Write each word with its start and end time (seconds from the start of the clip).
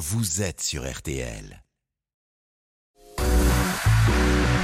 vous 0.00 0.40
êtes 0.40 0.62
sur 0.62 0.90
RTL. 0.90 1.62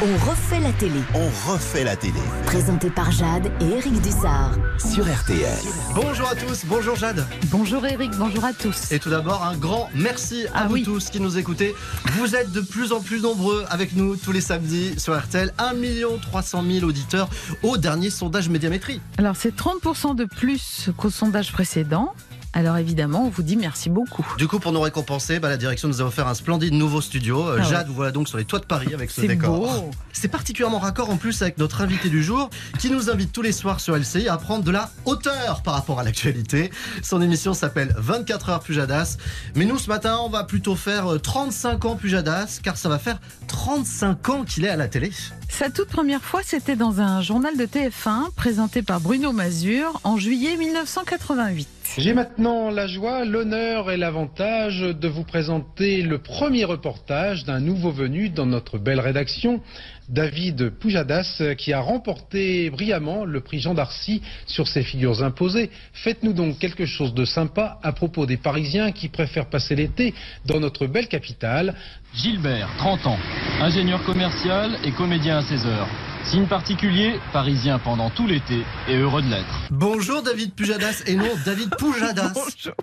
On 0.03 0.31
refait 0.31 0.61
la 0.61 0.73
télé. 0.73 0.99
On 1.15 1.51
refait 1.53 1.85
la 1.85 1.95
télé 1.95 2.21
Présenté 2.47 2.89
par 2.89 3.11
Jade 3.11 3.51
et 3.61 3.65
Eric 3.65 4.01
Dussard. 4.01 4.53
sur 4.79 5.05
RTL. 5.05 5.59
Bonjour 5.95 6.27
à 6.29 6.35
tous, 6.37 6.65
bonjour 6.65 6.97
Jade. 6.97 7.27
Bonjour 7.51 7.85
Eric, 7.85 8.13
bonjour 8.17 8.45
à 8.47 8.55
tous. 8.55 8.91
Et 8.93 8.99
tout 8.99 9.11
d'abord, 9.11 9.43
un 9.45 9.59
grand 9.59 9.91
merci 9.95 10.47
à 10.55 10.61
Ah 10.63 10.67
vous 10.69 10.75
oui. 10.75 10.83
tous 10.85 11.11
qui 11.11 11.21
nous 11.21 11.37
écoutez. 11.37 11.75
Vous 12.13 12.35
êtes 12.35 12.53
de 12.53 12.63
plus 12.63 12.93
en 12.93 13.01
plus 13.03 13.21
nombreux 13.21 13.67
avec 13.69 13.95
nous 13.95 14.17
tous 14.17 14.33
les 14.33 14.41
samedis 14.41 14.99
sur 14.99 15.19
RTL. 15.19 15.53
1 15.59 15.75
300 16.23 16.65
000 16.67 16.87
auditeurs 16.87 17.29
au 17.63 17.77
dernier 17.77 18.09
sondage 18.09 18.49
médiamétrie. 18.49 19.03
Alors 19.19 19.37
c'est 19.37 19.55
30% 19.55 20.15
de 20.17 20.25
plus 20.25 20.89
qu'au 20.97 21.11
sondage 21.11 21.53
précédent. 21.53 22.15
Alors 22.53 22.79
évidemment, 22.79 23.25
on 23.27 23.29
vous 23.29 23.43
dit 23.43 23.57
merci 23.57 23.91
beaucoup. 23.91 24.27
Du 24.39 24.49
coup, 24.49 24.59
pour 24.59 24.73
nous 24.73 24.81
récompenser, 24.81 25.39
bah, 25.41 25.49
la 25.49 25.57
direction 25.59 25.89
nous 25.89 26.01
a 26.01 26.05
offert 26.05 26.27
un 26.27 26.35
splendide 26.35 26.73
nouveau 26.73 27.01
studio. 27.01 27.47
Euh, 27.47 27.59
Ah 27.59 27.63
ouais. 27.63 27.69
Jade, 27.71 27.87
vous 27.89 27.95
voilà 27.95 28.13
donc 28.13 28.29
sur 28.29 28.39
les 28.39 28.45
toits 28.47 28.61
de 28.61 28.65
Paris 28.65 28.95
avec 28.95 29.11
ce 29.11 29.21
décor. 29.21 29.91
C'est 30.13 30.29
particulièrement 30.29 30.79
raccord 30.79 31.11
en 31.11 31.17
plus 31.19 31.43
avec 31.43 31.59
notre 31.59 31.83
invité 31.83 32.09
du 32.09 32.23
jour 32.23 32.49
qui 32.79 32.91
nous 32.91 33.11
invite 33.11 33.33
tous 33.33 33.43
les 33.43 33.53
soirs 33.53 33.81
sur 33.81 33.95
LCI 33.97 34.29
à 34.29 34.39
prendre 34.39 34.65
de 34.65 34.71
la 34.71 34.91
hauteur 35.05 35.63
par 35.63 35.75
rapport 35.75 36.01
à 36.01 36.05
l'actualité. 36.05 36.71
Son 37.03 37.21
émission 37.21 37.53
s'appelle 37.53 37.95
24 37.99 38.49
heures 38.49 38.61
Pujadas. 38.61 39.19
Mais 39.55 39.67
nous 39.67 39.79
ce 39.79 39.89
matin, 39.89 40.19
on 40.23 40.31
va 40.31 40.45
plutôt 40.45 40.75
faire 40.77 41.13
euh, 41.13 41.19
35 41.19 41.85
ans 41.85 41.97
Pujadas 41.97 42.61
car 42.63 42.79
ça 42.79 42.89
va 42.89 42.99
faire 42.99 43.19
35 43.49 44.29
ans 44.31 44.45
qu'il 44.45 44.65
est 44.65 44.71
à 44.71 44.77
la 44.77 44.89
télé. 44.89 45.11
Sa 45.49 45.71
toute 45.71 45.89
première 45.89 46.23
fois, 46.23 46.43
c'était 46.45 46.77
dans 46.77 47.01
un 47.01 47.23
journal 47.23 47.57
de 47.57 47.65
TF1 47.65 48.35
présenté 48.35 48.83
par 48.83 49.01
Bruno 49.01 49.33
Mazur 49.33 50.01
en 50.05 50.19
juillet 50.19 50.57
1988. 50.57 51.69
J'ai 51.99 52.13
maintenant 52.13 52.69
la 52.69 52.87
joie, 52.87 53.25
l'honneur 53.25 53.91
et 53.91 53.97
l'avantage 53.97 54.81
de 54.81 55.09
vous 55.09 55.25
présenter 55.25 56.03
le 56.03 56.19
premier 56.19 56.65
reportage 56.65 57.45
d'un 57.45 57.61
nouveau 57.61 57.91
venu 57.91 58.29
dans 58.29 58.45
notre 58.45 58.77
belle 58.77 59.01
rédaction, 59.01 59.63
David 60.11 60.71
Poujadas, 60.71 61.43
qui 61.57 61.73
a 61.73 61.81
remporté 61.81 62.69
brillamment 62.69 63.25
le 63.25 63.41
prix 63.41 63.61
Jean 63.61 63.73
d'Arcy 63.73 64.21
sur 64.47 64.69
ses 64.69 64.83
figures 64.83 65.23
imposées. 65.23 65.71
Faites-nous 65.95 66.35
donc 66.35 66.59
quelque 66.59 66.85
chose 66.87 67.15
de 67.15 67.25
sympa 67.25 67.79
à 67.83 67.93
propos 67.93 68.27
des 68.27 68.37
Parisiens 68.37 68.93
qui 68.93 69.09
préfèrent 69.09 69.49
passer 69.49 69.75
l'été 69.75 70.13
dans 70.45 70.61
notre 70.61 70.87
belle 70.87 71.09
capitale. 71.09 71.75
Gilbert, 72.15 72.69
30 72.79 73.07
ans, 73.07 73.19
ingénieur 73.61 74.03
commercial 74.05 74.79
et 74.85 74.93
comédien 74.93 75.39
à 75.39 75.43
16 75.43 75.67
heures. 75.67 75.89
Signe 76.25 76.47
particulier, 76.47 77.21
parisien 77.33 77.79
pendant 77.79 78.11
tout 78.11 78.27
l'été 78.27 78.65
et 78.89 78.97
heureux 78.97 79.23
de 79.23 79.29
l'être. 79.29 79.69
Bonjour 79.71 80.23
David 80.23 80.55
Pujadas 80.55 81.05
et 81.07 81.15
non 81.15 81.29
David 81.45 81.71
Poujadas. 81.79 82.33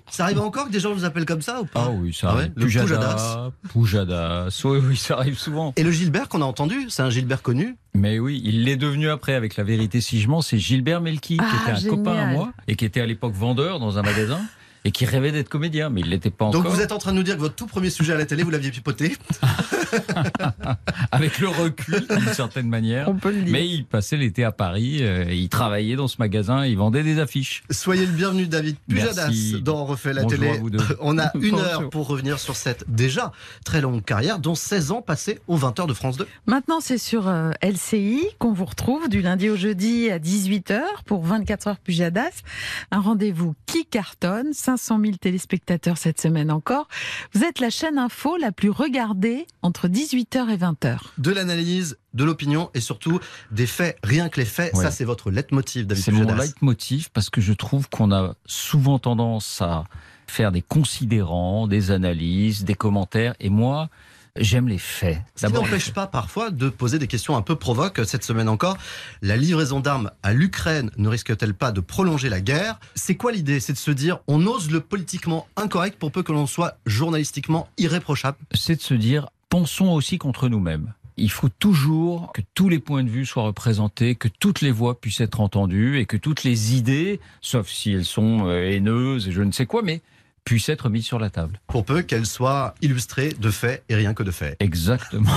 Ça 0.08 0.24
arrive 0.24 0.40
encore 0.40 0.66
que 0.66 0.70
des 0.72 0.80
gens 0.80 0.94
vous 0.94 1.04
appellent 1.04 1.26
comme 1.26 1.42
ça 1.42 1.60
ou 1.60 1.66
pas 1.66 1.84
Ah 1.86 1.90
oui, 1.90 2.14
ça 2.14 2.28
Ah 2.30 2.36
ouais, 2.36 2.40
arrive. 2.42 2.54
Pujadas. 2.54 3.50
Pujadas. 3.70 4.60
Oui, 4.64 4.78
oui, 4.82 4.96
ça 4.96 5.18
arrive 5.18 5.38
souvent. 5.38 5.74
Et 5.76 5.82
le 5.82 5.90
Gilbert 5.90 6.28
qu'on 6.28 6.40
a 6.40 6.46
entendu, 6.46 6.86
c'est 6.88 7.02
un 7.02 7.10
Gilbert 7.10 7.42
connu 7.42 7.76
Mais 7.94 8.18
oui, 8.18 8.40
il 8.44 8.64
l'est 8.64 8.76
devenu 8.76 9.10
après 9.10 9.34
avec 9.34 9.56
la 9.56 9.64
vérité 9.64 10.00
si 10.00 10.20
je 10.20 10.28
mens. 10.28 10.40
C'est 10.40 10.58
Gilbert 10.58 11.02
Melki, 11.02 11.36
qui 11.36 11.42
Ah, 11.44 11.72
était 11.76 11.86
un 11.86 11.90
copain 11.90 12.16
à 12.16 12.26
moi 12.26 12.50
et 12.66 12.76
qui 12.76 12.86
était 12.86 13.02
à 13.02 13.06
l'époque 13.06 13.34
vendeur 13.34 13.78
dans 13.78 13.98
un 13.98 14.02
magasin 14.02 14.40
et 14.86 14.90
qui 14.90 15.04
rêvait 15.06 15.32
d'être 15.32 15.48
comédien, 15.48 15.88
mais 15.90 16.00
il 16.02 16.08
l'était 16.10 16.30
pas 16.30 16.46
encore. 16.46 16.62
Donc 16.62 16.72
vous 16.72 16.80
êtes 16.80 16.92
en 16.92 16.98
train 16.98 17.12
de 17.12 17.16
nous 17.16 17.22
dire 17.22 17.36
que 17.36 17.40
votre 17.40 17.54
tout 17.54 17.66
premier 17.66 17.88
sujet 17.90 18.12
à 18.14 18.16
la 18.18 18.26
télé, 18.26 18.42
vous 18.42 18.50
l'aviez 18.50 18.70
pipoté. 18.70 19.16
Avec 21.12 21.38
le 21.38 21.48
recul, 21.48 22.06
d'une 22.08 22.32
certaine 22.32 22.68
manière. 22.68 23.08
On 23.08 23.14
peut 23.14 23.30
le 23.30 23.42
dire. 23.42 23.52
Mais 23.52 23.66
il 23.68 23.84
passait 23.84 24.16
l'été 24.16 24.44
à 24.44 24.52
Paris, 24.52 24.98
euh, 25.00 25.24
il 25.32 25.48
travaillait 25.48 25.96
dans 25.96 26.08
ce 26.08 26.16
magasin, 26.18 26.66
il 26.66 26.76
vendait 26.76 27.02
des 27.02 27.18
affiches. 27.18 27.62
Soyez 27.70 28.06
le 28.06 28.12
bienvenu 28.12 28.46
David 28.46 28.76
Pujadas 28.88 29.26
Merci. 29.28 29.60
dans 29.62 29.82
On 29.82 29.84
refait 29.86 30.12
la 30.12 30.22
Bonjour 30.22 30.38
télé. 30.38 30.50
à 30.52 30.56
vous 30.58 30.70
deux. 30.70 30.78
On 31.00 31.18
a 31.18 31.30
une 31.34 31.50
Bonjour. 31.52 31.58
heure 31.60 31.90
pour 31.90 32.06
revenir 32.06 32.38
sur 32.38 32.56
cette 32.56 32.84
déjà 32.88 33.32
très 33.64 33.80
longue 33.80 34.02
carrière, 34.04 34.38
dont 34.38 34.54
16 34.54 34.90
ans 34.92 35.02
passés 35.02 35.40
aux 35.46 35.58
20h 35.58 35.86
de 35.86 35.94
France 35.94 36.16
2. 36.16 36.26
Maintenant, 36.46 36.80
c'est 36.80 36.98
sur 36.98 37.28
euh, 37.28 37.50
LCI 37.62 38.22
qu'on 38.38 38.52
vous 38.52 38.64
retrouve 38.64 39.08
du 39.08 39.20
lundi 39.20 39.50
au 39.50 39.56
jeudi 39.56 40.10
à 40.10 40.18
18h 40.18 40.80
pour 41.04 41.24
24 41.24 41.68
heures 41.68 41.78
Pujadas. 41.78 42.42
Un 42.90 43.00
rendez-vous 43.00 43.54
qui 43.66 43.84
cartonne, 43.86 44.52
500 44.52 45.00
000 45.00 45.12
téléspectateurs 45.20 45.98
cette 45.98 46.20
semaine 46.20 46.50
encore. 46.50 46.88
Vous 47.34 47.44
êtes 47.44 47.60
la 47.60 47.70
chaîne 47.70 47.98
info 47.98 48.36
la 48.36 48.52
plus 48.52 48.70
regardée 48.70 49.46
entre 49.74 49.88
18h 49.88 50.50
et 50.50 50.56
20h. 50.56 50.98
De 51.18 51.32
l'analyse, 51.32 51.98
de 52.14 52.22
l'opinion 52.22 52.70
et 52.74 52.80
surtout 52.80 53.18
des 53.50 53.66
faits, 53.66 53.98
rien 54.04 54.28
que 54.28 54.38
les 54.38 54.46
faits. 54.46 54.72
Ouais. 54.72 54.84
Ça, 54.84 54.92
c'est 54.92 55.04
votre 55.04 55.32
leitmotiv, 55.32 55.88
David 55.88 56.04
C'est 56.04 56.12
mon 56.12 56.32
leitmotiv 56.32 57.10
parce 57.10 57.28
que 57.28 57.40
je 57.40 57.52
trouve 57.52 57.88
qu'on 57.88 58.12
a 58.12 58.36
souvent 58.46 59.00
tendance 59.00 59.60
à 59.60 59.82
faire 60.28 60.52
des 60.52 60.62
considérants, 60.62 61.66
des 61.66 61.90
analyses, 61.90 62.62
des 62.62 62.76
commentaires. 62.76 63.34
Et 63.40 63.50
moi, 63.50 63.88
j'aime 64.36 64.68
les 64.68 64.78
faits. 64.78 65.18
Ce 65.34 65.46
qui 65.46 65.52
D'abord, 65.52 65.64
n'empêche 65.64 65.92
pas 65.92 66.06
parfois 66.06 66.50
de 66.50 66.68
poser 66.68 66.98
des 66.98 67.06
questions 67.06 67.36
un 67.36 67.42
peu 67.42 67.56
provoques. 67.56 68.00
Cette 68.04 68.24
semaine 68.24 68.48
encore, 68.48 68.76
la 69.22 69.36
livraison 69.36 69.80
d'armes 69.80 70.10
à 70.22 70.32
l'Ukraine 70.32 70.90
ne 70.96 71.08
risque-t-elle 71.08 71.54
pas 71.54 71.72
de 71.72 71.80
prolonger 71.80 72.28
la 72.28 72.40
guerre? 72.40 72.78
C'est 72.94 73.16
quoi 73.16 73.32
l'idée? 73.32 73.60
C'est 73.60 73.72
de 73.72 73.78
se 73.78 73.90
dire 73.90 74.20
on 74.26 74.46
ose 74.46 74.70
le 74.70 74.80
politiquement 74.80 75.46
incorrect 75.56 75.98
pour 75.98 76.10
peu 76.10 76.22
que 76.22 76.32
l'on 76.32 76.46
soit 76.46 76.78
journalistiquement 76.86 77.68
irréprochable? 77.78 78.38
c'est 78.52 78.76
de 78.76 78.82
se 78.82 78.94
dire, 78.94 79.28
pensons 79.54 79.92
aussi 79.92 80.18
contre 80.18 80.48
nous-mêmes. 80.48 80.94
Il 81.16 81.30
faut 81.30 81.48
toujours 81.48 82.32
que 82.32 82.40
tous 82.54 82.68
les 82.68 82.80
points 82.80 83.04
de 83.04 83.08
vue 83.08 83.24
soient 83.24 83.44
représentés, 83.44 84.16
que 84.16 84.26
toutes 84.26 84.62
les 84.62 84.72
voix 84.72 85.00
puissent 85.00 85.20
être 85.20 85.40
entendues 85.40 86.00
et 86.00 86.06
que 86.06 86.16
toutes 86.16 86.42
les 86.42 86.74
idées, 86.74 87.20
sauf 87.40 87.68
si 87.68 87.92
elles 87.92 88.04
sont 88.04 88.48
euh, 88.48 88.72
haineuses 88.72 89.28
et 89.28 89.30
je 89.30 89.42
ne 89.42 89.52
sais 89.52 89.64
quoi, 89.64 89.82
mais 89.82 90.02
puissent 90.42 90.68
être 90.70 90.88
mises 90.88 91.06
sur 91.06 91.20
la 91.20 91.30
table. 91.30 91.60
pour 91.68 91.84
peu 91.84 92.02
qu'elle 92.02 92.26
soit 92.26 92.74
illustrée 92.82 93.28
de 93.28 93.50
faits 93.52 93.84
et 93.88 93.94
rien 93.94 94.12
que 94.12 94.24
de 94.24 94.32
faits. 94.32 94.56
Exactement. 94.58 95.30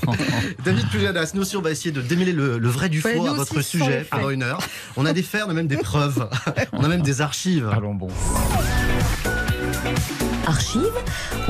David 0.64 0.88
Pujadas, 0.88 1.32
nous 1.34 1.42
aussi 1.42 1.58
on 1.58 1.62
va 1.62 1.70
essayer 1.70 1.92
de 1.92 2.00
démêler 2.00 2.32
le, 2.32 2.56
le 2.56 2.68
vrai 2.70 2.88
du 2.88 3.02
faux 3.02 3.08
Ouais, 3.08 3.16
nous 3.18 3.26
à 3.26 3.34
votre 3.34 3.60
sujet 3.60 4.06
pendant 4.10 4.30
une 4.30 4.44
heure. 4.44 4.60
On 4.96 5.04
a 5.04 5.12
des 5.12 5.22
faits, 5.22 5.42
on 5.46 5.50
a 5.50 5.54
même 5.54 5.68
des 5.68 5.76
preuves, 5.76 6.26
on 6.72 6.82
a 6.82 6.88
même 6.88 7.02
des 7.02 7.20
archives. 7.20 7.68
Allons 7.70 7.94
bon. 7.94 8.08
Archive 10.48 10.94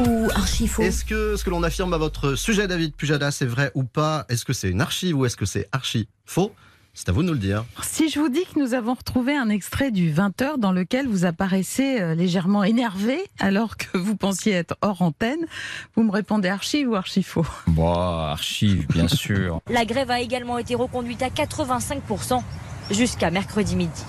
ou 0.00 0.28
archifaux 0.34 0.82
Est-ce 0.82 1.04
que 1.04 1.36
ce 1.36 1.44
que 1.44 1.50
l'on 1.50 1.62
affirme 1.62 1.94
à 1.94 1.98
votre 1.98 2.34
sujet, 2.34 2.66
David 2.66 2.96
Pujadas, 2.96 3.38
est 3.42 3.46
vrai 3.46 3.70
ou 3.74 3.84
pas? 3.84 4.26
Est-ce 4.28 4.44
que 4.44 4.52
c'est 4.52 4.68
une 4.68 4.80
archive 4.80 5.16
ou 5.16 5.24
est-ce 5.24 5.36
que 5.36 5.46
c'est 5.46 5.68
archi 5.70 6.08
faux? 6.26 6.52
C'est 6.94 7.08
à 7.08 7.12
vous 7.12 7.22
de 7.22 7.28
nous 7.28 7.34
le 7.34 7.38
dire. 7.38 7.64
Si 7.80 8.10
je 8.10 8.18
vous 8.18 8.28
dis 8.28 8.44
que 8.52 8.58
nous 8.58 8.74
avons 8.74 8.94
retrouvé 8.94 9.36
un 9.36 9.50
extrait 9.50 9.92
du 9.92 10.12
20h 10.12 10.58
dans 10.58 10.72
lequel 10.72 11.06
vous 11.06 11.24
apparaissez 11.24 12.00
euh, 12.00 12.16
légèrement 12.16 12.64
énervé 12.64 13.20
alors 13.38 13.76
que 13.76 13.96
vous 13.96 14.16
pensiez 14.16 14.54
être 14.54 14.76
hors 14.82 15.00
antenne, 15.00 15.46
vous 15.94 16.02
me 16.02 16.10
répondez 16.10 16.48
archive 16.48 16.88
ou 16.88 16.96
archifaux 16.96 17.46
Bon, 17.68 17.94
archive, 17.94 18.88
bien 18.88 19.06
sûr. 19.06 19.60
La 19.70 19.84
grève 19.84 20.10
a 20.10 20.20
également 20.20 20.58
été 20.58 20.74
reconduite 20.74 21.22
à 21.22 21.28
85% 21.28 22.42
jusqu'à 22.90 23.30
mercredi 23.30 23.76
midi. 23.76 24.02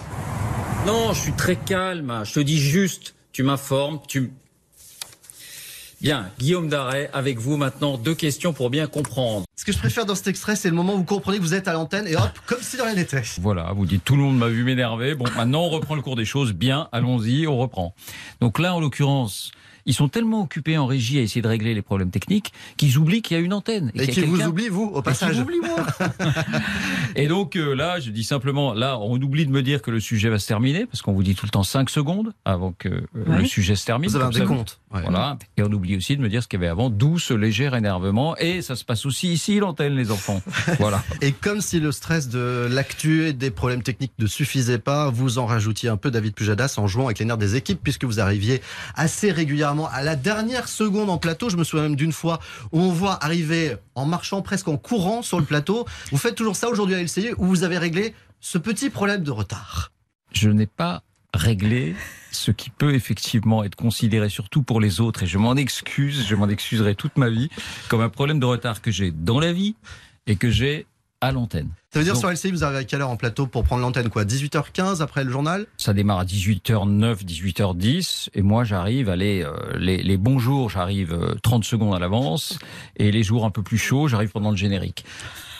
Non, 0.88 1.14
je 1.14 1.20
suis 1.22 1.34
très 1.34 1.58
calme. 1.58 2.24
Je 2.26 2.34
te 2.34 2.40
dis 2.40 2.58
juste, 2.58 3.14
tu 3.32 3.44
m'informes, 3.44 4.00
tu... 4.08 4.34
Bien, 6.02 6.32
Guillaume 6.40 6.70
Darret, 6.70 7.10
avec 7.12 7.40
vous 7.40 7.58
maintenant, 7.58 7.98
deux 7.98 8.16
questions 8.16 8.54
pour 8.54 8.70
bien 8.70 8.88
comprendre. 8.88 9.44
Ce 9.58 9.66
que 9.66 9.74
je 9.74 9.78
préfère 9.78 10.06
dans 10.06 10.16
cet 10.16 10.28
extrait, 10.28 10.56
c'est 10.56 10.70
le 10.70 10.76
moment 10.76 10.94
où 10.94 11.00
vous 11.00 11.04
comprenez 11.04 11.40
que 11.40 11.44
vous 11.44 11.54
êtes 11.54 11.68
à 11.68 11.74
l'antenne 11.74 12.08
et 12.08 12.16
hop, 12.16 12.32
comme 12.46 12.62
si 12.62 12.78
de 12.78 12.82
rien 12.82 12.96
n'était. 12.96 13.22
Voilà, 13.42 13.74
vous 13.76 13.86
dites 13.86 14.06
tout 14.06 14.16
le 14.16 14.22
monde 14.22 14.38
m'a 14.38 14.48
vu 14.48 14.64
m'énerver. 14.64 15.14
Bon, 15.14 15.26
maintenant 15.36 15.64
on 15.64 15.70
reprend 15.70 15.96
le 15.96 16.02
cours 16.02 16.16
des 16.16 16.24
choses. 16.24 16.54
Bien, 16.54 16.88
allons-y, 16.94 17.48
on 17.48 17.58
reprend. 17.58 17.94
Donc 18.40 18.60
là, 18.60 18.74
en 18.74 18.80
l'occurrence, 18.80 19.52
ils 19.90 19.94
sont 19.96 20.08
tellement 20.08 20.44
occupés 20.44 20.78
en 20.78 20.86
régie 20.86 21.18
à 21.20 21.22
essayer 21.22 21.42
de 21.42 21.48
régler 21.48 21.74
les 21.74 21.82
problèmes 21.82 22.12
techniques 22.12 22.54
qu'ils 22.78 22.98
oublient 23.00 23.22
qu'il 23.24 23.36
y 23.36 23.40
a 23.40 23.44
une 23.44 23.54
antenne. 23.54 23.92
Et 23.96 24.08
qu'il 24.08 24.08
y 24.08 24.12
a 24.12 24.14
qui 24.14 24.22
vous 24.22 24.36
quelqu'un- 24.38 24.50
oublie, 24.50 24.68
vous, 24.70 24.84
au 24.94 25.00
Et 25.00 25.04
passage. 25.04 25.38
m'oublie, 25.40 25.60
moi. 25.60 25.86
Et 27.16 27.28
donc 27.28 27.56
euh, 27.56 27.74
là, 27.76 28.00
je 28.00 28.12
dis 28.12 28.24
simplement, 28.24 28.74
là, 28.74 29.00
on 29.00 29.20
oublie 29.22 29.46
de 29.46 29.52
me 29.52 29.62
dire 29.64 29.82
que 29.82 29.92
le 29.92 30.00
sujet 30.00 30.30
va 30.30 30.40
se 30.40 30.48
terminer, 30.48 30.86
parce 30.86 31.02
qu'on 31.02 31.14
vous 31.14 31.24
dit 31.24 31.36
tout 31.36 31.46
le 31.46 31.52
temps 31.52 31.64
5 31.64 31.90
secondes 31.90 32.34
avant 32.46 32.72
que 32.72 32.88
euh, 32.90 33.02
Ouais. 33.28 33.40
le 33.40 33.46
sujet 33.46 33.76
se 33.76 33.86
termine. 33.86 34.10
Vous 34.10 34.16
avez 34.16 34.26
un 34.26 34.30
décompte. 34.30 34.80
Ouais. 34.94 35.02
Voilà. 35.02 35.38
Et 35.58 35.64
on 35.64 35.72
oublie 35.72 35.96
aussi 35.98 36.16
de 36.16 36.22
me 36.22 36.30
dire 36.30 36.42
ce 36.44 36.48
qu'il 36.48 36.60
y 36.60 36.64
avait 36.64 36.72
avant, 36.72 36.90
d'où 36.90 37.20
ce 37.20 37.34
léger 37.34 37.70
énervement. 37.76 38.38
Et 38.38 38.62
ça 38.62 38.76
se 38.76 38.86
passe 38.86 39.06
aussi 39.06 39.32
ici, 39.34 39.60
l'antenne, 39.60 39.96
les 39.96 40.12
enfants. 40.12 40.42
Voilà. 40.80 41.04
Et 41.22 41.32
comme 41.32 41.62
si 41.62 41.80
le 41.80 41.92
stress 41.92 42.30
de 42.30 42.68
l'actu 42.72 43.26
et 43.26 43.34
des 43.34 43.50
problèmes 43.52 43.82
techniques 43.84 44.14
ne 44.20 44.28
suffisait 44.28 44.78
pas, 44.80 45.10
vous 45.10 45.40
en 45.40 45.46
rajoutiez 45.46 45.90
un 45.90 45.98
peu 45.98 46.12
David 46.12 46.34
Pujadas 46.36 46.76
en 46.78 46.88
jouant 46.88 47.06
avec 47.06 47.20
les 47.20 47.26
nerfs 47.26 47.38
des 47.38 47.56
équipes 47.56 47.80
puisque 47.84 48.04
vous 48.06 48.20
arriviez 48.20 48.62
assez 48.96 49.32
régulièrement 49.32 49.79
à 49.88 50.04
la 50.04 50.16
dernière 50.16 50.68
seconde 50.68 51.10
en 51.10 51.18
plateau. 51.18 51.50
Je 51.50 51.58
me 51.58 51.64
souviens 51.64 51.84
même 51.84 51.96
d'une 51.96 52.12
fois 52.12 52.40
où 52.72 52.80
on 52.80 52.92
voit 52.92 53.24
arriver 53.24 53.76
en 53.96 54.06
marchant 54.06 54.42
presque 54.42 54.68
en 54.68 54.78
courant 54.78 55.22
sur 55.22 55.40
le 55.40 55.46
plateau. 55.46 55.86
Vous 56.12 56.18
faites 56.18 56.36
toujours 56.36 56.56
ça 56.56 56.70
aujourd'hui 56.70 56.96
à 56.96 57.02
LCI 57.02 57.32
où 57.38 57.46
vous 57.46 57.64
avez 57.64 57.78
réglé 57.78 58.14
ce 58.40 58.58
petit 58.58 58.90
problème 58.90 59.24
de 59.24 59.32
retard. 59.32 59.92
Je 60.32 60.50
n'ai 60.50 60.68
pas 60.68 61.04
réglé 61.34 61.96
ce 62.32 62.52
qui 62.52 62.70
peut 62.70 62.94
effectivement 62.94 63.64
être 63.64 63.76
considéré, 63.76 64.30
surtout 64.30 64.62
pour 64.62 64.80
les 64.80 65.02
autres, 65.02 65.24
et 65.24 65.28
je 65.28 65.38
m'en 65.38 65.56
excuse, 65.56 66.26
je 66.28 66.36
m'en 66.36 66.48
excuserai 66.48 66.96
toute 66.96 67.18
ma 67.18 67.30
vie, 67.30 67.50
comme 67.88 68.02
un 68.02 68.10
problème 68.10 68.40
de 68.40 68.46
retard 68.46 68.82
que 68.82 68.92
j'ai 68.92 69.12
dans 69.12 69.40
la 69.40 69.52
vie 69.52 69.76
et 70.28 70.36
que 70.36 70.50
j'ai 70.50 70.86
à 71.22 71.32
l'antenne. 71.32 71.70
Ça 71.92 72.00
veut 72.00 72.06
dire 72.06 72.14
Donc- 72.14 72.22
sur 72.22 72.30
LCI, 72.32 72.52
vous 72.52 72.64
arrivez 72.64 72.80
à 72.80 72.84
quelle 72.84 73.02
heure 73.02 73.10
en 73.10 73.18
plateau 73.18 73.46
pour 73.48 73.64
prendre 73.64 73.82
l'antenne 73.82 74.10
quoi? 74.10 74.24
18h15 74.26 75.02
après 75.02 75.24
le 75.24 75.32
journal? 75.32 75.66
Ça 75.78 75.94
démarre 75.94 76.20
à 76.20 76.26
18h09, 76.26 77.24
18h10, 77.26 78.30
et 78.34 78.42
moi 78.42 78.64
j'arrive, 78.64 79.10
allez, 79.10 79.44
euh, 79.44 79.52
les, 79.78 80.02
les 80.02 80.18
bons 80.18 80.40
jours, 80.40 80.70
j'arrive 80.70 81.14
euh, 81.14 81.36
30 81.44 81.64
secondes 81.64 81.96
à 81.96 82.00
l'avance, 82.00 82.58
et 82.96 83.12
les 83.12 83.24
jours 83.24 83.46
un 83.46 83.52
peu 83.52 83.64
plus 83.64 83.78
chauds, 83.78 84.08
j'arrive 84.08 84.30
pendant 84.32 84.52
le 84.52 84.58
générique. 84.58 85.04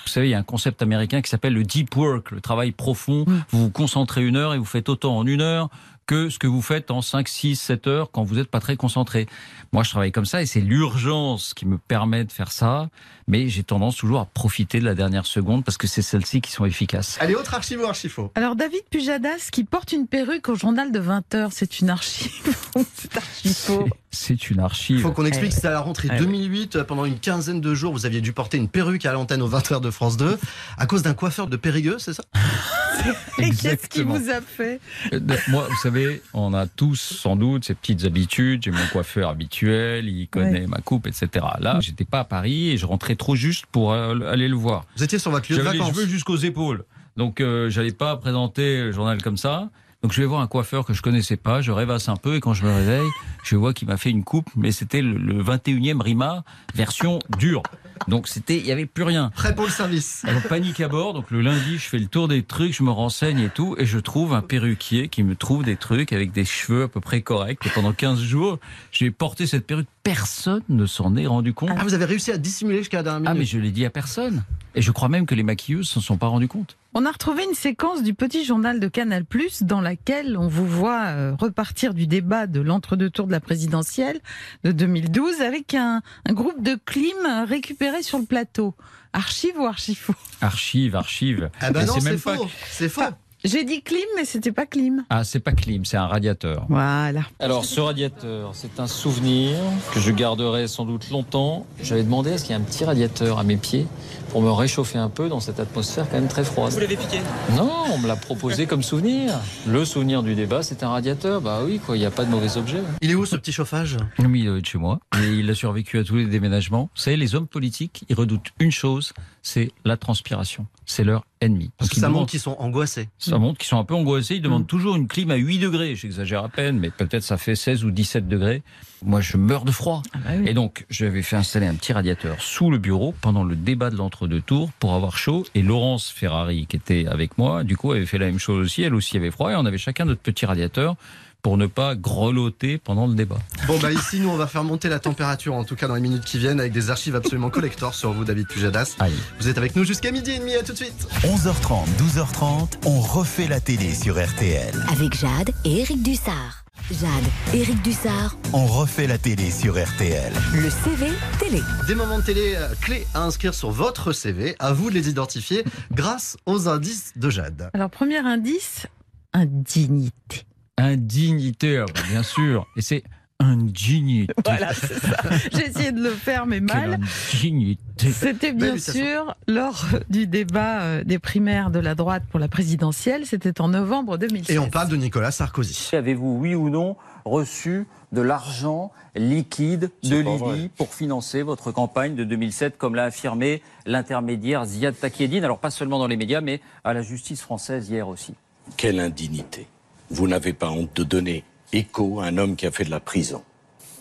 Vous 0.06 0.12
savez, 0.14 0.28
il 0.28 0.32
y 0.32 0.36
a 0.36 0.40
un 0.40 0.44
concept 0.44 0.82
américain 0.82 1.22
qui 1.22 1.30
s'appelle 1.30 1.54
le 1.54 1.64
deep 1.64 1.96
work, 1.96 2.32
le 2.32 2.42
travail 2.42 2.72
profond. 2.72 3.26
Vous 3.52 3.66
vous 3.66 3.70
concentrez 3.70 4.26
une 4.26 4.38
heure 4.38 4.56
et 4.56 4.58
vous 4.58 4.66
faites 4.66 4.90
autant 4.90 5.16
en 5.18 5.28
une 5.28 5.42
heure 5.42 5.70
que 6.10 6.32
ce 6.32 6.40
que 6.40 6.48
vous 6.48 6.64
faites 6.64 6.90
en 6.90 7.04
5, 7.04 7.28
6, 7.28 7.56
7 7.56 7.86
heures 7.86 8.10
quand 8.10 8.24
vous 8.24 8.34
n'êtes 8.34 8.50
pas 8.50 8.60
très 8.60 8.76
concentré. 8.76 9.28
Moi, 9.72 9.84
je 9.84 9.92
travaille 9.92 10.12
comme 10.12 10.26
ça 10.26 10.42
et 10.42 10.48
c'est 10.48 10.60
l'urgence 10.60 11.54
qui 11.54 11.68
me 11.68 11.78
permet 11.78 12.24
de 12.24 12.32
faire 12.32 12.52
ça, 12.52 12.90
mais 13.28 13.48
j'ai 13.48 13.62
tendance 13.62 13.98
toujours 13.98 14.20
à 14.20 14.26
profiter 14.26 14.80
de 14.80 14.86
la 14.86 14.96
dernière 14.96 15.28
seconde 15.28 15.64
parce 15.64 15.78
que 15.78 15.86
c'est 15.86 16.02
celles-ci 16.02 16.42
qui 16.42 16.52
sont 16.52 16.66
efficaces. 16.66 17.20
Allez, 17.22 17.36
autre 17.36 17.54
archive 17.54 17.82
ou 17.82 17.86
archifaux 17.86 18.32
Alors 18.34 18.56
David 18.56 18.82
Pujadas 18.90 19.50
qui 19.52 19.64
porte 19.64 19.92
une 19.92 20.08
perruque 20.08 20.50
au 20.50 20.56
journal 20.56 20.92
de 20.92 21.00
20h, 21.00 21.50
c'est 21.52 21.80
une 21.80 21.92
archive. 21.92 22.58
c'est 22.96 23.16
archi 23.16 23.54
faux. 23.54 23.88
C'est 24.12 24.50
une 24.50 24.58
Il 24.58 24.62
archive. 24.62 25.02
faut 25.02 25.12
qu'on 25.12 25.26
explique, 25.26 25.54
c'était 25.54 25.68
à 25.68 25.72
la 25.72 25.82
rentrée 25.82 26.10
Eh 26.12 26.18
2008, 26.18 26.76
euh, 26.78 26.84
pendant 26.84 27.06
une 27.06 27.20
quinzaine 27.20 27.62
de 27.62 27.76
jours, 27.76 27.94
vous 27.94 28.06
aviez 28.08 28.22
dû 28.22 28.34
porter 28.34 28.58
une 28.58 28.68
perruque 28.68 29.06
à 29.06 29.14
l'antenne 29.14 29.42
aux 29.42 29.50
20h 29.50 29.82
de 29.82 29.92
France 29.92 30.18
2, 30.18 30.38
à 30.78 30.86
cause 30.88 31.04
d'un 31.04 31.14
coiffeur 31.14 31.48
de 31.48 31.58
Périgueux, 31.58 31.98
c'est 32.00 32.14
ça? 32.14 32.24
Et 33.38 33.52
qu'est-ce 33.52 33.88
qui 33.88 34.02
vous 34.04 34.30
a 34.30 34.42
fait? 34.42 34.82
Euh, 35.14 35.20
Moi, 35.48 35.66
vous 35.70 35.78
savez, 35.78 36.22
on 36.34 36.54
a 36.54 36.66
tous 36.68 36.96
sans 37.00 37.36
doute 37.36 37.66
ces 37.66 37.74
petites 37.76 38.04
habitudes. 38.04 38.64
J'ai 38.64 38.72
mon 38.72 38.86
coiffeur 38.92 39.30
habituel, 39.30 40.08
il 40.10 40.28
connaît 40.28 40.62
Ouais. 40.62 40.68
ma 40.68 40.80
coupe, 40.80 41.08
etc. 41.08 41.46
Là, 41.60 41.78
j'étais 41.80 42.04
pas 42.04 42.20
à 42.22 42.24
Paris 42.26 42.70
et 42.72 42.78
je 42.78 42.86
rentrais 42.86 43.16
trop 43.16 43.36
juste 43.36 43.66
pour 43.68 43.94
euh, 43.94 44.20
aller 44.30 44.48
le 44.48 44.56
voir. 44.56 44.86
Vous 44.98 45.04
étiez 45.04 45.20
sur 45.20 45.32
votre 45.32 45.50
lieu 45.52 45.58
de 45.58 45.64
J'avais 45.64 45.74
les 45.78 45.80
vacances. 45.84 45.96
cheveux 45.96 46.08
jusqu'aux 46.10 46.36
épaules, 46.38 46.84
donc 47.16 47.40
euh, 47.42 47.70
j'allais 47.70 47.92
pas 47.94 48.18
présenter 48.18 48.82
le 48.82 48.92
journal 48.92 49.22
comme 49.22 49.38
ça. 49.38 49.70
Donc 50.02 50.14
je 50.14 50.22
vais 50.22 50.28
voir 50.28 50.40
un 50.40 50.48
coiffeur 50.48 50.86
que 50.86 50.94
je 50.94 51.02
connaissais 51.02 51.36
pas, 51.36 51.62
je 51.62 51.72
rêvasse 51.74 52.08
un 52.08 52.16
peu 52.16 52.36
et 52.36 52.40
quand 52.40 52.54
je 52.54 52.64
me 52.66 52.74
réveille, 52.74 53.10
je 53.44 53.58
vois 53.58 53.74
qu'il 53.74 53.88
m'a 53.90 53.98
fait 53.98 54.10
une 54.10 54.24
coupe, 54.24 54.50
mais 54.56 54.72
c'était 54.72 55.02
le, 55.02 55.18
le 55.18 55.44
21e 55.44 56.02
Rima 56.02 56.46
version 56.74 57.20
dure. 57.38 57.64
Donc 58.08 58.30
c'était, 58.30 58.58
il 58.58 58.66
y 58.66 58.72
avait 58.72 58.86
plus 58.86 59.04
rien. 59.04 59.30
Prêt 59.36 59.54
pour 59.54 59.66
le 59.66 59.72
service. 59.72 60.24
Alors 60.26 60.42
panique 60.44 60.80
à 60.80 60.88
bord, 60.88 61.14
donc 61.14 61.30
le 61.32 61.42
lundi 61.42 61.78
je 61.78 61.90
fais 61.90 62.00
le 62.00 62.06
tour 62.08 62.30
des 62.30 62.44
trucs, 62.44 62.74
je 62.74 62.82
me 62.82 62.92
renseigne 62.92 63.40
et 63.42 63.50
tout, 63.50 63.76
et 63.78 63.86
je 63.86 64.00
trouve 64.00 64.34
un 64.34 64.42
perruquier 64.42 65.10
qui 65.10 65.22
me 65.22 65.36
trouve 65.36 65.64
des 65.66 65.76
trucs 65.76 66.14
avec 66.14 66.32
des 66.32 66.46
cheveux 66.46 66.84
à 66.84 66.88
peu 66.88 67.02
près 67.02 67.22
corrects. 67.22 67.60
Et 67.66 67.70
pendant 67.70 67.92
15 67.92 68.22
jours, 68.22 68.58
j'ai 68.94 69.12
porté 69.12 69.48
cette 69.48 69.68
perruque, 69.68 69.90
personne 70.04 70.64
ne 70.70 70.86
s'en 70.86 71.18
est 71.18 71.28
rendu 71.28 71.54
compte. 71.54 71.72
Ah, 71.76 71.84
vous 71.84 71.94
avez 71.94 72.06
réussi 72.06 72.32
à 72.32 72.38
dissimuler 72.38 72.78
jusqu'à 72.80 72.98
la 72.98 73.04
dernière 73.04 73.30
Ah 73.32 73.34
mais 73.34 73.40
minute. 73.42 73.52
je 73.52 73.60
l'ai 73.60 73.72
dit 73.72 73.86
à 73.86 73.90
personne. 73.90 74.46
Et 74.76 74.82
je 74.82 74.92
crois 74.92 75.10
même 75.10 75.26
que 75.26 75.34
les 75.36 75.44
maquilleuses 75.44 75.90
s'en 75.90 76.00
sont 76.02 76.18
pas 76.18 76.28
rendu 76.28 76.48
compte. 76.48 76.78
On 76.94 77.06
a 77.06 77.12
retrouvé 77.12 77.44
une 77.44 77.54
séquence 77.56 78.04
du 78.04 78.14
petit 78.14 78.46
journal 78.46 78.80
de 78.80 78.88
Canal+, 78.88 79.26
dans 79.62 79.82
laquelle 79.82 80.38
on 80.38 80.48
vous 80.48 80.68
voit 80.68 81.06
euh, 81.08 81.36
repartir 81.40 81.94
du 81.94 82.08
débat 82.08 82.46
de 82.48 82.60
l'entre-deux 82.62 83.10
tours 83.10 83.28
de 83.28 83.32
la 83.32 83.40
présidentielle 83.40 84.20
de 84.64 84.72
2012 84.72 85.42
avec 85.42 85.74
un, 85.74 86.02
un 86.28 86.34
groupe 86.34 86.62
de 86.64 86.78
clim 86.86 87.46
récupéré 87.48 88.04
sur 88.04 88.20
le 88.20 88.26
plateau. 88.26 88.76
Archive 89.14 89.58
ou 89.60 89.66
archifaux? 89.66 90.14
Archive, 90.42 90.96
archive. 90.96 91.50
Ah 91.62 91.72
bah 91.72 91.86
non, 91.86 91.94
c'est 91.96 92.02
c'est 92.02 92.10
même 92.12 92.20
pas- 92.20 92.36
faux. 92.36 92.48
C'est 92.70 92.90
faux. 92.90 93.02
J'ai 93.46 93.64
dit 93.64 93.82
clim, 93.82 94.02
mais 94.18 94.26
c'était 94.26 94.52
pas 94.52 94.66
clim. 94.66 95.06
Ah, 95.10 95.24
c'est 95.24 95.40
pas 95.40 95.54
clim, 95.54 95.86
c'est 95.86 95.96
un 95.96 96.08
radiateur. 96.08 96.66
Voilà. 96.68 97.22
Alors, 97.40 97.64
ce 97.64 97.80
radiateur, 97.80 98.52
c'est 98.54 98.82
un 98.82 98.88
souvenir 98.88 99.56
que 99.94 100.02
je 100.02 100.12
garderai 100.12 100.68
sans 100.68 100.84
doute 100.84 101.10
longtemps. 101.10 101.66
J'avais 101.82 102.04
demandé 102.04 102.32
est-ce 102.32 102.44
qu'il 102.44 102.52
y 102.52 102.56
a 102.56 102.58
un 102.58 102.64
petit 102.66 102.84
radiateur 102.84 103.40
à 103.40 103.46
mes 103.46 103.56
pieds 103.56 103.88
pour 104.30 104.42
me 104.42 104.52
réchauffer 104.52 104.98
un 104.98 105.08
peu 105.08 105.30
dans 105.30 105.40
cette 105.40 105.62
atmosphère 105.62 106.10
quand 106.10 106.18
même 106.18 106.28
très 106.28 106.44
froide. 106.44 106.74
Vous 106.74 106.82
l'avez 106.82 106.98
piqué 106.98 107.20
Non, 107.56 107.72
on 107.94 107.98
me 108.00 108.08
l'a 108.08 108.18
proposé 108.18 108.66
comme 108.66 108.84
souvenir. 108.84 109.40
Le 109.66 109.86
souvenir 109.86 110.22
du 110.22 110.36
débat, 110.36 110.62
c'est 110.62 110.84
un 110.84 110.90
radiateur. 110.90 111.40
Bah 111.40 111.62
oui, 111.66 111.80
quoi, 111.80 111.96
il 111.96 112.02
n'y 112.02 112.06
a 112.06 112.12
pas 112.12 112.26
de 112.26 112.30
mauvais 112.30 112.58
objet. 112.58 112.82
Il 113.02 113.10
est 113.10 113.16
où 113.16 113.26
ce 113.26 113.38
petit 113.38 113.54
chauffage? 113.54 113.96
Oui, 114.20 114.42
il 114.42 114.46
doit 114.48 114.58
être 114.58 114.66
chez 114.66 114.78
moi. 114.78 115.00
Et 115.24 115.28
il 115.30 115.50
a 115.50 115.56
survécu 115.56 115.98
à 115.98 116.04
tous 116.04 116.16
les 116.18 116.26
déménagements. 116.26 116.90
Vous 116.94 117.02
savez, 117.02 117.16
les 117.16 117.36
hommes 117.36 117.48
politiques, 117.48 118.04
ils 118.10 118.16
redoutent 118.16 118.50
une 118.60 118.72
chose, 118.72 119.14
c'est 119.42 119.72
la 119.86 119.96
transpiration. 119.96 120.68
C'est 120.92 121.04
leur 121.04 121.24
ennemi. 121.40 121.70
Parce 121.78 121.92
que 121.92 121.98
ça 121.98 122.10
montre 122.10 122.32
qu'ils 122.32 122.40
sont 122.40 122.56
angoissés. 122.58 123.10
Ça 123.20 123.38
montre 123.38 123.60
qu'ils 123.60 123.68
sont 123.68 123.78
un 123.78 123.84
peu 123.84 123.94
angoissés. 123.94 124.38
Ils 124.38 124.42
demandent 124.42 124.66
toujours 124.66 124.96
une 124.96 125.08
clim 125.08 125.30
à 125.30 125.36
8 125.36 125.60
degrés. 125.60 125.96
J'exagère 125.96 126.44
à 126.44 126.50
peine, 126.50 126.80
mais 126.80 126.90
peut-être 126.90 127.22
ça 127.22 127.38
fait 127.38 127.54
16 127.54 127.86
ou 127.86 127.92
17 127.92 128.28
degrés. 128.28 128.64
Moi, 129.06 129.22
je 129.22 129.38
meurs 129.38 129.66
de 129.66 129.72
froid. 129.72 130.02
Ah 130.14 130.18
bah 130.18 130.30
oui. 130.40 130.50
Et 130.50 130.56
donc, 130.56 130.88
j'avais 130.90 131.22
fait 131.22 131.36
installer 131.36 131.68
un 131.68 131.76
petit 131.76 131.94
radiateur 131.94 132.42
sous 132.42 132.72
le 132.72 132.80
bureau 132.80 133.14
pendant 133.22 133.44
le 133.44 133.56
débat 133.56 133.92
de 133.92 133.98
l'entre-deux 133.98 134.42
tours 134.42 134.72
pour 134.80 134.96
avoir 134.96 135.16
chaud. 135.16 135.46
Et 135.54 135.62
Laurence 135.62 136.10
Ferrari, 136.10 136.66
qui 136.66 136.78
était 136.78 137.06
avec 137.06 137.38
moi, 137.38 137.64
du 137.64 137.78
coup, 137.78 137.92
avait 137.92 138.08
fait 138.08 138.18
la 138.18 138.26
même 138.26 138.40
chose 138.40 138.66
aussi. 138.66 138.82
Elle 138.82 138.96
aussi 138.96 139.16
avait 139.16 139.30
froid. 139.30 139.52
Et 139.52 139.56
on 139.56 139.68
avait 139.68 139.78
chacun 139.78 140.06
notre 140.06 140.22
petit 140.22 140.48
radiateur 140.48 140.96
pour 141.42 141.58
ne 141.58 141.68
pas 141.68 141.96
grelotter 141.96 142.78
pendant 142.78 143.08
le 143.08 143.14
débat. 143.16 143.38
Bon 143.68 143.78
bah 143.80 143.92
ici 143.92 144.20
nous 144.20 144.30
on 144.30 144.36
va 144.36 144.48
faire 144.48 144.64
monter 144.64 144.90
la 144.90 145.00
température 145.00 145.54
en 145.56 145.64
tout 145.64 145.76
cas 145.76 145.88
dans 145.88 145.96
les 145.96 146.02
minutes 146.02 146.26
qui 146.26 146.38
viennent 146.38 146.60
avec 146.60 146.72
des 146.74 146.90
archives 146.90 147.16
absolument 147.16 147.50
collector 147.50 147.94
sur 147.96 148.12
vous 148.12 148.26
David 148.26 148.48
Pujadas. 148.48 148.96
Aïe. 149.00 149.14
Vous 149.40 149.48
êtes 149.48 149.58
avec 149.58 149.76
nous 149.76 149.84
jusqu'à 149.84 150.12
midi 150.12 150.32
et 150.32 150.40
demi, 150.40 150.56
à 150.56 150.64
tout 150.64 150.74
de 150.74 150.78
suite. 150.78 151.08
11h30, 151.24 151.86
12h30, 151.98 152.70
on 152.86 153.00
refait 153.00 153.48
la 153.48 153.60
télé 153.60 153.94
sur 153.94 154.16
RTL. 154.24 154.74
Avec 154.92 155.16
Jade 155.18 155.52
et 155.66 155.80
Eric 155.80 156.02
Dussard. 156.04 156.64
Jade, 156.92 157.10
Eric 157.54 157.82
Dussard, 157.84 158.36
On 158.52 158.66
refait 158.66 159.06
la 159.06 159.20
télé 159.20 159.52
sur 159.52 159.74
RTL. 159.82 160.34
le 160.56 160.70
CV 160.72 161.12
télé. 161.38 161.62
Des 161.88 161.94
moments 161.94 162.18
de 162.18 162.24
télé 162.24 162.54
euh, 162.56 162.68
clés 162.82 163.06
à 163.14 163.22
inscrire 163.22 163.54
sur 163.54 163.70
votre 163.70 164.12
CV, 164.12 164.56
à 164.58 164.74
vous 164.74 164.90
de 164.90 164.96
les 164.96 165.08
identifier 165.08 165.64
grâce 165.92 166.36
aux 166.48 166.68
indices 166.68 167.14
de 167.16 167.30
Jade. 167.30 167.70
Alors, 167.76 167.92
premier 167.92 168.18
indice, 168.18 168.88
indignité. 169.34 170.46
Indignité, 170.80 171.78
ah 171.78 171.86
bah, 171.94 172.02
bien 172.10 172.24
sûr. 172.24 172.68
Et 172.76 172.82
c'est 172.82 173.04
indignité. 173.40 174.34
Voilà, 174.46 174.74
c'est 174.74 175.00
ça. 175.00 175.18
J'ai 175.54 175.68
essayé 175.68 175.92
de 175.92 176.02
le 176.02 176.10
faire, 176.12 176.46
mais 176.46 176.58
Quelle 176.58 176.90
mal. 176.90 177.00
indignité. 177.34 178.12
C'était 178.12 178.52
bien 178.54 178.78
sûr 178.78 179.36
lors 179.48 179.86
du 180.10 180.28
débat 180.28 180.82
euh, 180.82 181.04
des 181.04 181.20
primaires 181.20 181.72
de 181.72 181.80
la 181.80 181.96
droite 181.96 182.24
pour 182.30 182.40
la 182.40 182.48
présidentielle. 182.48 183.26
C'était 183.26 183.62
en 183.62 183.70
novembre 183.70 184.18
2016. 184.18 184.56
Et 184.56 184.60
on 184.60 184.70
parle 184.70 184.90
de 184.90 184.96
Nicolas 184.98 185.32
Sarkozy. 185.32 185.96
Avez-vous, 185.96 186.38
oui 186.38 186.56
ou 186.56 186.70
non, 186.70 186.98
reçu 187.26 187.86
de 188.12 188.22
l'argent 188.22 188.92
liquide 189.16 189.92
de 190.04 190.18
Libye 190.18 190.70
pour 190.76 190.94
financer 190.94 191.42
votre 191.42 191.72
campagne 191.72 192.16
de 192.16 192.24
2007, 192.24 192.78
comme 192.78 192.96
l'a 192.96 193.06
affirmé 193.06 193.62
l'intermédiaire 193.86 194.66
Ziad 194.66 194.98
Takieddine 195.00 195.44
Alors 195.44 195.60
pas 195.60 195.72
seulement 195.72 196.00
dans 196.00 196.08
les 196.08 196.18
médias, 196.18 196.42
mais 196.42 196.60
à 196.84 196.94
la 196.94 197.02
justice 197.02 197.42
française 197.42 197.90
hier 197.90 198.08
aussi. 198.08 198.34
Quelle 198.78 199.00
indignité. 199.00 199.68
Vous 200.10 200.28
n'avez 200.28 200.54
pas 200.54 200.70
honte 200.70 200.96
de 200.96 201.04
donner 201.04 201.44
écho 201.72 202.20
à 202.20 202.26
un 202.26 202.38
homme 202.38 202.56
qui 202.56 202.66
a 202.66 202.72
fait 202.72 202.84
de 202.84 202.90
la 202.90 203.00
prison 203.00 203.44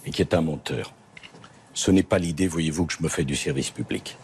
et 0.06 0.10
qui 0.10 0.22
est 0.22 0.34
un 0.34 0.40
menteur. 0.40 0.94
Ce 1.74 1.90
n'est 1.90 2.02
pas 2.02 2.18
l'idée, 2.18 2.48
voyez-vous, 2.48 2.86
que 2.86 2.94
je 2.94 3.02
me 3.02 3.08
fais 3.08 3.24
du 3.24 3.36
service 3.36 3.70
public. 3.70 4.16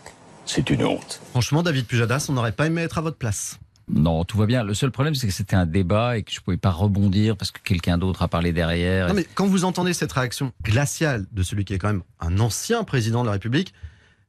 C'est 0.46 0.70
une 0.70 0.84
honte. 0.84 1.20
Franchement 1.30 1.62
David 1.62 1.86
Pujadas, 1.86 2.26
on 2.28 2.32
n'aurait 2.32 2.52
pas 2.52 2.66
aimé 2.66 2.82
être 2.82 2.98
à 2.98 3.00
votre 3.00 3.16
place. 3.16 3.58
Non, 3.88 4.24
tout 4.24 4.38
va 4.38 4.46
bien. 4.46 4.64
Le 4.64 4.72
seul 4.72 4.90
problème, 4.90 5.14
c'est 5.14 5.26
que 5.26 5.32
c'était 5.32 5.56
un 5.56 5.66
débat 5.66 6.16
et 6.16 6.22
que 6.22 6.32
je 6.32 6.40
pouvais 6.40 6.56
pas 6.56 6.70
rebondir 6.70 7.36
parce 7.36 7.50
que 7.50 7.60
quelqu'un 7.60 7.98
d'autre 7.98 8.22
a 8.22 8.28
parlé 8.28 8.52
derrière. 8.52 9.08
Non 9.08 9.14
mais 9.14 9.26
quand 9.34 9.46
vous 9.46 9.64
entendez 9.64 9.92
cette 9.92 10.12
réaction 10.12 10.52
glaciale 10.62 11.26
de 11.32 11.42
celui 11.42 11.66
qui 11.66 11.74
est 11.74 11.78
quand 11.78 11.88
même 11.88 12.02
un 12.20 12.38
ancien 12.40 12.82
président 12.84 13.20
de 13.20 13.26
la 13.26 13.32
République, 13.32 13.74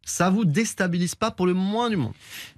ça 0.03 0.29
vous 0.29 0.43
déstabilise 0.43 1.15
pas 1.15 1.31
pour 1.31 1.47
le 1.47 1.53
moins 1.53 1.89
du 1.89 1.95
monde. 1.95 2.13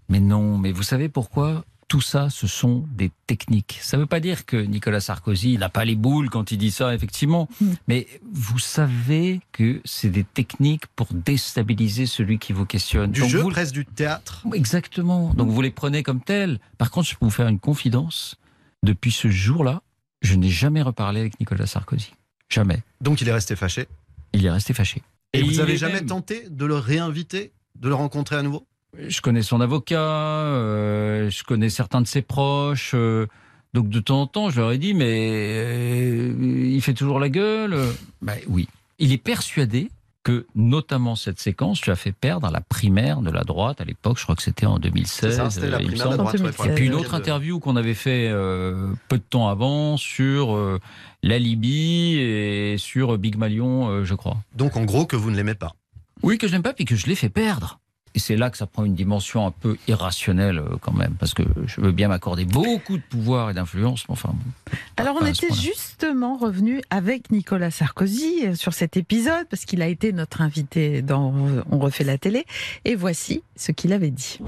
Mais 0.09 0.19
non, 0.19 0.57
mais 0.57 0.71
vous 0.71 0.83
savez 0.83 1.07
pourquoi? 1.07 1.63
Tout 1.87 2.01
ça, 2.01 2.29
ce 2.29 2.47
sont 2.47 2.85
des 2.91 3.11
techniques. 3.27 3.79
Ça 3.81 3.95
ne 3.95 4.01
veut 4.01 4.07
pas 4.07 4.19
dire 4.19 4.45
que 4.45 4.57
Nicolas 4.57 4.99
Sarkozy 4.99 5.57
n'a 5.57 5.69
pas 5.69 5.85
les 5.85 5.95
boules 5.95 6.29
quand 6.29 6.51
il 6.51 6.57
dit 6.57 6.71
ça, 6.71 6.93
effectivement. 6.93 7.47
Mm. 7.61 7.65
Mais 7.87 8.07
vous 8.33 8.59
savez 8.59 9.39
que 9.53 9.81
c'est 9.85 10.09
des 10.09 10.25
techniques 10.25 10.85
pour 10.97 11.07
déstabiliser 11.13 12.05
celui 12.05 12.39
qui 12.39 12.51
vous 12.51 12.65
questionne. 12.65 13.11
Du 13.11 13.21
Donc 13.21 13.29
jeu, 13.29 13.39
vous- 13.39 13.49
presque 13.49 13.73
du 13.73 13.85
théâtre. 13.85 14.45
Exactement. 14.53 15.33
Donc 15.33 15.49
vous 15.49 15.61
les 15.61 15.71
prenez 15.71 16.03
comme 16.03 16.19
tels. 16.21 16.59
Par 16.77 16.91
contre, 16.91 17.07
je 17.07 17.15
peux 17.15 17.25
vous 17.25 17.31
faire 17.31 17.47
une 17.47 17.59
confidence. 17.59 18.35
Depuis 18.83 19.11
ce 19.13 19.29
jour-là, 19.29 19.81
je 20.21 20.35
n'ai 20.35 20.49
jamais 20.49 20.81
reparlé 20.81 21.21
avec 21.21 21.39
Nicolas 21.39 21.67
Sarkozy. 21.67 22.11
Jamais. 22.49 22.79
Donc 22.99 23.21
il 23.21 23.29
est 23.29 23.33
resté 23.33 23.55
fâché. 23.55 23.87
Il 24.33 24.45
est 24.45 24.51
resté 24.51 24.73
fâché. 24.73 25.01
Et, 25.33 25.41
vous 25.41 25.51
il 25.51 25.61
avez 25.61 25.73
est 25.73 25.77
jamais 25.77 25.93
même- 25.95 26.05
tenté 26.05 26.47
de 26.49 26.65
le 26.65 26.75
réinviter, 26.75 27.53
de 27.79 27.87
le 27.87 27.95
rencontrer 27.95 28.35
à 28.35 28.41
nouveau? 28.41 28.66
Je 28.97 29.21
connais 29.21 29.41
son 29.41 29.61
avocat, 29.61 29.99
euh, 29.99 31.29
je 31.29 31.43
connais 31.43 31.69
certains 31.69 32.01
de 32.01 32.07
ses 32.07 32.21
proches. 32.21 32.91
euh, 32.93 33.27
donc 33.73 33.89
de 33.89 33.99
temps 33.99 34.21
en 34.21 34.27
temps, 34.27 34.49
je 34.49 34.59
leur 34.59 34.71
ai 34.71 34.77
dit, 34.77 34.93
mais 34.93 35.05
euh, 35.09 36.33
il 36.73 36.81
fait 36.81 36.93
toujours 36.93 37.19
la 37.19 37.29
gueule? 37.29 37.77
Ben 38.21 38.37
oui. 38.47 38.67
Il 38.97 39.11
est 39.11 39.17
persuadé 39.17 39.89
que 40.23 40.45
notamment 40.55 41.15
cette 41.15 41.39
séquence 41.39 41.81
lui 41.83 41.91
a 41.91 41.95
fait 41.95 42.11
perdre 42.11 42.49
la 42.49 42.59
primaire 42.59 43.21
de 43.21 43.29
la 43.29 43.43
droite 43.43 43.79
à 43.79 43.85
l'époque. 43.85 44.17
Je 44.17 44.23
crois 44.23 44.35
que 44.35 44.41
c'était 44.41 44.65
en 44.65 44.77
2016. 44.79 45.31
C'est 45.31 45.37
ça, 45.37 45.49
c'était 45.49 45.69
la 45.69 45.77
primaire 45.77 46.09
de 46.09 46.17
droite. 46.17 46.39
ouais, 46.39 46.69
Et 46.69 46.75
puis 46.75 46.87
une 46.87 46.95
autre 46.95 47.13
interview 47.13 47.59
qu'on 47.59 47.75
avait 47.75 47.93
fait 47.93 48.27
euh, 48.29 48.91
peu 49.07 49.17
de 49.17 49.23
temps 49.23 49.47
avant 49.47 49.95
sur 49.95 50.55
euh, 50.55 50.79
la 51.23 51.39
Libye 51.39 52.17
et 52.19 52.75
sur 52.77 53.17
Big 53.17 53.37
Malion, 53.37 53.89
euh, 53.89 54.03
je 54.03 54.15
crois. 54.15 54.37
Donc 54.55 54.75
en 54.75 54.83
gros 54.85 55.05
que 55.05 55.15
vous 55.15 55.31
ne 55.31 55.35
l'aimez 55.37 55.55
pas. 55.55 55.75
Oui, 56.23 56.37
que 56.37 56.47
je 56.47 56.53
n'aime 56.53 56.63
pas, 56.63 56.73
puis 56.73 56.85
que 56.85 56.95
je 56.95 57.05
l'ai 57.05 57.15
fait 57.15 57.29
perdre. 57.29 57.79
Et 58.17 58.19
c'est 58.19 58.35
là 58.35 58.49
que 58.49 58.57
ça 58.57 58.65
prend 58.65 58.83
une 58.83 58.95
dimension 58.95 59.45
un 59.45 59.51
peu 59.51 59.77
irrationnelle 59.87 60.57
euh, 60.57 60.77
quand 60.81 60.91
même, 60.91 61.13
parce 61.19 61.35
que 61.35 61.43
je 61.67 61.79
veux 61.79 61.91
bien 61.91 62.07
m'accorder 62.07 62.45
beaucoup 62.45 62.97
de 62.97 63.03
pouvoir 63.03 63.51
et 63.51 63.53
d'influence, 63.53 64.09
mais 64.09 64.13
enfin. 64.13 64.33
Alors 64.97 65.19
on 65.21 65.25
était 65.27 65.53
justement 65.53 66.35
revenu 66.35 66.81
avec 66.89 67.29
Nicolas 67.29 67.69
Sarkozy 67.69 68.47
euh, 68.47 68.55
sur 68.55 68.73
cet 68.73 68.97
épisode, 68.97 69.47
parce 69.51 69.65
qu'il 69.65 69.83
a 69.83 69.87
été 69.87 70.13
notre 70.13 70.41
invité 70.41 71.03
dans 71.03 71.31
On 71.69 71.77
refait 71.77 72.03
la 72.03 72.17
télé, 72.17 72.47
et 72.85 72.95
voici 72.95 73.43
ce 73.55 73.71
qu'il 73.71 73.93
avait 73.93 74.09
dit. 74.09 74.39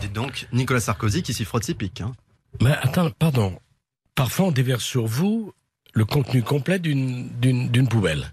Dites 0.00 0.12
donc, 0.12 0.48
Nicolas 0.52 0.80
Sarkozy 0.80 1.22
qui 1.22 1.32
s'y 1.32 1.44
frotte 1.44 1.62
ses 1.62 1.74
pics. 1.74 2.00
Hein. 2.00 2.10
Mais 2.60 2.72
attends, 2.82 3.08
pardon. 3.16 3.56
Parfois 4.16 4.46
on 4.46 4.50
déverse 4.50 4.82
sur 4.82 5.06
vous 5.06 5.52
le 5.92 6.04
contenu 6.04 6.42
complet 6.42 6.80
d'une 6.80 7.88
poubelle. 7.88 8.32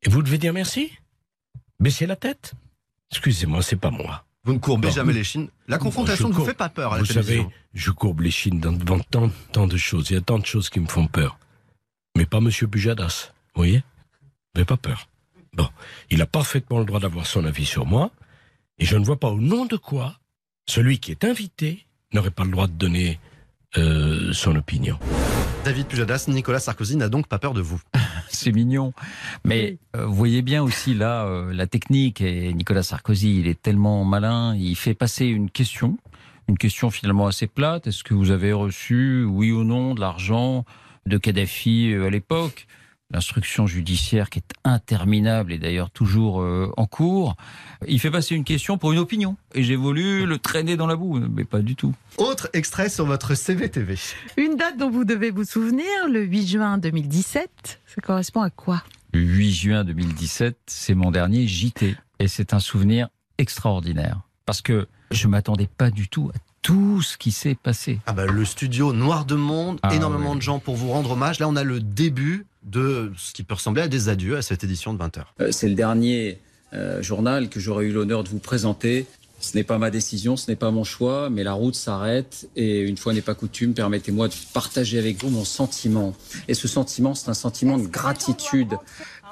Et 0.00 0.08
vous 0.08 0.22
devez 0.22 0.38
dire 0.38 0.54
merci? 0.54 0.90
Baissez 1.80 2.06
la 2.06 2.16
tête? 2.16 2.54
Excusez-moi, 3.10 3.62
c'est 3.62 3.76
pas 3.76 3.90
moi. 3.90 4.24
Vous 4.44 4.52
ne 4.52 4.58
courbez 4.58 4.90
jamais 4.90 5.12
les 5.12 5.24
chines. 5.24 5.48
La 5.66 5.78
confrontation 5.78 6.28
ne 6.28 6.34
vous 6.34 6.44
fait 6.44 6.54
pas 6.54 6.68
peur 6.68 6.92
à 6.92 6.96
la 6.96 7.02
Vous 7.02 7.12
savez, 7.12 7.44
je 7.74 7.90
courbe 7.90 8.20
les 8.20 8.30
chines 8.30 8.60
devant 8.60 9.00
tant, 9.00 9.30
tant 9.52 9.66
de 9.66 9.76
choses. 9.76 10.10
Il 10.10 10.14
y 10.14 10.16
a 10.16 10.20
tant 10.20 10.38
de 10.38 10.46
choses 10.46 10.70
qui 10.70 10.78
me 10.78 10.86
font 10.86 11.08
peur. 11.08 11.38
Mais 12.16 12.26
pas 12.26 12.40
Monsieur 12.40 12.66
Bujadas. 12.68 13.32
Vous 13.54 13.60
voyez? 13.60 13.82
Mais 14.56 14.64
pas 14.64 14.76
peur. 14.76 15.08
Bon, 15.52 15.68
il 16.10 16.22
a 16.22 16.26
parfaitement 16.26 16.78
le 16.78 16.84
droit 16.84 17.00
d'avoir 17.00 17.26
son 17.26 17.44
avis 17.44 17.66
sur 17.66 17.86
moi. 17.86 18.12
Et 18.78 18.84
je 18.84 18.96
ne 18.96 19.04
vois 19.04 19.18
pas 19.18 19.30
au 19.30 19.40
nom 19.40 19.66
de 19.66 19.76
quoi 19.76 20.20
celui 20.68 20.98
qui 20.98 21.10
est 21.10 21.24
invité 21.24 21.86
n'aurait 22.12 22.30
pas 22.30 22.44
le 22.44 22.50
droit 22.50 22.66
de 22.66 22.72
donner 22.72 23.18
euh, 23.76 24.32
son 24.32 24.54
opinion. 24.56 24.98
David 25.64 25.86
Pujadas, 25.86 26.26
Nicolas 26.28 26.60
Sarkozy 26.60 26.96
n'a 26.96 27.08
donc 27.08 27.26
pas 27.26 27.38
peur 27.38 27.52
de 27.52 27.60
vous. 27.60 27.80
C'est 28.36 28.52
mignon. 28.52 28.92
Mais 29.44 29.78
euh, 29.96 30.06
vous 30.06 30.14
voyez 30.14 30.42
bien 30.42 30.62
aussi 30.62 30.94
là 30.94 31.24
euh, 31.24 31.52
la 31.52 31.66
technique. 31.66 32.20
Et 32.20 32.52
Nicolas 32.52 32.82
Sarkozy, 32.82 33.40
il 33.40 33.48
est 33.48 33.60
tellement 33.60 34.04
malin. 34.04 34.54
Il 34.56 34.76
fait 34.76 34.94
passer 34.94 35.26
une 35.26 35.50
question, 35.50 35.98
une 36.48 36.58
question 36.58 36.90
finalement 36.90 37.26
assez 37.26 37.46
plate. 37.46 37.86
Est-ce 37.86 38.04
que 38.04 38.14
vous 38.14 38.30
avez 38.30 38.52
reçu, 38.52 39.24
oui 39.24 39.52
ou 39.52 39.64
non, 39.64 39.94
de 39.94 40.00
l'argent 40.00 40.64
de 41.06 41.18
Kadhafi 41.18 41.94
à 41.94 42.10
l'époque? 42.10 42.66
L'instruction 43.12 43.66
judiciaire 43.66 44.30
qui 44.30 44.40
est 44.40 44.52
interminable 44.64 45.52
et 45.52 45.58
d'ailleurs 45.58 45.90
toujours 45.90 46.40
euh, 46.40 46.72
en 46.76 46.86
cours. 46.86 47.36
Il 47.86 48.00
fait 48.00 48.10
passer 48.10 48.34
une 48.34 48.44
question 48.44 48.78
pour 48.78 48.92
une 48.92 48.98
opinion 48.98 49.36
et 49.54 49.62
j'ai 49.62 49.76
voulu 49.76 50.26
le 50.26 50.38
traîner 50.38 50.76
dans 50.76 50.86
la 50.86 50.96
boue, 50.96 51.18
mais 51.18 51.44
pas 51.44 51.60
du 51.60 51.76
tout. 51.76 51.94
Autre 52.18 52.48
extrait 52.52 52.88
sur 52.88 53.06
votre 53.06 53.34
CVTV. 53.34 53.96
Une 54.36 54.56
date 54.56 54.76
dont 54.76 54.90
vous 54.90 55.04
devez 55.04 55.30
vous 55.30 55.44
souvenir, 55.44 55.86
le 56.10 56.22
8 56.22 56.46
juin 56.46 56.78
2017, 56.78 57.80
ça 57.86 58.00
correspond 58.00 58.42
à 58.42 58.50
quoi? 58.50 58.82
Le 59.12 59.20
8 59.20 59.52
juin 59.52 59.84
2017, 59.84 60.58
c'est 60.66 60.94
mon 60.94 61.10
dernier 61.10 61.46
JT 61.46 61.96
et 62.18 62.28
c'est 62.28 62.54
un 62.54 62.60
souvenir 62.60 63.08
extraordinaire 63.38 64.20
parce 64.46 64.62
que 64.62 64.88
je 65.10 65.28
m'attendais 65.28 65.68
pas 65.68 65.90
du 65.90 66.08
tout 66.08 66.30
à 66.34 66.38
tout 66.66 67.00
ce 67.00 67.16
qui 67.16 67.30
s'est 67.30 67.54
passé. 67.54 68.00
Ah 68.06 68.12
bah, 68.12 68.26
le 68.26 68.44
studio 68.44 68.92
noir 68.92 69.24
de 69.24 69.36
monde, 69.36 69.78
ah 69.84 69.94
énormément 69.94 70.34
de 70.34 70.42
gens 70.42 70.58
pour 70.58 70.74
vous 70.74 70.90
rendre 70.90 71.12
hommage. 71.12 71.38
Là, 71.38 71.48
on 71.48 71.54
a 71.54 71.62
le 71.62 71.78
début 71.78 72.44
de 72.64 73.12
ce 73.16 73.32
qui 73.32 73.44
peut 73.44 73.54
ressembler 73.54 73.82
à 73.82 73.88
des 73.88 74.08
adieux 74.08 74.36
à 74.36 74.42
cette 74.42 74.64
édition 74.64 74.92
de 74.92 74.98
20h. 74.98 75.20
Euh, 75.40 75.52
c'est 75.52 75.68
le 75.68 75.76
dernier 75.76 76.40
euh, 76.74 77.00
journal 77.02 77.50
que 77.50 77.60
j'aurais 77.60 77.84
eu 77.84 77.92
l'honneur 77.92 78.24
de 78.24 78.28
vous 78.28 78.40
présenter. 78.40 79.06
Ce 79.38 79.56
n'est 79.56 79.62
pas 79.62 79.78
ma 79.78 79.92
décision, 79.92 80.36
ce 80.36 80.50
n'est 80.50 80.56
pas 80.56 80.72
mon 80.72 80.82
choix, 80.82 81.30
mais 81.30 81.44
la 81.44 81.52
route 81.52 81.76
s'arrête 81.76 82.48
et 82.56 82.80
une 82.80 82.96
fois 82.96 83.12
n'est 83.12 83.20
pas 83.20 83.36
coutume, 83.36 83.72
permettez-moi 83.72 84.26
de 84.26 84.34
partager 84.52 84.98
avec 84.98 85.22
vous 85.22 85.30
mon 85.30 85.44
sentiment. 85.44 86.16
Et 86.48 86.54
ce 86.54 86.66
sentiment, 86.66 87.14
c'est 87.14 87.28
un 87.28 87.34
sentiment 87.34 87.78
de 87.78 87.86
gratitude 87.86 88.76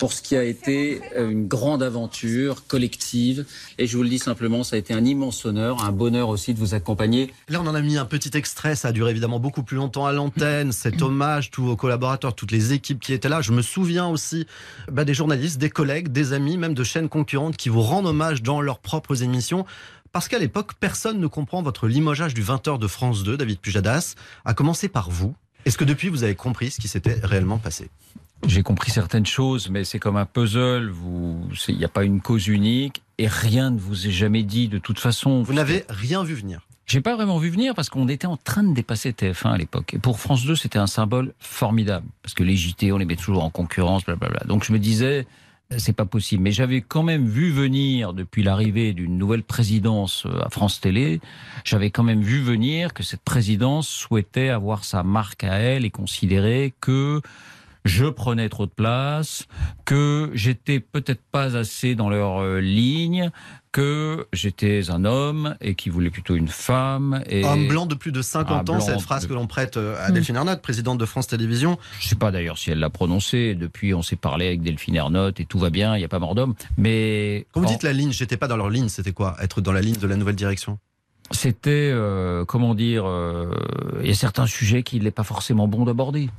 pour 0.04 0.12
ce 0.12 0.20
qui 0.20 0.36
a 0.36 0.44
été 0.44 1.00
euh, 1.16 1.30
une 1.30 1.48
grande 1.48 1.82
aventure 1.82 2.66
collective. 2.66 3.46
Et 3.78 3.86
je 3.86 3.96
vous 3.96 4.02
le 4.02 4.10
dis 4.10 4.18
simplement, 4.18 4.62
ça 4.62 4.76
a 4.76 4.78
été 4.78 4.92
un 4.92 5.02
immense 5.02 5.46
honneur, 5.46 5.82
un 5.82 5.92
bonheur 5.92 6.28
aussi 6.28 6.52
de 6.52 6.58
vous 6.58 6.74
accompagner. 6.74 7.32
Là, 7.48 7.62
on 7.62 7.66
en 7.66 7.74
a 7.74 7.80
mis 7.80 7.96
un 7.96 8.04
petit 8.04 8.36
extrait, 8.36 8.74
ça 8.74 8.88
a 8.88 8.92
duré 8.92 9.12
évidemment 9.12 9.40
beaucoup 9.40 9.62
plus 9.62 9.78
longtemps 9.78 10.04
à 10.04 10.12
l'antenne, 10.12 10.72
cet 10.72 11.00
hommage, 11.00 11.50
tous 11.50 11.64
vos 11.64 11.74
collaborateurs, 11.74 12.34
toutes 12.34 12.50
les 12.50 12.74
équipes 12.74 13.00
qui 13.00 13.14
étaient 13.14 13.30
là. 13.30 13.40
Je 13.40 13.52
me 13.52 13.62
souviens 13.62 14.06
aussi 14.06 14.46
bah, 14.92 15.06
des 15.06 15.14
journalistes, 15.14 15.56
des 15.56 15.70
collègues, 15.70 16.08
des 16.08 16.34
amis, 16.34 16.58
même 16.58 16.74
de 16.74 16.84
chaînes 16.84 17.08
concurrentes 17.08 17.56
qui 17.56 17.70
vous 17.70 17.80
rendent 17.80 18.04
hommage 18.04 18.42
dans 18.42 18.60
leurs 18.60 18.80
propres 18.80 19.22
émissions. 19.22 19.64
Parce 20.12 20.28
qu'à 20.28 20.38
l'époque, 20.38 20.72
personne 20.78 21.18
ne 21.18 21.28
comprend 21.28 21.62
votre 21.62 21.86
limogeage 21.88 22.34
du 22.34 22.44
20h 22.44 22.78
de 22.78 22.88
France 22.88 23.22
2, 23.22 23.38
David 23.38 23.58
Pujadas, 23.58 24.16
à 24.44 24.52
commencer 24.52 24.88
par 24.88 25.08
vous. 25.08 25.34
Est-ce 25.64 25.78
que 25.78 25.84
depuis, 25.84 26.10
vous 26.10 26.24
avez 26.24 26.34
compris 26.34 26.72
ce 26.72 26.78
qui 26.78 26.88
s'était 26.88 27.18
réellement 27.22 27.56
passé? 27.56 27.88
J'ai 28.46 28.62
compris 28.62 28.90
certaines 28.90 29.26
choses, 29.26 29.70
mais 29.70 29.84
c'est 29.84 29.98
comme 29.98 30.16
un 30.16 30.26
puzzle. 30.26 30.92
Il 31.68 31.76
n'y 31.76 31.84
a 31.84 31.88
pas 31.88 32.04
une 32.04 32.20
cause 32.20 32.46
unique 32.46 33.02
et 33.18 33.26
rien 33.26 33.70
ne 33.70 33.78
vous 33.78 34.06
est 34.06 34.10
jamais 34.10 34.42
dit 34.42 34.68
de 34.68 34.78
toute 34.78 34.98
façon. 34.98 35.42
Vous 35.42 35.54
n'avez 35.54 35.84
rien 35.88 36.24
vu 36.24 36.34
venir 36.34 36.60
j'ai 36.86 37.00
pas 37.00 37.16
vraiment 37.16 37.38
vu 37.38 37.48
venir 37.48 37.74
parce 37.74 37.88
qu'on 37.88 38.08
était 38.08 38.26
en 38.26 38.36
train 38.36 38.62
de 38.62 38.74
dépasser 38.74 39.12
TF1 39.12 39.52
à 39.52 39.56
l'époque. 39.56 39.94
Et 39.94 39.98
pour 39.98 40.20
France 40.20 40.44
2, 40.44 40.54
c'était 40.54 40.78
un 40.78 40.86
symbole 40.86 41.32
formidable. 41.38 42.06
Parce 42.22 42.34
que 42.34 42.42
les 42.42 42.56
JT, 42.56 42.92
on 42.92 42.98
les 42.98 43.06
met 43.06 43.16
toujours 43.16 43.42
en 43.42 43.48
concurrence, 43.48 44.04
blablabla. 44.04 44.40
Donc 44.46 44.64
je 44.64 44.72
me 44.72 44.78
disais, 44.78 45.26
c'est 45.78 45.94
pas 45.94 46.04
possible. 46.04 46.42
Mais 46.42 46.52
j'avais 46.52 46.82
quand 46.82 47.02
même 47.02 47.26
vu 47.26 47.50
venir, 47.50 48.12
depuis 48.12 48.42
l'arrivée 48.42 48.92
d'une 48.92 49.16
nouvelle 49.16 49.42
présidence 49.42 50.26
euh, 50.26 50.44
à 50.44 50.50
France 50.50 50.80
Télé, 50.80 51.20
j'avais 51.64 51.90
quand 51.90 52.02
même 52.02 52.22
vu 52.22 52.42
venir 52.42 52.92
que 52.92 53.02
cette 53.02 53.22
présidence 53.22 53.88
souhaitait 53.88 54.50
avoir 54.50 54.84
sa 54.84 55.02
marque 55.02 55.44
à 55.44 55.54
elle 55.54 55.84
et 55.84 55.90
considérer 55.90 56.74
que 56.80 57.22
je 57.84 58.06
prenais 58.06 58.48
trop 58.48 58.66
de 58.66 58.70
place, 58.70 59.46
que 59.84 60.30
j'étais 60.32 60.80
peut-être 60.80 61.22
pas 61.30 61.56
assez 61.56 61.94
dans 61.94 62.08
leur 62.08 62.42
euh, 62.42 62.60
ligne, 62.60 63.30
que 63.72 64.26
j'étais 64.32 64.90
un 64.90 65.04
homme 65.04 65.56
et 65.60 65.74
qui 65.74 65.90
voulait 65.90 66.10
plutôt 66.10 66.34
une 66.34 66.48
femme. 66.48 67.22
Et... 67.28 67.44
Homme 67.44 67.68
blanc 67.68 67.86
de 67.86 67.94
plus 67.94 68.12
de 68.12 68.22
50 68.22 68.70
ans, 68.70 68.80
cette 68.80 69.02
phrase 69.02 69.26
que 69.26 69.34
l'on 69.34 69.46
prête 69.46 69.76
euh, 69.76 69.96
à 70.00 70.10
Delphine 70.10 70.36
Ernotte, 70.36 70.62
présidente 70.62 70.96
de 70.96 71.04
France 71.04 71.26
Télévisions. 71.26 71.78
Je 72.00 72.06
ne 72.06 72.08
sais 72.10 72.16
pas 72.16 72.30
d'ailleurs 72.30 72.56
si 72.56 72.70
elle 72.70 72.78
l'a 72.78 72.90
prononcé. 72.90 73.54
Depuis, 73.54 73.92
on 73.92 74.02
s'est 74.02 74.16
parlé 74.16 74.46
avec 74.46 74.62
Delphine 74.62 74.96
Ernotte 74.96 75.40
et 75.40 75.44
tout 75.44 75.58
va 75.58 75.68
bien, 75.68 75.94
il 75.94 75.98
n'y 75.98 76.04
a 76.04 76.08
pas 76.08 76.18
mort 76.18 76.34
d'homme. 76.34 76.54
Mais. 76.78 77.46
Quand 77.52 77.60
vous 77.60 77.66
dites 77.66 77.82
la 77.82 77.92
ligne, 77.92 78.12
j'étais 78.12 78.38
pas 78.38 78.48
dans 78.48 78.56
leur 78.56 78.70
ligne, 78.70 78.88
c'était 78.88 79.12
quoi? 79.12 79.36
Être 79.42 79.60
dans 79.60 79.72
la 79.72 79.82
ligne 79.82 79.96
de 79.96 80.06
la 80.06 80.16
nouvelle 80.16 80.36
direction? 80.36 80.78
C'était, 81.30 81.90
euh, 81.92 82.44
comment 82.44 82.74
dire, 82.74 83.06
il 84.00 84.06
y 84.06 84.12
a 84.12 84.14
certains 84.14 84.46
sujets 84.46 84.82
qu'il 84.82 85.02
n'est 85.02 85.10
pas 85.10 85.24
forcément 85.24 85.68
bon 85.68 85.84
d'aborder. 85.84 86.30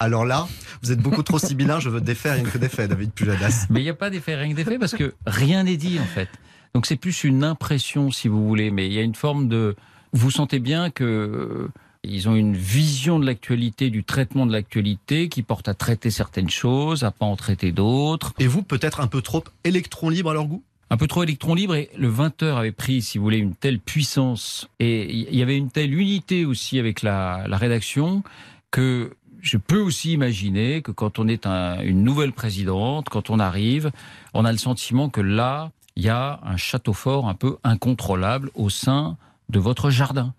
Alors 0.00 0.24
là, 0.24 0.46
vous 0.82 0.92
êtes 0.92 1.00
beaucoup 1.00 1.22
trop 1.22 1.38
sibyllin, 1.38 1.80
je 1.80 1.88
veux 1.88 2.00
défaire 2.00 2.34
rien 2.34 2.44
que 2.44 2.58
des 2.58 2.68
faits, 2.68 2.88
David 2.88 3.12
Pujadas. 3.12 3.66
Mais 3.70 3.80
il 3.80 3.84
n'y 3.84 3.90
a 3.90 3.94
pas 3.94 4.10
d'effet 4.10 4.36
rien 4.36 4.50
que 4.50 4.56
des 4.56 4.64
faits 4.64 4.78
parce 4.78 4.94
que 4.94 5.14
rien 5.26 5.64
n'est 5.64 5.76
dit 5.76 5.98
en 5.98 6.04
fait. 6.04 6.28
Donc 6.74 6.86
c'est 6.86 6.96
plus 6.96 7.24
une 7.24 7.42
impression 7.42 8.10
si 8.10 8.28
vous 8.28 8.46
voulez, 8.46 8.70
mais 8.70 8.86
il 8.86 8.92
y 8.92 8.98
a 8.98 9.02
une 9.02 9.14
forme 9.14 9.48
de... 9.48 9.74
Vous 10.12 10.30
sentez 10.30 10.60
bien 10.60 10.90
que... 10.90 11.04
Euh, 11.04 11.68
ils 12.04 12.28
ont 12.28 12.36
une 12.36 12.56
vision 12.56 13.18
de 13.18 13.26
l'actualité, 13.26 13.90
du 13.90 14.04
traitement 14.04 14.46
de 14.46 14.52
l'actualité, 14.52 15.28
qui 15.28 15.42
porte 15.42 15.66
à 15.66 15.74
traiter 15.74 16.10
certaines 16.10 16.48
choses, 16.48 17.02
à 17.02 17.10
pas 17.10 17.26
en 17.26 17.34
traiter 17.34 17.72
d'autres. 17.72 18.32
Et 18.38 18.46
vous, 18.46 18.62
peut-être 18.62 19.00
un 19.00 19.08
peu 19.08 19.20
trop 19.20 19.42
électron 19.64 20.08
libre 20.08 20.30
à 20.30 20.34
leur 20.34 20.46
goût? 20.46 20.62
Un 20.90 20.96
peu 20.96 21.08
trop 21.08 21.24
électron 21.24 21.54
libre 21.54 21.74
et 21.74 21.90
le 21.98 22.10
20h 22.10 22.54
avait 22.54 22.72
pris, 22.72 23.02
si 23.02 23.18
vous 23.18 23.24
voulez, 23.24 23.38
une 23.38 23.54
telle 23.54 23.78
puissance 23.78 24.70
et 24.78 25.12
il 25.12 25.34
y 25.34 25.42
avait 25.42 25.56
une 25.56 25.70
telle 25.70 25.92
unité 25.92 26.46
aussi 26.46 26.78
avec 26.78 27.02
la, 27.02 27.44
la 27.46 27.58
rédaction 27.58 28.22
que 28.70 29.12
je 29.40 29.56
peux 29.56 29.80
aussi 29.80 30.12
imaginer 30.12 30.82
que 30.82 30.90
quand 30.90 31.18
on 31.18 31.28
est 31.28 31.46
une 31.46 32.02
nouvelle 32.02 32.32
présidente, 32.32 33.08
quand 33.08 33.30
on 33.30 33.38
arrive, 33.38 33.90
on 34.34 34.44
a 34.44 34.52
le 34.52 34.58
sentiment 34.58 35.08
que 35.08 35.20
là, 35.20 35.70
il 35.96 36.04
y 36.04 36.08
a 36.08 36.40
un 36.44 36.56
château 36.56 36.92
fort 36.92 37.28
un 37.28 37.34
peu 37.34 37.56
incontrôlable 37.64 38.50
au 38.54 38.70
sein 38.70 39.16
de 39.48 39.58
votre 39.58 39.90
jardin 39.90 40.34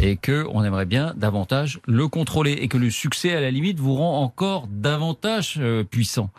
et 0.00 0.16
que 0.16 0.46
on 0.50 0.64
aimerait 0.64 0.86
bien 0.86 1.14
davantage 1.16 1.80
le 1.86 2.08
contrôler 2.08 2.52
et 2.52 2.68
que 2.68 2.76
le 2.76 2.90
succès 2.90 3.34
à 3.34 3.40
la 3.40 3.50
limite 3.50 3.78
vous 3.78 3.94
rend 3.94 4.22
encore 4.22 4.66
davantage 4.68 5.56
euh, 5.58 5.84
puissant. 5.84 6.30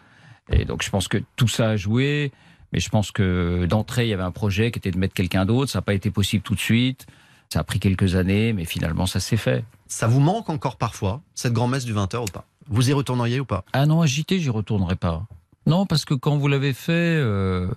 Et 0.52 0.66
donc 0.66 0.84
je 0.84 0.90
pense 0.90 1.08
que 1.08 1.18
tout 1.36 1.48
ça 1.48 1.70
a 1.70 1.76
joué, 1.76 2.32
mais 2.72 2.80
je 2.80 2.90
pense 2.90 3.12
que 3.12 3.66
d'entrée 3.66 4.06
il 4.06 4.10
y 4.10 4.14
avait 4.14 4.24
un 4.24 4.32
projet 4.32 4.72
qui 4.72 4.80
était 4.80 4.92
de 4.92 4.98
mettre 4.98 5.14
quelqu'un 5.14 5.46
d'autre, 5.46 5.72
ça 5.72 5.80
n'a 5.80 5.84
pas 5.84 5.94
été 5.94 6.12
possible 6.12 6.44
tout 6.44 6.56
de 6.56 6.60
suite. 6.60 7.08
Ça 7.52 7.62
a 7.62 7.64
pris 7.64 7.80
quelques 7.80 8.14
années, 8.14 8.54
mais 8.54 8.64
finalement, 8.64 9.08
ça 9.08 9.20
s'est 9.20 9.36
fait. 9.36 9.64
Ça 9.88 10.06
vous 10.06 10.20
manque 10.20 10.52
encore 10.52 10.78
parfois, 10.78 11.22
cette 11.34 11.54
grand-messe 11.54 11.84
du 11.84 11.96
20h 11.96 12.22
ou 12.22 12.26
pas? 12.26 12.46
Vous 12.68 12.92
y 12.92 12.94
retourneriez 12.94 13.40
ou 13.40 13.46
pas? 13.46 13.66
Ah 13.74 13.88
non, 13.88 14.06
JT, 14.06 14.40
j'y 14.40 14.52
retournerai 14.52 14.96
pas. 14.96 15.26
Non, 15.66 15.88
parce 15.88 16.06
que 16.06 16.14
quand 16.14 16.38
vous 16.38 16.48
l'avez 16.48 16.74
fait, 16.74 16.92
euh, 16.92 17.68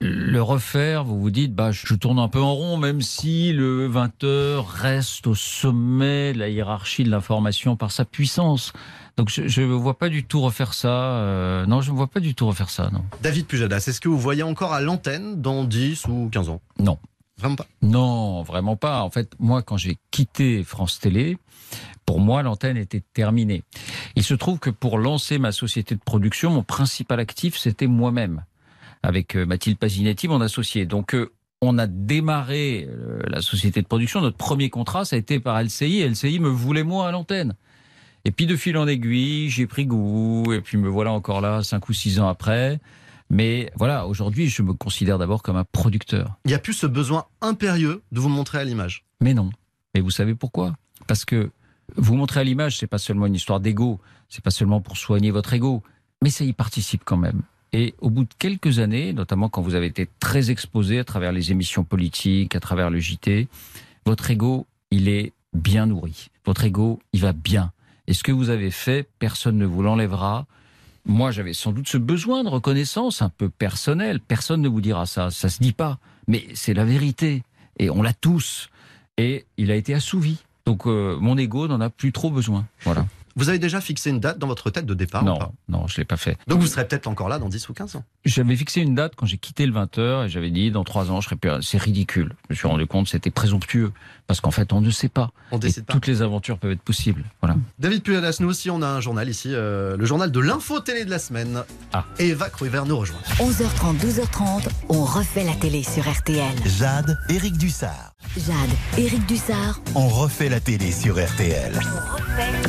le 0.00 0.42
refaire, 0.42 1.04
vous 1.04 1.20
vous 1.20 1.30
dites, 1.30 1.54
bah, 1.54 1.70
je 1.70 1.94
tourne 1.94 2.18
un 2.18 2.26
peu 2.26 2.40
en 2.40 2.52
rond, 2.52 2.76
même 2.76 3.00
si 3.00 3.52
le 3.52 3.88
20h 3.88 4.64
reste 4.66 5.28
au 5.28 5.36
sommet 5.36 6.32
de 6.32 6.40
la 6.40 6.48
hiérarchie 6.48 7.04
de 7.04 7.10
l'information 7.10 7.76
par 7.76 7.92
sa 7.92 8.04
puissance. 8.04 8.72
Donc 9.16 9.28
je 9.28 9.60
ne 9.60 9.66
vois 9.72 9.98
pas 9.98 10.08
du 10.08 10.24
tout 10.24 10.40
refaire 10.40 10.74
ça. 10.74 10.88
Euh, 10.88 11.64
non, 11.66 11.80
je 11.80 11.92
ne 11.92 11.96
vois 11.96 12.08
pas 12.08 12.18
du 12.18 12.34
tout 12.34 12.48
refaire 12.48 12.70
ça, 12.70 12.90
non. 12.92 13.04
David 13.22 13.46
Pujadas, 13.46 13.84
est-ce 13.86 14.00
que 14.00 14.08
vous 14.08 14.18
voyez 14.18 14.42
encore 14.42 14.72
à 14.72 14.80
l'antenne 14.80 15.40
dans 15.40 15.62
10 15.62 16.06
ou 16.08 16.28
15 16.32 16.48
ans? 16.48 16.60
Non. 16.80 16.98
Vraiment 17.38 17.56
pas 17.56 17.66
Non, 17.82 18.42
vraiment 18.42 18.76
pas. 18.76 19.02
En 19.02 19.10
fait, 19.10 19.32
moi, 19.38 19.62
quand 19.62 19.76
j'ai 19.76 19.98
quitté 20.10 20.62
France 20.62 20.98
Télé, 21.00 21.38
pour 22.06 22.20
moi, 22.20 22.42
l'antenne 22.42 22.76
était 22.76 23.02
terminée. 23.14 23.62
Il 24.16 24.22
se 24.22 24.34
trouve 24.34 24.58
que 24.58 24.70
pour 24.70 24.98
lancer 24.98 25.38
ma 25.38 25.52
société 25.52 25.94
de 25.94 26.00
production, 26.00 26.50
mon 26.50 26.62
principal 26.62 27.20
actif, 27.20 27.56
c'était 27.56 27.86
moi-même, 27.86 28.44
avec 29.02 29.36
euh, 29.36 29.46
Mathilde 29.46 29.78
Pasinetti, 29.78 30.28
mon 30.28 30.40
associé. 30.40 30.86
Donc, 30.86 31.14
euh, 31.14 31.32
on 31.60 31.78
a 31.78 31.86
démarré 31.86 32.88
euh, 32.90 33.20
la 33.28 33.40
société 33.40 33.80
de 33.82 33.86
production. 33.86 34.20
Notre 34.20 34.36
premier 34.36 34.68
contrat, 34.68 35.04
ça 35.04 35.16
a 35.16 35.18
été 35.18 35.40
par 35.40 35.62
LCI. 35.62 36.02
LCI 36.02 36.40
me 36.40 36.48
voulait 36.48 36.82
moi 36.82 37.08
à 37.08 37.12
l'antenne. 37.12 37.54
Et 38.24 38.30
puis 38.30 38.46
de 38.46 38.56
fil 38.56 38.76
en 38.76 38.86
aiguille, 38.86 39.48
j'ai 39.48 39.66
pris 39.66 39.86
goût. 39.86 40.52
Et 40.52 40.60
puis 40.60 40.76
me 40.76 40.88
voilà 40.88 41.12
encore 41.12 41.40
là, 41.40 41.62
cinq 41.62 41.88
ou 41.88 41.92
six 41.92 42.20
ans 42.20 42.28
après. 42.28 42.80
Mais 43.32 43.72
voilà, 43.76 44.06
aujourd'hui, 44.06 44.48
je 44.48 44.60
me 44.60 44.74
considère 44.74 45.16
d'abord 45.16 45.42
comme 45.42 45.56
un 45.56 45.64
producteur. 45.64 46.36
Il 46.44 46.48
n'y 46.48 46.54
a 46.54 46.58
plus 46.58 46.74
ce 46.74 46.86
besoin 46.86 47.24
impérieux 47.40 48.02
de 48.12 48.20
vous 48.20 48.28
montrer 48.28 48.58
à 48.58 48.64
l'image. 48.64 49.04
Mais 49.22 49.32
non. 49.32 49.50
Et 49.94 50.02
vous 50.02 50.10
savez 50.10 50.34
pourquoi? 50.34 50.76
Parce 51.06 51.24
que 51.24 51.50
vous 51.96 52.14
montrer 52.14 52.40
à 52.40 52.44
l'image, 52.44 52.76
c'est 52.78 52.86
pas 52.86 52.98
seulement 52.98 53.24
une 53.24 53.34
histoire 53.34 53.58
d'ego, 53.58 53.98
c'est 54.28 54.44
pas 54.44 54.50
seulement 54.50 54.82
pour 54.82 54.98
soigner 54.98 55.30
votre 55.30 55.54
ego, 55.54 55.82
mais 56.22 56.28
ça 56.28 56.44
y 56.44 56.52
participe 56.52 57.04
quand 57.06 57.16
même. 57.16 57.40
Et 57.72 57.94
au 58.02 58.10
bout 58.10 58.24
de 58.24 58.34
quelques 58.38 58.80
années, 58.80 59.14
notamment 59.14 59.48
quand 59.48 59.62
vous 59.62 59.74
avez 59.74 59.86
été 59.86 60.10
très 60.20 60.50
exposé 60.50 60.98
à 60.98 61.04
travers 61.04 61.32
les 61.32 61.52
émissions 61.52 61.84
politiques, 61.84 62.54
à 62.54 62.60
travers 62.60 62.90
le 62.90 62.98
JT, 62.98 63.48
votre 64.04 64.30
ego, 64.30 64.66
il 64.90 65.08
est 65.08 65.32
bien 65.54 65.86
nourri. 65.86 66.28
Votre 66.44 66.64
ego, 66.64 67.00
il 67.14 67.22
va 67.22 67.32
bien. 67.32 67.72
Et 68.06 68.12
ce 68.12 68.22
que 68.22 68.32
vous 68.32 68.50
avez 68.50 68.70
fait, 68.70 69.08
personne 69.18 69.56
ne 69.56 69.64
vous 69.64 69.82
l'enlèvera. 69.82 70.44
Moi, 71.04 71.30
j'avais 71.32 71.52
sans 71.52 71.72
doute 71.72 71.88
ce 71.88 71.98
besoin 71.98 72.44
de 72.44 72.48
reconnaissance 72.48 73.22
un 73.22 73.28
peu 73.28 73.48
personnel. 73.48 74.20
Personne 74.20 74.60
ne 74.62 74.68
vous 74.68 74.80
dira 74.80 75.06
ça. 75.06 75.30
Ça 75.30 75.48
se 75.48 75.60
dit 75.60 75.72
pas. 75.72 75.98
Mais 76.28 76.46
c'est 76.54 76.74
la 76.74 76.84
vérité. 76.84 77.42
Et 77.78 77.90
on 77.90 78.02
l'a 78.02 78.12
tous. 78.12 78.70
Et 79.18 79.46
il 79.56 79.70
a 79.70 79.74
été 79.74 79.94
assouvi. 79.94 80.38
Donc, 80.64 80.86
euh, 80.86 81.16
mon 81.20 81.36
ego 81.38 81.66
n'en 81.66 81.80
a 81.80 81.90
plus 81.90 82.12
trop 82.12 82.30
besoin. 82.30 82.66
Voilà. 82.84 83.06
Vous 83.36 83.48
avez 83.48 83.58
déjà 83.58 83.80
fixé 83.80 84.10
une 84.10 84.20
date 84.20 84.38
dans 84.38 84.46
votre 84.46 84.70
tête 84.70 84.86
de 84.86 84.94
départ 84.94 85.24
Non, 85.24 85.38
non, 85.68 85.86
je 85.86 85.96
l'ai 85.98 86.04
pas 86.04 86.16
fait. 86.16 86.36
Donc 86.46 86.60
vous 86.60 86.66
serez 86.66 86.86
peut-être 86.86 87.06
encore 87.06 87.28
là 87.28 87.38
dans 87.38 87.48
10 87.48 87.68
ou 87.68 87.72
15 87.72 87.96
ans. 87.96 88.04
J'avais 88.24 88.56
fixé 88.56 88.80
une 88.80 88.94
date 88.94 89.14
quand 89.16 89.26
j'ai 89.26 89.38
quitté 89.38 89.66
le 89.66 89.72
20h 89.72 90.26
et 90.26 90.28
j'avais 90.28 90.50
dit 90.50 90.70
dans 90.70 90.84
3 90.84 91.10
ans 91.10 91.20
je 91.20 91.26
serai 91.26 91.36
plus... 91.36 91.50
C'est 91.62 91.78
ridicule. 91.78 92.34
Je 92.48 92.54
me 92.54 92.56
suis 92.56 92.68
rendu 92.68 92.86
compte 92.86 93.08
c'était 93.08 93.30
présomptueux 93.30 93.92
parce 94.26 94.40
qu'en 94.40 94.50
fait 94.50 94.72
on 94.72 94.80
ne 94.80 94.90
sait 94.90 95.08
pas. 95.08 95.30
On 95.50 95.58
décide 95.58 95.84
pas. 95.84 95.92
Toutes 95.92 96.06
les 96.06 96.22
aventures 96.22 96.58
peuvent 96.58 96.72
être 96.72 96.82
possibles. 96.82 97.24
Voilà. 97.40 97.56
David 97.78 98.02
Pujadas, 98.02 98.38
nous 98.40 98.48
aussi 98.48 98.70
on 98.70 98.82
a 98.82 98.86
un 98.86 99.00
journal 99.00 99.28
ici, 99.28 99.48
euh, 99.52 99.96
le 99.96 100.04
journal 100.04 100.30
de 100.30 100.40
l'info 100.40 100.80
télé 100.80 101.04
de 101.04 101.10
la 101.10 101.18
semaine. 101.18 101.62
Ah. 101.92 102.04
Eva 102.18 102.48
Cruiver 102.50 102.82
nous 102.86 102.96
rejoint. 102.98 103.18
11h30, 103.38 103.98
12h30, 103.98 104.68
on 104.88 105.04
refait 105.04 105.44
la 105.44 105.54
télé 105.54 105.82
sur 105.82 106.08
RTL. 106.10 106.54
Jade, 106.78 107.18
Éric 107.28 107.56
Dussard. 107.58 108.12
Jade, 108.36 108.70
Éric 108.98 109.26
Dussard, 109.26 109.80
On 109.94 110.08
refait 110.08 110.48
la 110.48 110.60
télé 110.60 110.92
sur 110.92 111.14
RTL. 111.22 111.78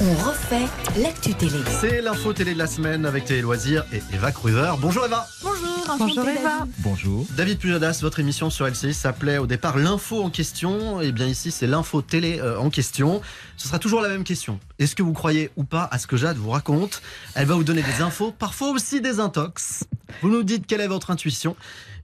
on 0.01 0.13
refait 0.27 0.52
l'actu 0.97 1.33
télé. 1.33 1.59
C'est 1.81 2.01
l'info 2.01 2.33
télé 2.33 2.53
de 2.53 2.59
la 2.59 2.67
semaine 2.67 3.05
avec 3.05 3.25
Télé 3.25 3.41
Loisirs 3.41 3.85
et 3.91 4.01
Eva 4.13 4.31
Cruiver. 4.31 4.73
Bonjour 4.79 5.05
Eva. 5.05 5.25
Bonjour, 5.41 5.95
Bonjour 5.97 6.29
Eva. 6.29 6.67
Bonjour. 6.79 7.25
David 7.35 7.57
Pujadas, 7.57 7.99
votre 8.01 8.19
émission 8.19 8.49
sur 8.49 8.67
LCI 8.67 8.93
s'appelait 8.93 9.37
au 9.37 9.47
départ 9.47 9.77
l'info 9.77 10.21
en 10.23 10.29
question. 10.29 11.01
Et 11.01 11.11
bien 11.11 11.27
ici 11.27 11.51
c'est 11.51 11.67
l'info 11.67 12.01
télé 12.01 12.39
euh, 12.39 12.59
en 12.59 12.69
question. 12.69 13.21
Ce 13.57 13.67
sera 13.67 13.79
toujours 13.79 14.01
la 14.01 14.09
même 14.09 14.23
question. 14.23 14.59
Est-ce 14.79 14.95
que 14.95 15.03
vous 15.03 15.13
croyez 15.13 15.49
ou 15.55 15.63
pas 15.63 15.87
à 15.91 15.97
ce 15.97 16.07
que 16.07 16.17
Jade 16.17 16.37
vous 16.37 16.51
raconte? 16.51 17.01
Elle 17.35 17.47
va 17.47 17.55
vous 17.55 17.63
donner 17.63 17.81
des 17.81 18.01
infos, 18.01 18.31
parfois 18.31 18.69
aussi 18.69 19.01
des 19.01 19.19
intox. 19.19 19.85
Vous 20.21 20.29
nous 20.29 20.43
dites 20.43 20.67
quelle 20.67 20.81
est 20.81 20.87
votre 20.87 21.09
intuition. 21.11 21.55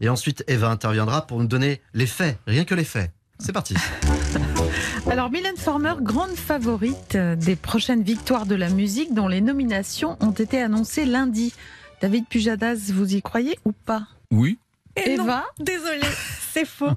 Et 0.01 0.10
ensuite 0.10 0.44
Eva 0.48 0.70
interviendra 0.70 1.27
pour 1.27 1.39
nous 1.39 1.48
donner 1.48 1.82
les 1.94 2.08
faits, 2.08 2.38
rien 2.48 2.65
que 2.65 2.75
les 2.75 2.86
faits. 2.86 3.12
C'est 3.39 3.53
parti. 3.53 3.75
Alors, 5.08 5.32
Mylène 5.32 5.58
Farmer, 5.58 5.94
grande 6.01 6.36
favorite 6.36 7.15
euh, 7.15 7.36
des 7.36 7.56
prochaines 7.56 8.03
victoires 8.03 8.46
de 8.46 8.56
la 8.56 8.70
musique, 8.70 9.13
dont 9.13 9.27
les 9.27 9.41
nominations 9.41 10.18
ont 10.20 10.32
été 10.32 10.62
annoncées 10.62 11.06
lundi. 11.06 11.53
David 12.01 12.25
Pujadas, 12.27 12.91
vous 12.94 13.15
y 13.15 13.22
croyez 13.22 13.58
ou 13.65 13.72
pas? 13.72 14.08
Oui. 14.32 14.60
Et 15.06 15.18
non, 15.18 15.24
Eva 15.24 15.46
désolée, 15.60 16.01
c'est 16.53 16.65
faux. 16.65 16.89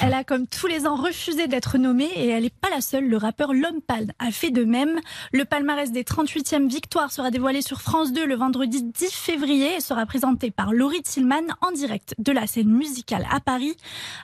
Elle 0.00 0.14
a 0.14 0.24
comme 0.24 0.46
tous 0.46 0.66
les 0.66 0.86
ans 0.86 0.96
refusé 0.96 1.46
d'être 1.46 1.78
nommée 1.78 2.10
et 2.16 2.28
elle 2.28 2.42
n'est 2.42 2.50
pas 2.50 2.68
la 2.70 2.80
seule. 2.80 3.08
Le 3.08 3.16
rappeur 3.16 3.54
L'Homme 3.54 3.80
a 4.18 4.30
fait 4.30 4.50
de 4.50 4.64
même. 4.64 5.00
Le 5.32 5.44
palmarès 5.44 5.90
des 5.90 6.02
38e 6.02 6.68
victoires 6.68 7.12
sera 7.12 7.30
dévoilé 7.30 7.62
sur 7.62 7.80
France 7.80 8.12
2 8.12 8.26
le 8.26 8.34
vendredi 8.34 8.82
10 8.82 9.10
février 9.12 9.76
et 9.76 9.80
sera 9.80 10.04
présenté 10.06 10.50
par 10.50 10.72
Laurie 10.72 11.02
Tillman 11.02 11.46
en 11.60 11.70
direct 11.72 12.14
de 12.18 12.32
la 12.32 12.46
scène 12.46 12.68
musicale 12.68 13.26
à 13.30 13.40
Paris. 13.40 13.76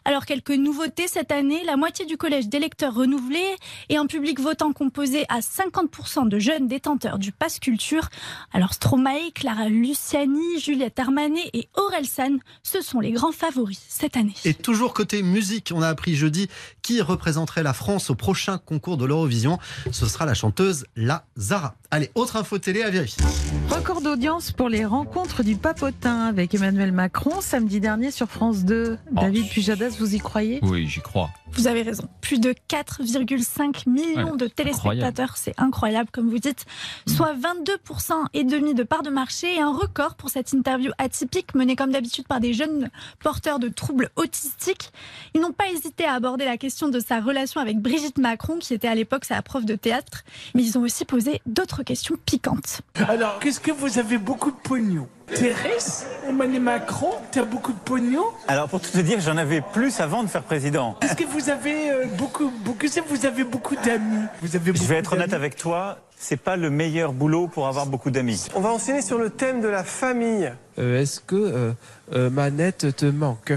Alors 0.05 0.27
quelques 0.27 0.51
nouveautés 0.51 1.09
cette 1.09 1.33
année, 1.33 1.63
la 1.65 1.77
moitié 1.77 2.05
du 2.05 2.17
collège 2.17 2.49
d'électeurs 2.49 2.95
renouvelé 2.95 3.43
et 3.89 3.97
un 3.97 4.07
public 4.07 4.41
votant 4.41 4.73
composé 4.73 5.25
à 5.29 5.41
50% 5.41 6.29
de 6.29 6.39
jeunes 6.39 6.67
détenteurs 6.67 7.19
du 7.19 7.33
pass 7.33 7.59
culture. 7.59 8.09
Alors 8.53 8.75
Stromae, 8.75 9.31
Clara 9.35 9.69
Luciani, 9.69 10.59
Juliette 10.59 10.99
Armanet 10.99 11.51
et 11.53 11.69
Aurel 11.77 12.07
San, 12.07 12.39
ce 12.63 12.81
sont 12.81 13.01
les 13.01 13.13
grands 13.13 13.22
favoris 13.31 13.81
cette 13.89 14.17
année. 14.17 14.35
Et 14.45 14.55
toujours 14.55 14.95
côté 14.95 15.23
musique, 15.23 15.71
on 15.73 15.83
a 15.83 15.89
appris 15.89 16.17
jeudi 16.17 16.49
qui 16.83 17.01
représenterait 17.01 17.63
la 17.63 17.75
France 17.75 18.11
au 18.11 18.17
prochain 18.17 18.59
concours 18.59 18.97
de 18.97 19.05
l'Eurovision. 19.05 19.59
Ce 19.93 20.07
sera 20.07 20.27
la 20.27 20.35
chanteuse 20.35 20.87
La 20.97 21.25
Zara. 21.39 21.77
Allez, 21.93 22.11
autre 22.15 22.37
info 22.37 22.59
télé 22.59 22.83
à 22.83 22.91
vérifier. 22.91 23.23
Record 23.69 24.01
d'audience 24.01 24.51
pour 24.51 24.71
les 24.71 24.85
rencontres 24.87 25.43
du 25.43 25.57
papotin 25.57 26.21
avec 26.25 26.55
Emmanuel 26.55 26.91
Macron 26.91 27.41
samedi 27.43 27.81
dernier 27.81 28.11
sur 28.11 28.29
France 28.29 28.65
2. 28.65 28.99
David 29.13 29.49
Pujadas, 29.51 29.91
vous 29.99 30.15
y 30.15 30.19
croyez? 30.19 30.59
Oui, 30.63 30.89
j'y 30.89 31.01
crois. 31.03 31.31
Vous 31.53 31.67
avez 31.67 31.83
raison. 31.83 32.09
Plus 32.23 32.41
de 32.41 32.55
4,5 32.71 33.87
millions 33.89 34.31
Ouais, 34.33 34.37
de 34.39 34.47
téléspectateurs, 34.47 35.37
c'est 35.37 35.53
incroyable 35.59 36.09
comme 36.11 36.31
vous 36.31 36.39
dites. 36.39 36.65
Soit 37.07 37.35
22% 37.35 38.13
et 38.33 38.45
demi 38.45 38.73
de 38.75 38.83
part 38.83 39.03
de 39.03 39.11
marché 39.11 39.57
et 39.57 39.61
un 39.61 39.73
record 39.73 40.15
pour 40.15 40.31
cette 40.31 40.53
interview 40.55 40.93
atypique 40.97 41.55
menée 41.55 41.77
comme 41.77 41.93
d'habitude 41.93 42.27
par 42.27 42.41
des 42.41 42.55
jeunes 42.55 42.89
porteurs 43.21 43.59
de 43.59 43.69
troubles 43.69 44.11
autistiques. 44.17 44.93
Ils 45.35 45.41
n'ont 45.41 45.53
pas 45.53 45.69
hésité 45.69 46.05
à 46.05 46.15
aborder 46.15 46.45
la 46.45 46.57
question 46.57 46.89
de 46.89 47.01
sa 47.01 47.21
relation 47.21 47.61
avec 47.61 47.79
Brigitte 47.79 48.19
Macron, 48.19 48.59
qui 48.59 48.75
était 48.75 48.89
à 48.89 48.95
l'époque 48.95 49.25
sa 49.25 49.41
prof 49.43 49.65
de 49.65 49.75
théâtre, 49.75 50.25
mais 50.55 50.63
ils 50.63 50.79
ont 50.79 50.83
aussi 50.83 51.05
posé 51.05 51.41
d'autres 51.47 51.83
questions 51.83 52.17
piquantes. 52.27 52.83
Alors, 53.09 53.39
qu'est-ce 53.39 53.61
que 53.61 53.73
vous 53.73 53.99
avez 53.99 54.19
beaucoup 54.19 54.51
de 54.51 54.57
pognon? 54.57 55.09
Thérèse, 55.35 56.07
Emmanuel 56.29 56.61
Macron, 56.61 57.11
t'as 57.31 57.45
beaucoup 57.45 57.73
de 57.73 57.79
pognon? 57.79 58.25
Alors 58.49 58.69
pour 58.69 58.81
tout 58.81 58.91
te 58.91 58.99
dire, 58.99 59.19
j'en 59.21 59.39
avais 59.39 59.63
plus 59.63 60.01
avant 60.01 60.23
de 60.23 60.29
faire 60.29 60.43
président. 60.43 60.97
Est-ce 61.01 61.15
que 61.15 61.25
vous 61.25 61.49
avez 61.49 61.91
euh, 61.91 62.05
beaucoup, 62.19 62.53
beaucoup, 62.65 62.85
est-ce 62.85 63.01
que 63.01 63.09
vous 63.09 63.25
avez 63.25 63.45
beaucoup 63.45 63.75
d'amis? 63.77 64.27
Vous 64.43 64.57
avez 64.57 64.75
Je 64.75 64.85
vais 64.85 64.97
être 64.97 65.15
honnête 65.15 65.33
avec 65.33 65.57
toi, 65.57 65.99
c'est 66.23 66.37
pas 66.37 66.57
le 66.57 66.71
meilleur 66.71 67.13
boulot 67.13 67.49
pour 67.49 67.67
avoir 67.67 67.87
beaucoup 67.87 68.13
d'amis. 68.13 68.47
On 68.55 68.61
va 68.61 68.71
enchaîner 68.73 69.03
sur 69.03 69.19
le 69.19 69.29
thème 69.29 69.61
de 69.61 69.67
la 69.69 69.83
famille. 69.83 70.53
Euh, 70.79 71.01
Est-ce 71.01 71.19
que 71.21 71.35
euh, 71.35 71.73
euh, 72.15 72.31
Manette 72.31 72.95
te 72.97 73.07
manque? 73.07 73.53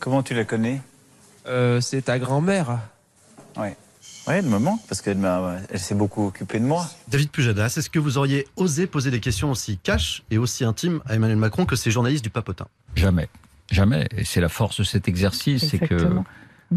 Comment 0.00 0.24
tu 0.24 0.34
la 0.34 0.44
connais? 0.44 0.80
Euh, 1.46 1.80
C'est 1.80 2.02
ta 2.02 2.18
grand-mère. 2.18 2.80
Oui. 3.56 3.68
Oui, 4.26 4.34
elle 4.38 4.46
me 4.46 4.58
manque 4.58 4.80
parce 4.88 5.02
qu'elle 5.02 5.18
m'a- 5.18 5.56
elle 5.70 5.78
s'est 5.78 5.94
beaucoup 5.94 6.26
occupée 6.26 6.58
de 6.58 6.64
moi. 6.64 6.86
David 7.08 7.30
Pujadas, 7.30 7.74
est-ce 7.76 7.90
que 7.90 7.98
vous 7.98 8.18
auriez 8.18 8.48
osé 8.56 8.86
poser 8.86 9.10
des 9.10 9.20
questions 9.20 9.50
aussi 9.50 9.78
cash 9.78 10.22
et 10.30 10.38
aussi 10.38 10.64
intimes 10.64 11.00
à 11.06 11.14
Emmanuel 11.14 11.36
Macron 11.38 11.64
que 11.66 11.76
ces 11.76 11.90
journalistes 11.90 12.24
du 12.24 12.30
papotin? 12.30 12.66
Jamais. 12.96 13.28
Jamais. 13.70 14.08
Et 14.16 14.24
c'est 14.24 14.40
la 14.40 14.48
force 14.48 14.78
de 14.78 14.84
cet 14.84 15.06
exercice, 15.08 15.68
c'est 15.70 15.78
que. 15.78 16.08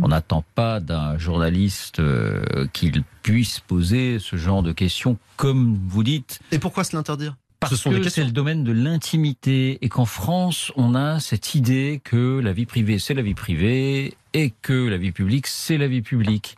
On 0.01 0.09
n'attend 0.09 0.43
pas 0.55 0.79
d'un 0.79 1.17
journaliste 1.17 1.99
euh, 1.99 2.67
qu'il 2.73 3.03
puisse 3.23 3.59
poser 3.59 4.19
ce 4.19 4.35
genre 4.35 4.63
de 4.63 4.71
questions, 4.71 5.17
comme 5.35 5.79
vous 5.87 6.03
dites. 6.03 6.39
Et 6.51 6.59
pourquoi 6.59 6.83
se 6.83 6.95
l'interdire? 6.95 7.35
Parce 7.59 7.73
Ce 7.73 7.81
sont 7.81 7.91
des 7.91 8.01
que 8.01 8.09
c'est 8.09 8.23
le 8.23 8.31
domaine 8.31 8.63
de 8.63 8.71
l'intimité 8.71 9.79
et 9.81 9.89
qu'en 9.89 10.05
France, 10.05 10.71
on 10.75 10.93
a 10.93 11.19
cette 11.19 11.55
idée 11.55 11.99
que 12.03 12.39
la 12.39 12.53
vie 12.53 12.67
privée, 12.67 12.99
c'est 12.99 13.15
la 13.15 13.23
vie 13.23 13.33
privée 13.33 14.15
et 14.33 14.53
que 14.61 14.87
la 14.87 14.97
vie 14.97 15.11
publique, 15.11 15.47
c'est 15.47 15.77
la 15.77 15.87
vie 15.87 16.03
publique. 16.03 16.55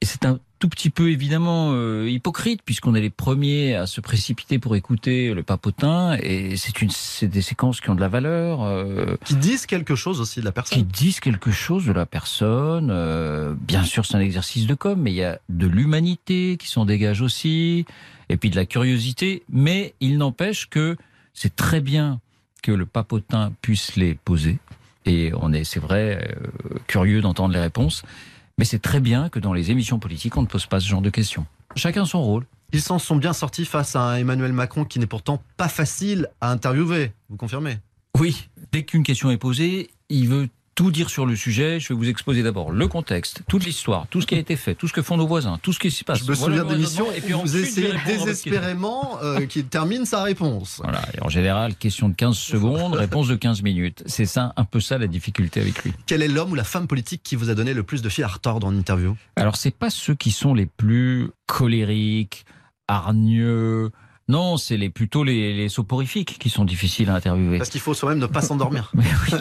Et 0.00 0.06
c'est 0.06 0.24
un 0.26 0.38
tout 0.58 0.68
petit 0.68 0.90
peu 0.90 1.10
évidemment 1.10 1.72
euh, 1.72 2.08
hypocrite 2.08 2.62
puisqu'on 2.64 2.94
est 2.94 3.00
les 3.00 3.10
premiers 3.10 3.74
à 3.74 3.86
se 3.86 4.00
précipiter 4.00 4.58
pour 4.58 4.74
écouter 4.74 5.34
le 5.34 5.42
papotin 5.42 6.16
et 6.22 6.56
c'est 6.56 6.80
une 6.80 6.90
c'est 6.90 7.26
des 7.28 7.42
séquences 7.42 7.80
qui 7.80 7.90
ont 7.90 7.94
de 7.94 8.00
la 8.00 8.08
valeur 8.08 8.62
euh, 8.62 9.16
Qui 9.24 9.36
disent 9.36 9.66
quelque 9.66 9.94
chose 9.94 10.20
aussi 10.20 10.40
de 10.40 10.46
la 10.46 10.52
personne. 10.52 10.78
qui 10.78 10.84
disent 10.84 11.20
quelque 11.20 11.50
chose 11.50 11.84
de 11.84 11.92
la 11.92 12.06
personne 12.06 12.88
euh, 12.90 13.54
bien 13.54 13.84
sûr 13.84 14.06
c'est 14.06 14.16
un 14.16 14.20
exercice 14.20 14.66
de 14.66 14.74
com 14.74 14.98
mais 14.98 15.12
il 15.12 15.16
y 15.16 15.24
a 15.24 15.38
de 15.50 15.66
l'humanité 15.66 16.56
qui 16.58 16.68
s'en 16.68 16.86
dégage 16.86 17.20
aussi 17.20 17.84
et 18.30 18.38
puis 18.38 18.48
de 18.48 18.56
la 18.56 18.64
curiosité 18.64 19.42
mais 19.50 19.94
il 20.00 20.16
n'empêche 20.16 20.70
que 20.70 20.96
c'est 21.34 21.54
très 21.54 21.82
bien 21.82 22.20
que 22.62 22.72
le 22.72 22.86
papotin 22.86 23.52
puisse 23.60 23.96
les 23.96 24.14
poser 24.14 24.58
et 25.04 25.32
on 25.38 25.52
est 25.52 25.64
c'est 25.64 25.80
vrai 25.80 26.30
euh, 26.30 26.78
curieux 26.86 27.20
d'entendre 27.20 27.52
les 27.52 27.60
réponses 27.60 28.04
mais 28.58 28.64
c'est 28.64 28.78
très 28.78 29.00
bien 29.00 29.28
que 29.28 29.38
dans 29.38 29.52
les 29.52 29.70
émissions 29.70 29.98
politiques, 29.98 30.36
on 30.36 30.42
ne 30.42 30.46
pose 30.46 30.66
pas 30.66 30.80
ce 30.80 30.88
genre 30.88 31.02
de 31.02 31.10
questions. 31.10 31.46
Chacun 31.74 32.04
son 32.04 32.22
rôle. 32.22 32.46
Ils 32.72 32.80
s'en 32.80 32.98
sont 32.98 33.16
bien 33.16 33.32
sortis 33.32 33.64
face 33.64 33.94
à 33.96 34.00
un 34.00 34.16
Emmanuel 34.16 34.52
Macron 34.52 34.84
qui 34.84 34.98
n'est 34.98 35.06
pourtant 35.06 35.42
pas 35.56 35.68
facile 35.68 36.28
à 36.40 36.50
interviewer. 36.50 37.12
Vous 37.28 37.36
confirmez? 37.36 37.78
Oui, 38.18 38.48
dès 38.72 38.82
qu'une 38.84 39.02
question 39.02 39.30
est 39.30 39.36
posée, 39.36 39.90
il 40.08 40.28
veut 40.28 40.48
tout 40.76 40.92
dire 40.92 41.10
sur 41.10 41.26
le 41.26 41.34
sujet. 41.34 41.80
Je 41.80 41.88
vais 41.88 41.94
vous 41.94 42.08
exposer 42.08 42.44
d'abord 42.44 42.70
le 42.70 42.86
contexte, 42.86 43.42
toute 43.48 43.64
l'histoire, 43.64 44.06
tout 44.08 44.20
ce 44.20 44.26
qui 44.26 44.36
a 44.36 44.38
été 44.38 44.54
fait, 44.54 44.76
tout 44.76 44.86
ce 44.86 44.92
que 44.92 45.02
font 45.02 45.16
nos 45.16 45.26
voisins, 45.26 45.58
tout 45.62 45.72
ce 45.72 45.80
qui 45.80 45.90
s'y 45.90 46.04
passe. 46.04 46.20
Je 46.20 46.30
me 46.30 46.34
Voilà 46.34 46.56
souviens 46.58 46.64
d'émissions 46.64 47.06
raisonnement, 47.06 47.16
et 47.16 47.20
puis 47.20 47.32
vous 47.32 47.56
essayez 47.56 47.94
désespérément 48.06 49.18
euh, 49.22 49.46
qu'il 49.46 49.66
termine 49.66 50.04
sa 50.04 50.22
réponse. 50.22 50.80
Voilà. 50.84 51.00
Et 51.16 51.22
en 51.22 51.28
général, 51.28 51.74
question 51.74 52.08
de 52.08 52.14
15 52.14 52.36
secondes, 52.36 52.94
réponse 52.94 53.26
de 53.26 53.34
15 53.34 53.62
minutes. 53.62 54.04
C'est 54.06 54.26
ça, 54.26 54.52
un 54.56 54.64
peu 54.64 54.78
ça 54.78 54.98
la 54.98 55.06
difficulté 55.06 55.60
avec 55.60 55.82
lui. 55.82 55.92
Quel 56.06 56.22
est 56.22 56.28
l'homme 56.28 56.52
ou 56.52 56.54
la 56.54 56.64
femme 56.64 56.86
politique 56.86 57.22
qui 57.24 57.34
vous 57.34 57.48
a 57.50 57.54
donné 57.54 57.72
le 57.72 57.82
plus 57.82 58.02
de 58.02 58.08
fil 58.10 58.22
à 58.22 58.28
retordre 58.28 58.66
en 58.66 58.76
interview? 58.76 59.16
Alors, 59.36 59.56
c'est 59.56 59.74
pas 59.74 59.90
ceux 59.90 60.14
qui 60.14 60.30
sont 60.30 60.52
les 60.52 60.66
plus 60.66 61.30
colériques, 61.46 62.44
hargneux. 62.86 63.90
Non, 64.28 64.56
c'est 64.56 64.76
les, 64.76 64.90
plutôt 64.90 65.22
les, 65.22 65.54
les 65.54 65.68
soporifiques 65.68 66.36
qui 66.40 66.50
sont 66.50 66.64
difficiles 66.64 67.10
à 67.10 67.14
interviewer. 67.14 67.58
Parce 67.58 67.70
qu'il 67.70 67.80
faut 67.80 67.94
soi-même 67.94 68.18
ne 68.18 68.26
pas 68.26 68.40
s'endormir. 68.42 68.90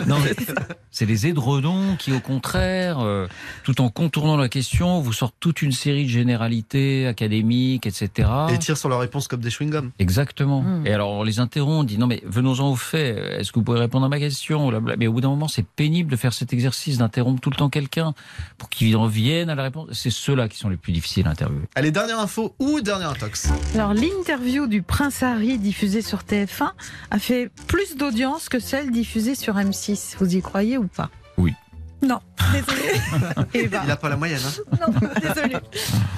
Non, 0.05 0.17
mais 0.23 0.35
c'est 0.91 1.07
les 1.07 1.25
édredons 1.25 1.95
qui, 1.97 2.11
au 2.11 2.19
contraire, 2.19 2.99
euh, 2.99 3.27
tout 3.63 3.81
en 3.81 3.89
contournant 3.89 4.37
la 4.37 4.47
question, 4.47 4.99
vous 5.01 5.11
sortent 5.11 5.35
toute 5.39 5.63
une 5.63 5.71
série 5.71 6.03
de 6.03 6.09
généralités 6.09 7.07
académiques, 7.07 7.87
etc. 7.87 8.29
Et 8.49 8.59
tirent 8.59 8.77
sur 8.77 8.89
leur 8.89 8.99
réponse 8.99 9.27
comme 9.27 9.39
des 9.39 9.49
chewing-gums. 9.49 9.89
Exactement. 9.97 10.61
Hmm. 10.61 10.85
Et 10.85 10.93
alors 10.93 11.11
on 11.11 11.23
les 11.23 11.39
interrompt, 11.39 11.81
on 11.81 11.83
dit 11.83 11.97
non 11.97 12.05
mais 12.05 12.21
venons-en 12.25 12.69
au 12.69 12.75
fait. 12.75 13.39
Est-ce 13.39 13.51
que 13.51 13.59
vous 13.59 13.65
pouvez 13.65 13.79
répondre 13.79 14.05
à 14.05 14.09
ma 14.09 14.19
question 14.19 14.67
Blabla. 14.67 14.95
Mais 14.97 15.07
au 15.07 15.13
bout 15.13 15.21
d'un 15.21 15.29
moment, 15.29 15.47
c'est 15.47 15.65
pénible 15.65 16.11
de 16.11 16.15
faire 16.15 16.33
cet 16.33 16.53
exercice 16.53 16.99
d'interrompre 16.99 17.41
tout 17.41 17.49
le 17.49 17.55
temps 17.55 17.69
quelqu'un 17.69 18.13
pour 18.59 18.69
qu'il 18.69 18.95
revienne 18.95 19.49
à 19.49 19.55
la 19.55 19.63
réponse. 19.63 19.89
C'est 19.93 20.11
ceux-là 20.11 20.47
qui 20.47 20.57
sont 20.57 20.69
les 20.69 20.77
plus 20.77 20.93
difficiles 20.93 21.27
à 21.27 21.31
interviewer. 21.31 21.63
Allez, 21.73 21.91
dernière 21.91 22.19
info 22.19 22.53
ou 22.59 22.81
dernière 22.81 23.09
intox 23.09 23.49
Alors, 23.73 23.93
l'interview 23.93 24.67
du 24.67 24.74
prince 24.81 25.23
Harry 25.23 25.57
diffusée 25.57 26.01
sur 26.01 26.19
TF1 26.19 26.71
a 27.11 27.19
fait 27.19 27.49
plus 27.67 27.95
d'audience 27.95 28.49
que 28.49 28.59
celle 28.59 28.91
diffusée 28.91 29.35
sur 29.35 29.55
M6. 29.55 30.15
Vous 30.19 30.35
y 30.35 30.41
croyez 30.41 30.77
ou 30.77 30.87
pas? 30.87 31.09
Oui. 31.37 31.53
Non, 32.01 32.19
désolé. 32.51 32.81
Eh 33.53 33.67
ben, 33.67 33.81
Il 33.83 33.87
n'a 33.87 33.95
pas 33.95 34.09
la 34.09 34.17
moyenne. 34.17 34.39
Hein 34.45 34.77
Non, 34.81 35.09
désolé. 35.21 35.55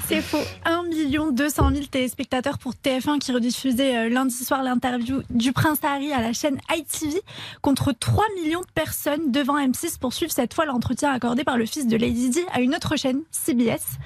C'est 0.06 0.20
faux. 0.20 0.42
1 0.64 0.84
200 1.32 1.70
000 1.70 1.86
téléspectateurs 1.86 2.58
pour 2.58 2.72
TF1 2.72 3.18
qui 3.18 3.32
rediffusait 3.32 3.96
euh, 3.96 4.08
lundi 4.08 4.34
soir 4.44 4.62
l'interview 4.62 5.22
du 5.30 5.52
prince 5.52 5.78
Harry 5.82 6.12
à 6.12 6.20
la 6.20 6.32
chaîne 6.32 6.58
ITV 6.74 7.20
contre 7.62 7.92
3 7.92 8.24
millions 8.36 8.60
de 8.60 8.70
personnes 8.74 9.30
devant 9.30 9.58
M6 9.58 9.98
pour 9.98 10.12
suivre 10.12 10.32
cette 10.32 10.54
fois 10.54 10.64
l'entretien 10.64 11.12
accordé 11.12 11.44
par 11.44 11.56
le 11.56 11.66
fils 11.66 11.86
de 11.86 11.96
Lady 11.96 12.30
Di 12.30 12.40
à 12.52 12.60
une 12.60 12.74
autre 12.74 12.96
chaîne, 12.96 13.20
CBS. 13.30 13.98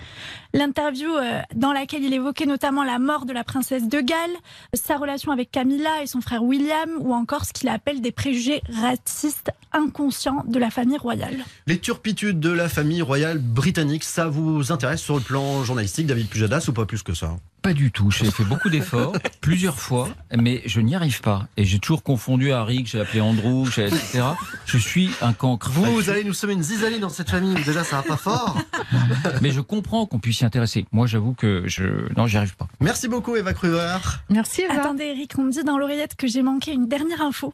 L'interview 0.55 1.09
euh, 1.09 1.41
dans 1.55 1.73
laquelle 1.73 2.03
il 2.05 2.12
évoquait 2.12 2.47
notamment 2.47 2.85
la 2.85 2.99
mort 2.99 3.25
de 3.25 3.33
la 3.33 3.45
princesse 3.45 3.88
de 3.88 4.01
Galles, 4.01 4.37
sa 4.75 4.97
relation 4.97 5.33
avec 5.33 5.51
Camilla 5.51 6.03
et 6.03 6.07
son 6.07 6.21
frère 6.21 6.43
William, 6.43 6.91
ou 7.01 7.15
encore 7.15 7.45
ce 7.45 7.53
qu'il 7.53 7.69
appelle 7.69 8.01
des 8.01 8.12
préjugés 8.12 8.62
racistes 8.69 9.51
inconscients 9.73 10.45
de 10.47 10.59
la 10.59 10.71
famille 10.71 10.99
royale. 10.99 11.45
Les 11.67 11.79
turpitudes 11.79 12.41
de 12.41 12.51
la 12.51 12.69
famille 12.69 13.03
royale 13.03 13.38
britannique, 13.38 14.05
ça 14.05 14.29
vous 14.29 14.73
intéresse 14.73 15.01
sur 15.01 15.17
le 15.17 15.23
plan 15.23 15.65
journalistique, 15.65 16.07
David 16.07 16.29
Pujadas, 16.29 16.67
ou 16.69 16.73
pas 16.73 16.87
plus 16.87 17.03
que 17.03 17.15
ça? 17.15 17.37
Pas 17.62 17.75
du 17.75 17.92
tout. 17.92 18.11
J'ai 18.11 18.31
fait 18.31 18.44
beaucoup 18.44 18.70
d'efforts, 18.70 19.12
plusieurs 19.40 19.79
fois, 19.79 20.09
mais 20.37 20.62
je 20.66 20.81
n'y 20.81 20.96
arrive 20.96 21.20
pas. 21.20 21.46
Et 21.57 21.64
j'ai 21.64 21.79
toujours 21.79 22.03
confondu 22.03 22.53
Harry, 22.53 22.83
que 22.83 22.90
j'ai 22.90 23.01
appelé 23.01 23.20
Andrew, 23.20 23.68
que 23.70 23.83
etc. 23.83 24.25
Je 24.66 24.79
suis 24.79 25.11
un 25.20 25.33
cancre. 25.33 25.70
Vous, 25.70 25.85
vous 25.85 26.11
allez 26.11 26.25
nous 26.25 26.35
semer 26.35 26.55
une 26.55 26.62
zizanie 26.62 26.98
dans 26.98 27.09
cette 27.09 27.31
famille, 27.31 27.55
déjà 27.64 27.85
ça 27.85 27.96
va 27.96 28.03
pas 28.03 28.16
fort. 28.16 28.59
Mais 29.42 29.53
je 29.53 29.61
comprends 29.61 30.07
qu'on 30.07 30.18
puisse 30.18 30.38
s'y 30.38 30.44
intéresser. 30.44 30.87
Moi, 30.92 31.07
j'avoue 31.07 31.35
que 31.35 31.62
je. 31.66 32.12
Non, 32.16 32.27
j'y 32.27 32.37
arrive 32.37 32.57
pas. 32.57 32.66
Merci 32.81 33.07
beaucoup 33.07 33.37
Eva 33.37 33.53
Cruver. 33.53 33.98
Merci 34.29 34.62
Eva. 34.62 34.81
Attendez 34.81 35.05
Eric, 35.05 35.33
on 35.38 35.44
me 35.44 35.53
dit 35.53 35.62
dans 35.62 35.79
l'oreillette 35.79 36.16
que 36.16 36.27
j'ai 36.27 36.42
manqué 36.42 36.72
une 36.72 36.88
dernière 36.88 37.22
info. 37.22 37.53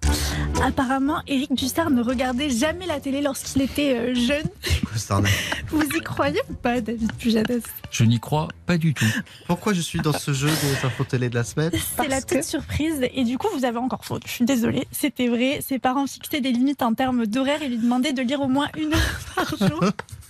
Apparemment, 0.62 1.22
Eric 1.26 1.54
Dussard 1.54 1.90
ne 1.90 2.02
regardait 2.02 2.50
jamais 2.50 2.86
la 2.86 3.00
télé 3.00 3.20
lorsqu'il 3.20 3.62
était 3.62 3.96
euh, 3.96 4.14
jeune. 4.14 4.46
Vous 5.70 5.82
y 5.82 6.00
croyez 6.00 6.40
ou 6.48 6.54
pas, 6.54 6.80
David 6.80 7.12
Pujadas? 7.14 7.60
Je 7.90 8.04
n'y 8.04 8.20
crois 8.20 8.48
pas 8.66 8.78
du 8.78 8.94
tout. 8.94 9.06
Pourquoi 9.46 9.72
je 9.72 9.80
suis 9.80 9.97
dans 9.98 10.12
ce 10.12 10.32
jeu 10.32 10.48
des 10.48 10.86
infos 10.86 11.04
télé 11.04 11.28
de 11.28 11.34
la 11.34 11.44
semaine 11.44 11.70
C'est 11.96 12.08
la 12.08 12.20
petite 12.20 12.44
surprise 12.44 13.00
et 13.12 13.24
du 13.24 13.38
coup 13.38 13.48
vous 13.54 13.64
avez 13.64 13.78
encore 13.78 14.04
faute. 14.04 14.22
Je 14.26 14.32
suis 14.32 14.44
désolée, 14.44 14.86
c'était 14.92 15.28
vrai. 15.28 15.60
Ses 15.66 15.78
parents 15.78 16.06
fixaient 16.06 16.40
des 16.40 16.52
limites 16.52 16.82
en 16.82 16.94
termes 16.94 17.26
d'horaire 17.26 17.62
et 17.62 17.68
lui 17.68 17.78
demandaient 17.78 18.12
de 18.12 18.22
lire 18.22 18.40
au 18.40 18.48
moins 18.48 18.68
une 18.76 18.92
heure 18.92 19.20
par 19.34 19.56
jour. 19.56 19.80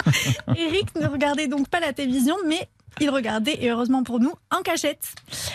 Eric 0.56 0.94
ne 1.00 1.06
regardait 1.06 1.48
donc 1.48 1.68
pas 1.68 1.80
la 1.80 1.92
télévision, 1.92 2.36
mais 2.46 2.68
il 3.00 3.10
regardait, 3.10 3.56
et 3.60 3.70
heureusement 3.70 4.02
pour 4.02 4.20
nous, 4.20 4.32
en 4.50 4.62
cachette. 4.62 5.14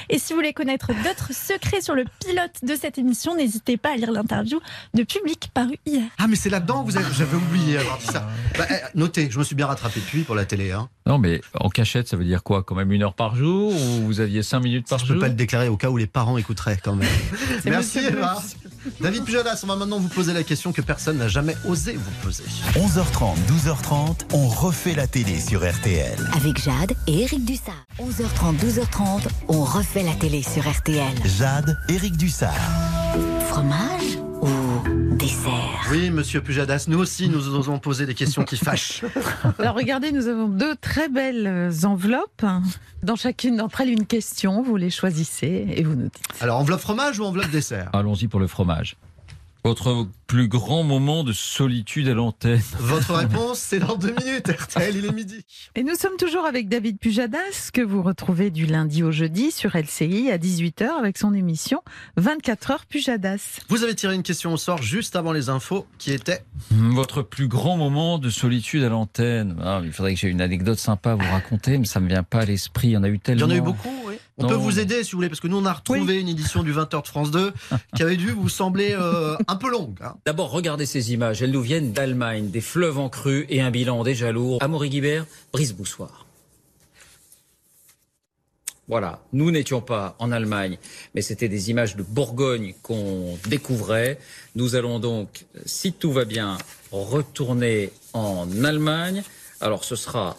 Et 0.10 0.20
si 0.20 0.34
vous 0.34 0.40
voulez 0.40 0.54
connaître 0.54 0.88
d'autres 1.04 1.34
secrets 1.34 1.82
sur 1.82 1.96
le 1.96 2.06
pilote 2.26 2.52
de 2.64 2.76
cette 2.76 2.98
émission, 2.98 3.36
n'hésitez 3.36 3.78
pas 3.78 3.94
à 3.94 3.96
lire 3.98 4.12
l'interview 4.12 4.60
de 4.94 5.04
Public 5.04 5.50
paru 5.54 5.76
hier. 5.86 6.04
Ah 6.18 6.28
mais 6.28 6.36
c'est 6.36 6.50
là-dedans, 6.50 6.84
vous 6.84 6.98
avez- 6.98 7.14
j'avais 7.14 7.36
oublié 7.38 7.78
avoir 7.78 7.98
dit 7.98 8.06
ça. 8.06 8.28
Bah, 8.58 8.66
eh, 8.70 8.76
notez, 8.98 9.30
je 9.32 9.38
me 9.40 9.44
suis 9.44 9.56
bien 9.56 9.68
rattrapé 9.68 10.00
depuis 10.00 10.22
pour 10.24 10.36
la 10.36 10.46
télé. 10.46 10.72
Hein. 10.72 10.90
Non, 11.06 11.18
mais 11.18 11.42
en 11.60 11.70
cachette, 11.70 12.08
ça 12.08 12.18
veut 12.18 12.24
dire 12.26 12.44
quoi? 12.44 12.64
Quand 12.64 12.76
même 12.76 12.92
une 12.92 13.04
heure 13.04 13.14
par 13.14 13.36
jour 13.36 13.74
Ou 13.74 14.06
vous 14.06 14.20
aviez 14.20 14.42
cinq 14.44 14.62
minutes 14.62 14.88
par 14.88 15.00
Je 15.00 15.06
jour? 15.06 15.16
peux 15.16 15.22
pas 15.22 15.28
le 15.28 15.34
déclarer 15.34 15.68
au 15.68 15.78
cas 15.78 15.90
où 15.90 15.98
les 15.98 16.08
parents 16.08 16.38
écouteraient 16.38 16.80
quand 16.82 16.96
même. 16.96 17.10
Merci 17.66 17.98
monsieur 18.00 18.18
Eva. 18.18 18.42
David 19.00 19.24
Pujadas, 19.24 19.62
on 19.64 19.68
va 19.68 19.76
maintenant 19.76 20.00
vous 20.00 20.10
poser 20.10 20.34
la 20.34 20.44
question 20.44 20.72
que 20.74 20.82
personne 20.82 21.18
n'a 21.18 21.28
jamais 21.28 21.56
osé 21.68 21.94
vous 21.94 22.12
poser. 22.22 22.44
11h30, 22.76 23.36
12h30, 23.48 24.22
on 24.34 24.48
refait 24.48 24.96
la 24.96 25.08
télé 25.08 25.40
sur 25.40 25.68
RTL. 25.70 26.18
Avec 26.36 26.62
Jade 26.62 26.94
et 27.08 27.22
Eric 27.22 27.46
Dussard. 27.46 27.86
11h30, 28.00 28.58
12h30, 28.60 29.28
on 29.48 29.64
refait 29.64 30.04
la 30.04 30.14
télé 30.14 30.44
sur 30.44 30.70
RTL. 30.70 31.14
Jade, 31.38 31.78
Eric 31.90 32.18
Dussard. 32.18 32.54
Fromage? 33.48 34.33
Dessert 35.24 35.88
Oui, 35.90 36.10
monsieur 36.10 36.42
Pujadas, 36.42 36.86
nous 36.90 37.00
aussi 37.00 37.30
nous 37.30 37.48
osons 37.48 37.80
poser 37.80 38.06
des 38.06 38.14
questions 38.14 38.44
qui 38.44 38.58
fâchent. 38.58 39.04
Alors 39.60 39.76
regardez, 39.76 40.12
nous 40.12 40.28
avons 40.28 40.50
deux 40.50 40.76
très 40.76 41.08
belles 41.08 41.72
enveloppes. 41.84 42.46
Dans 43.04 43.16
chacune 43.16 43.56
d'entre 43.56 43.82
elles, 43.82 43.90
une 43.90 44.06
question. 44.06 44.62
Vous 44.62 44.76
les 44.76 44.90
choisissez 44.90 45.66
et 45.70 45.84
vous 45.84 45.96
nous 45.96 46.04
dites. 46.04 46.42
Alors 46.42 46.60
enveloppe 46.60 46.82
fromage 46.82 47.20
ou 47.20 47.24
enveloppe 47.24 47.52
dessert? 47.52 47.90
Allons-y 47.94 48.28
pour 48.28 48.42
le 48.42 48.48
fromage. 48.48 48.98
Votre 49.66 50.08
plus 50.28 50.50
grand 50.50 50.84
moment 50.84 51.24
de 51.24 51.32
solitude 51.32 52.10
à 52.10 52.14
l'antenne 52.14 52.62
Votre 52.80 53.14
réponse, 53.14 53.60
c'est 53.60 53.80
dans 53.80 53.96
deux 53.96 54.14
minutes. 54.14 54.50
RTL, 54.50 54.94
il 54.98 55.06
est 55.06 55.12
midi. 55.14 55.46
Et 55.76 55.84
nous 55.84 55.96
sommes 55.96 56.18
toujours 56.20 56.44
avec 56.46 56.68
David 56.68 57.00
Pujadas, 57.00 57.70
que 57.72 57.80
vous 57.82 58.02
retrouvez 58.02 58.50
du 58.50 58.66
lundi 58.66 59.04
au 59.04 59.12
jeudi 59.12 59.52
sur 59.52 59.78
LCI 59.78 60.32
à 60.32 60.38
18h 60.38 60.90
avec 61.00 61.18
son 61.18 61.34
émission 61.34 61.82
24 62.18 62.72
heures 62.72 62.86
Pujadas. 62.88 63.62
Vous 63.70 63.84
avez 63.84 63.96
tiré 63.96 64.16
une 64.16 64.24
question 64.24 64.52
au 64.54 64.58
sort 64.58 64.82
juste 64.82 65.16
avant 65.16 65.32
les 65.32 65.48
infos 65.48 65.86
qui 65.98 66.12
était 66.12 66.44
Votre 66.72 67.22
plus 67.22 67.48
grand 67.48 67.78
moment 67.78 68.18
de 68.20 68.30
solitude 68.30 68.84
à 68.84 68.90
l'antenne 68.90 69.56
Ah, 69.64 69.80
Il 69.86 69.94
faudrait 69.94 70.14
que 70.16 70.20
j'ai 70.20 70.28
une 70.30 70.42
anecdote 70.42 70.78
sympa 70.80 71.12
à 71.12 71.16
vous 71.16 71.32
raconter, 71.32 71.78
mais 71.78 71.86
ça 71.86 72.02
me 72.02 72.10
vient 72.10 72.24
pas 72.24 72.40
à 72.42 72.46
l'esprit. 72.46 72.90
Il 72.90 72.92
y 72.92 72.98
en 72.98 73.04
a 73.04 73.08
eu 73.08 73.14
Il 73.14 73.20
tellement. 73.22 73.46
y 73.48 73.50
en 73.52 73.54
a 73.54 73.58
eu 73.58 73.62
beaucoup. 73.62 74.03
On 74.40 74.44
Non. 74.44 74.50
peut 74.50 74.56
vous 74.56 74.80
aider 74.80 75.04
si 75.04 75.12
vous 75.12 75.18
voulez, 75.20 75.30
parce 75.30 75.40
que 75.40 75.48
nous 75.48 75.58
on 75.58 75.66
a 75.66 75.74
retrouvé 75.74 76.20
une 76.20 76.28
édition 76.28 76.64
du 76.64 76.74
20h 76.74 77.04
de 77.04 77.08
France 77.08 77.30
2 77.30 77.54
qui 77.96 78.02
avait 78.02 78.18
dû 78.18 78.32
vous 78.32 78.50
sembler 78.50 78.96
euh, 78.98 79.38
un 79.48 79.56
peu 79.56 79.70
longue. 79.70 79.96
hein. 80.02 80.16
D'abord, 80.26 80.50
regardez 80.50 80.88
ces 80.88 81.14
images. 81.14 81.44
Elles 81.44 81.52
nous 81.52 81.62
viennent 81.62 81.92
d'Allemagne, 81.94 82.50
des 82.50 82.62
fleuves 82.62 82.98
en 82.98 83.10
crue 83.10 83.46
et 83.50 83.62
un 83.62 83.70
bilan 83.70 84.04
déjà 84.04 84.32
lourd. 84.32 84.58
Amaury 84.64 84.90
Guibert, 84.90 85.26
Brice 85.52 85.74
Boussoir. 85.74 86.26
Voilà, 88.90 89.22
nous 89.32 89.50
n'étions 89.50 89.80
pas 89.82 90.16
en 90.20 90.32
Allemagne, 90.32 90.78
mais 91.16 91.22
c'était 91.22 91.48
des 91.48 91.70
images 91.70 91.96
de 91.96 92.04
Bourgogne 92.04 92.74
qu'on 92.82 93.38
découvrait. 93.48 94.20
Nous 94.56 94.76
allons 94.76 95.00
donc, 95.00 95.46
si 95.66 95.94
tout 95.94 96.12
va 96.12 96.26
bien, 96.26 96.58
retourner 96.92 97.92
en 98.12 98.46
Allemagne. 98.64 99.24
Alors 99.62 99.86
ce 99.86 99.96
sera, 99.96 100.36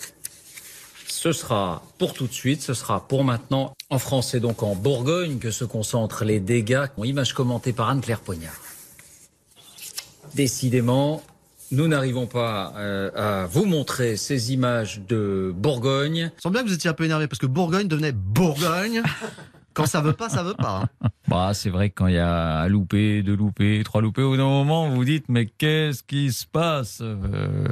ce 1.15 1.33
sera 1.33 1.83
pour 1.99 2.13
tout 2.13 2.27
de 2.27 2.33
suite, 2.33 2.61
ce 2.61 2.75
sera 2.75 3.07
pour 3.07 3.25
maintenant. 3.25 3.73
En 3.89 3.99
France, 3.99 4.31
c'est 4.33 4.41
donc 4.41 4.63
en 4.63 4.75
Bourgogne 4.75 5.39
que 5.39 5.51
se 5.51 5.65
concentrent 5.65 6.25
les 6.25 6.41
dégâts. 6.41 6.87
Image 7.03 7.35
commentée 7.35 7.73
par 7.73 7.89
Anne-Claire 7.89 8.21
Poignard. 8.21 8.61
Décidément, 10.35 11.23
nous 11.71 11.87
n'arrivons 11.87 12.27
pas 12.27 12.75
euh, 12.77 13.11
à 13.15 13.47
vous 13.47 13.65
montrer 13.65 14.17
ces 14.17 14.53
images 14.53 15.01
de 15.09 15.53
Bourgogne. 15.57 16.33
Sens 16.43 16.53
bien 16.53 16.63
que 16.63 16.69
vous 16.69 16.75
étiez 16.75 16.91
un 16.91 16.95
peu 16.95 17.05
énervé 17.05 17.29
parce 17.29 17.39
que 17.39 17.47
Bourgogne 17.47 17.87
devenait 17.87 18.13
Bourgogne. 18.13 19.03
Quand 19.75 19.87
ça 19.87 20.01
veut 20.01 20.13
pas, 20.13 20.29
ça 20.29 20.43
veut 20.43 20.55
pas. 20.55 20.85
hein. 21.03 21.09
Bah, 21.29 21.53
c'est 21.55 21.71
vrai 21.71 21.89
que 21.89 21.95
quand 21.95 22.07
il 22.07 22.15
y 22.15 22.19
a 22.19 22.61
un 22.61 22.69
loupé, 22.69 23.23
deux 23.23 23.35
loupés, 23.35 23.81
trois 23.83 24.03
loupés, 24.03 24.21
au 24.23 24.31
bout 24.33 24.37
d'un 24.37 24.45
moment, 24.45 24.89
vous 24.91 24.97
vous 24.97 25.05
dites, 25.07 25.25
mais 25.31 25.47
qu'est-ce 25.47 26.03
qui 26.03 26.31
se 26.33 26.45
passe 26.47 26.99
Euh, 27.01 27.69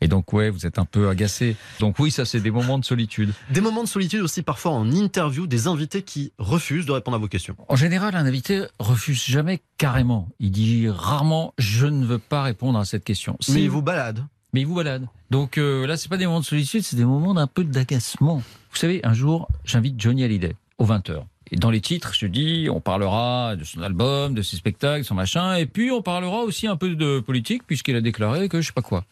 Et 0.00 0.08
donc, 0.08 0.32
ouais, 0.32 0.50
vous 0.50 0.66
êtes 0.66 0.78
un 0.80 0.84
peu 0.84 1.08
agacé. 1.08 1.56
Donc 1.78 2.00
oui, 2.00 2.10
ça, 2.10 2.24
c'est 2.24 2.40
des 2.40 2.50
moments 2.50 2.78
de 2.78 2.84
solitude. 2.84 3.32
Des 3.50 3.60
moments 3.60 3.84
de 3.84 3.88
solitude 3.88 4.20
aussi 4.22 4.42
parfois 4.42 4.72
en 4.72 4.90
interview, 4.90 5.46
des 5.46 5.68
invités 5.68 6.02
qui 6.02 6.32
refusent 6.38 6.84
de 6.86 6.92
répondre 6.92 7.16
à 7.16 7.20
vos 7.20 7.28
questions. 7.28 7.54
En 7.68 7.76
général, 7.76 8.16
un 8.16 8.26
invité 8.26 8.64
refuse 8.80 9.22
jamais 9.24 9.60
carrément. 9.78 10.28
Il 10.40 10.50
dit 10.50 10.88
rarement, 10.88 11.54
je 11.58 11.86
ne 11.86 12.04
veux 12.04 12.18
pas 12.18 12.42
répondre 12.42 12.78
à 12.78 12.84
cette 12.84 13.04
question. 13.04 13.38
Mais 13.50 13.62
il 13.62 13.70
vous 13.70 13.82
balade. 13.82 14.24
Mais 14.52 14.62
il 14.62 14.66
vous 14.66 14.74
balade. 14.74 15.06
Donc 15.30 15.58
euh, 15.58 15.86
là, 15.86 15.96
c'est 15.96 16.08
pas 16.08 16.16
des 16.16 16.26
moments 16.26 16.40
de 16.40 16.44
solitude, 16.44 16.82
c'est 16.82 16.96
des 16.96 17.04
moments 17.04 17.34
d'un 17.34 17.46
peu 17.46 17.62
d'agacement. 17.62 18.38
Vous 18.72 18.76
savez, 18.76 19.00
un 19.04 19.14
jour, 19.14 19.48
j'invite 19.64 19.94
Johnny 20.00 20.24
Hallyday 20.24 20.56
aux 20.78 20.86
20h. 20.86 21.22
Et 21.52 21.56
dans 21.56 21.70
les 21.70 21.80
titres, 21.80 22.12
je 22.12 22.26
dis, 22.26 22.68
on 22.72 22.80
parlera 22.80 23.54
de 23.54 23.62
son 23.62 23.80
album, 23.82 24.34
de 24.34 24.42
ses 24.42 24.56
spectacles, 24.56 25.04
son 25.04 25.14
machin, 25.14 25.54
et 25.54 25.66
puis 25.66 25.92
on 25.92 26.02
parlera 26.02 26.38
aussi 26.38 26.66
un 26.66 26.74
peu 26.76 26.94
de 26.96 27.20
politique, 27.20 27.62
puisqu'il 27.66 27.94
a 27.94 28.00
déclaré 28.00 28.48
que 28.48 28.60
je 28.60 28.66
sais 28.66 28.72
pas 28.72 28.82
quoi. 28.82 29.04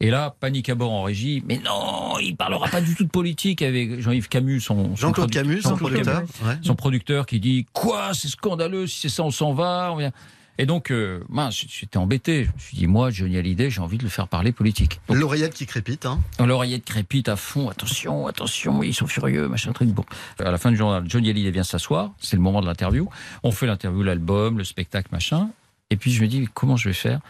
Et 0.00 0.10
là, 0.10 0.34
panique 0.40 0.68
à 0.68 0.74
bord 0.74 0.90
en 0.92 1.02
régie. 1.04 1.42
Mais 1.46 1.58
non, 1.64 2.18
il 2.20 2.34
parlera 2.36 2.66
pas 2.68 2.80
du 2.80 2.94
tout 2.96 3.04
de 3.04 3.08
politique 3.10 3.62
avec 3.62 4.00
Jean-Yves 4.00 4.28
Camus, 4.28 4.60
son 4.60 4.94
Jean-Claude 4.96 5.30
Camus, 5.30 5.62
son 5.62 5.76
producteur. 5.76 6.20
Camus, 6.20 6.28
Ouais. 6.44 6.58
son 6.62 6.74
producteur 6.74 7.26
qui 7.26 7.38
dit 7.40 7.66
quoi, 7.72 8.12
c'est 8.12 8.28
scandaleux, 8.28 8.86
si 8.88 9.00
c'est 9.02 9.08
ça, 9.08 9.22
on 9.22 9.30
s'en 9.30 9.52
va. 9.52 9.90
on 9.92 9.96
vient. 9.96 10.12
Et 10.60 10.66
donc, 10.66 10.90
euh, 10.90 11.22
mince, 11.28 11.64
j'étais 11.68 11.98
embêté. 11.98 12.44
Je 12.44 12.50
me 12.50 12.58
suis 12.58 12.76
dit, 12.76 12.86
moi, 12.88 13.10
Johnny 13.10 13.36
Hallyday, 13.36 13.70
j'ai 13.70 13.80
envie 13.80 13.96
de 13.96 14.02
le 14.02 14.08
faire 14.08 14.26
parler 14.26 14.50
politique. 14.50 15.00
L'oreillette 15.08 15.54
qui 15.54 15.66
crépite. 15.66 16.04
Hein. 16.04 16.20
L'oreillette 16.44 16.84
crépite 16.84 17.28
à 17.28 17.36
fond. 17.36 17.68
Attention, 17.68 18.26
attention, 18.26 18.82
ils 18.82 18.94
sont 18.94 19.06
furieux, 19.06 19.46
machin 19.46 19.72
truc. 19.72 19.90
Bon, 19.90 20.04
à 20.40 20.50
la 20.50 20.58
fin 20.58 20.70
du 20.70 20.76
journal, 20.76 21.04
Johnny 21.06 21.30
Hallyday 21.30 21.52
vient 21.52 21.62
s'asseoir. 21.62 22.10
C'est 22.18 22.36
le 22.36 22.42
moment 22.42 22.60
de 22.60 22.66
l'interview. 22.66 23.08
On 23.44 23.52
fait 23.52 23.66
l'interview, 23.66 24.02
l'album, 24.02 24.58
le 24.58 24.64
spectacle, 24.64 25.08
machin. 25.12 25.48
Et 25.90 25.96
puis 25.96 26.12
je 26.12 26.20
me 26.22 26.26
dis, 26.26 26.48
comment 26.52 26.76
je 26.76 26.88
vais 26.88 26.94
faire? 26.94 27.20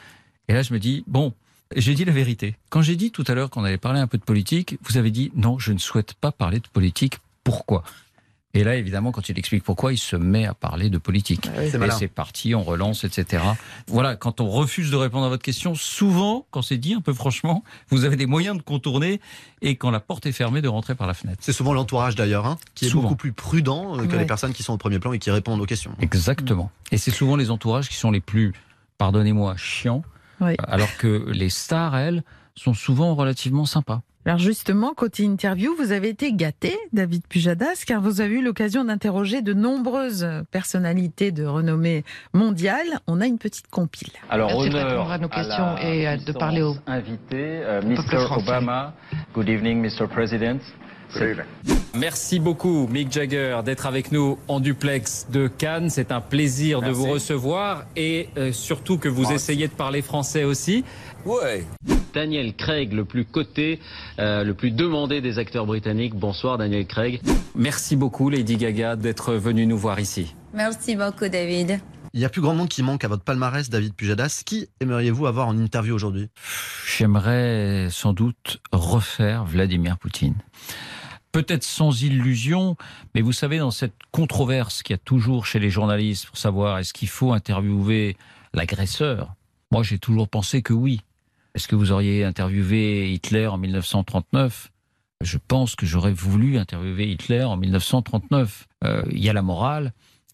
Et 0.49 0.55
là, 0.55 0.63
je 0.63 0.73
me 0.73 0.79
dis, 0.79 1.05
bon, 1.07 1.35
j'ai 1.77 1.95
dit 1.95 2.07
la 2.07 2.13
vérité. 2.13 2.57
Quand 2.71 2.81
j'ai 2.81 2.97
dit 2.97 3.11
tout 3.11 3.25
à 3.29 3.35
l'heure 3.35 3.51
qu'on 3.51 3.63
allait 3.63 3.77
parler 3.77 4.01
un 4.01 4.07
peu 4.07 4.17
de 4.17 4.25
politique, 4.25 4.79
vous 4.83 4.97
avez 4.97 5.11
dit, 5.11 5.31
non, 5.37 5.59
je 5.59 5.73
ne 5.73 5.79
souhaite 5.79 6.15
pas 6.15 6.33
parler 6.33 6.61
de 6.61 6.69
politique. 6.69 7.19
Pourquoi? 7.45 7.85
Et 8.55 8.65
là, 8.65 8.77
évidemment, 8.77 9.13
quand 9.13 9.29
il 9.29 9.39
explique 9.39 9.63
pourquoi, 9.63 9.93
il 9.93 9.99
se 9.99 10.17
met 10.17 10.47
à 10.47 10.55
parler 10.55 10.89
de 10.89 10.97
politique. 10.97 11.51
c'est 11.71 11.75
et 11.81 11.91
c'est 11.91 12.09
parti, 12.09 12.55
on 12.55 12.63
relance, 12.63 13.05
etc. 13.05 13.43
Voilà, 13.87 14.17
quand 14.17 14.41
on 14.41 14.49
refuse 14.49 14.91
de 14.91 14.97
répondre 14.97 15.27
à 15.27 15.29
votre 15.29 15.43
question, 15.43 15.75
souvent, 15.75 16.47
quand 16.51 16.63
c'est 16.63 16.79
dit 16.79 16.95
un 16.95 17.03
peu 17.03 17.13
franchement, 17.13 17.63
vous 17.91 18.05
avez 18.05 18.17
des 18.17 18.25
moyens 18.27 18.57
de 18.57 18.63
contourner 18.63 19.21
et 19.61 19.77
quand 19.77 19.91
la 19.91 20.01
porte 20.01 20.25
est 20.25 20.33
fermée, 20.33 20.63
de 20.63 20.69
rentrer 20.69 20.95
par 20.95 21.07
la 21.07 21.13
fenêtre. 21.15 21.39
C'est 21.43 21.53
souvent 21.53 21.75
l'entourage 21.75 22.15
d'ailleurs, 22.17 22.47
hein, 22.47 22.57
qui 22.75 22.87
est 22.87 22.89
Souvent. 22.89 23.03
beaucoup 23.03 23.17
plus 23.17 23.33
prudent 23.33 23.99
euh, 23.99 24.07
que 24.07 24.13
Ouais. 24.13 24.19
les 24.21 24.27
personnes 24.27 24.55
qui 24.55 24.63
sont 24.63 24.73
au 24.73 24.79
premier 24.79 24.99
plan 24.99 25.13
et 25.13 25.19
qui 25.19 25.31
répondent 25.31 25.61
aux 25.61 25.67
questions. 25.67 25.93
Exactement. 26.01 26.71
Et 26.91 26.97
c'est 26.97 27.11
souvent 27.11 27.37
les 27.37 27.51
entourages 27.51 27.89
qui 27.91 27.97
sont 27.97 28.11
les 28.11 28.21
plus, 28.21 28.55
pardonnez-moi, 28.97 29.57
chiants, 29.59 30.03
Oui. 30.41 30.55
alors 30.67 30.97
que 30.97 31.27
les 31.31 31.51
stars, 31.51 31.97
elles, 31.97 32.25
sont 32.55 32.75
souvent 32.75 33.15
relativement 33.15 33.67
sympas. 33.67 34.03
Alors 34.29 34.41
justement, 34.41 34.93
côté 34.93 35.23
interview, 35.23 35.75
vous 35.75 35.91
avez 35.91 36.11
été 36.11 36.35
gâté, 36.35 36.79
David 36.93 37.23
Pujadas, 37.27 37.85
car 37.87 38.03
vous 38.03 38.21
avez 38.21 38.35
eu 38.35 38.43
l'occasion 38.43 38.85
d'interroger 38.85 39.41
de 39.41 39.55
nombreuses 39.55 40.29
personnalités 40.51 41.33
de 41.33 41.47
renommée 41.47 42.05
mondiale. 42.35 43.01
On 43.07 43.23
a 43.23 43.27
une 43.27 43.39
petite 43.39 43.69
compile. 43.69 44.11
Alors, 44.29 44.51
Merci 44.51 44.69
de 44.69 44.75
honneur 44.75 44.91
répondre 44.91 45.13
à 45.13 45.19
nos 45.19 45.29
questions 45.31 45.65
la 45.77 45.83
et, 45.83 46.07
euh, 46.07 46.17
de 46.19 46.33
parler 46.33 46.61
au 46.61 46.77
invité, 46.87 47.37
euh, 47.37 47.81
peuple 47.81 48.17
Mr. 48.17 48.37
Obama. 48.37 48.93
Good 49.33 49.49
evening, 49.49 49.81
Mr. 49.81 50.07
President. 50.07 50.61
Merci 51.95 52.39
beaucoup, 52.39 52.87
Mick 52.87 53.11
Jagger, 53.11 53.61
d'être 53.65 53.87
avec 53.87 54.13
nous 54.13 54.39
en 54.47 54.61
duplex 54.61 55.27
de 55.31 55.49
Cannes. 55.49 55.91
C'est 55.91 56.13
un 56.13 56.21
plaisir 56.21 56.81
Merci. 56.81 56.93
de 56.93 56.97
vous 56.97 57.11
recevoir 57.11 57.85
et 57.97 58.29
euh, 58.37 58.53
surtout 58.53 58.99
que 58.99 59.09
vous 59.09 59.23
Merci. 59.23 59.35
essayez 59.35 59.69
de 59.69 59.73
parler 59.73 60.03
français 60.03 60.45
aussi. 60.45 60.85
Ouais. 61.25 61.67
Daniel 62.15 62.55
Craig, 62.55 62.93
le 62.93 63.05
plus 63.05 63.25
coté, 63.25 63.81
euh, 64.19 64.45
le 64.45 64.55
plus 64.55 64.71
demandé 64.71 65.21
des 65.21 65.39
acteurs 65.39 65.67
britanniques. 65.67 66.15
Bonsoir, 66.15 66.59
Daniel 66.59 66.87
Craig. 66.87 67.21
Merci 67.55 67.97
beaucoup, 67.97 68.31
Lady 68.31 68.57
Gaga, 68.57 68.97
d'être 68.97 69.35
venue 69.35 69.67
nous 69.67 69.79
voir 69.79 70.01
ici. 70.01 70.35
Merci 70.55 70.97
beaucoup, 70.97 71.29
David. 71.29 71.81
Il 72.15 72.21
y 72.21 72.25
a 72.25 72.29
plus 72.31 72.41
grand 72.41 72.55
monde 72.55 72.69
qui 72.69 72.83
manque 72.83 73.05
à 73.05 73.09
votre 73.09 73.23
palmarès, 73.23 73.69
David 73.69 73.95
Pujadas. 73.95 74.43
Qui 74.45 74.69
aimeriez-vous 74.81 75.27
avoir 75.27 75.49
en 75.49 75.59
interview 75.59 75.95
aujourd'hui? 75.95 76.29
J'aimerais 76.87 77.89
sans 77.91 78.15
doute 78.15 78.61
refaire 78.73 79.45
Vladimir 79.45 79.99
Poutine. 79.99 80.35
Peut-être 81.33 81.65
sans 81.65 82.03
illusion, 82.03 82.77
mais 83.15 83.21
vous 83.21 83.33
savez, 83.33 83.59
dans 83.59 83.71
cette 83.71 83.95
controverse 84.11 84.83
qu'il 84.83 84.95
y 84.95 84.99
a 84.99 85.03
toujours 85.05 85.45
chez 85.45 85.59
les 85.59 85.69
journalistes 85.69 86.27
pour 86.27 86.39
savoir 86.39 86.79
est-ce 86.79 86.95
qu'il 86.95 87.09
faut 87.09 87.33
interviewer 87.33 88.17
l'agresseur, 88.55 89.35
moi 89.71 89.83
j'ai 89.83 89.99
toujours 89.99 90.29
pensé 90.29 90.63
que 90.63 90.73
oui. 90.73 91.03
Est-ce 91.55 91.69
que 91.69 91.77
vous 91.77 91.93
auriez 91.93 92.25
interviewé 92.25 93.13
Hitler 93.13 93.47
en 93.47 93.59
1939 93.59 94.71
Je 95.23 95.39
pense 95.39 95.75
que 95.75 95.87
j'aurais 95.87 96.13
voulu 96.13 96.59
interviewer 96.59 97.11
Hitler 97.11 97.43
en 97.45 97.57
1939. 97.57 98.69
Euh, 98.85 99.03
Il 99.11 99.19
y 99.19 99.29
a 99.29 99.33
la 99.33 99.43
morale 99.43 99.93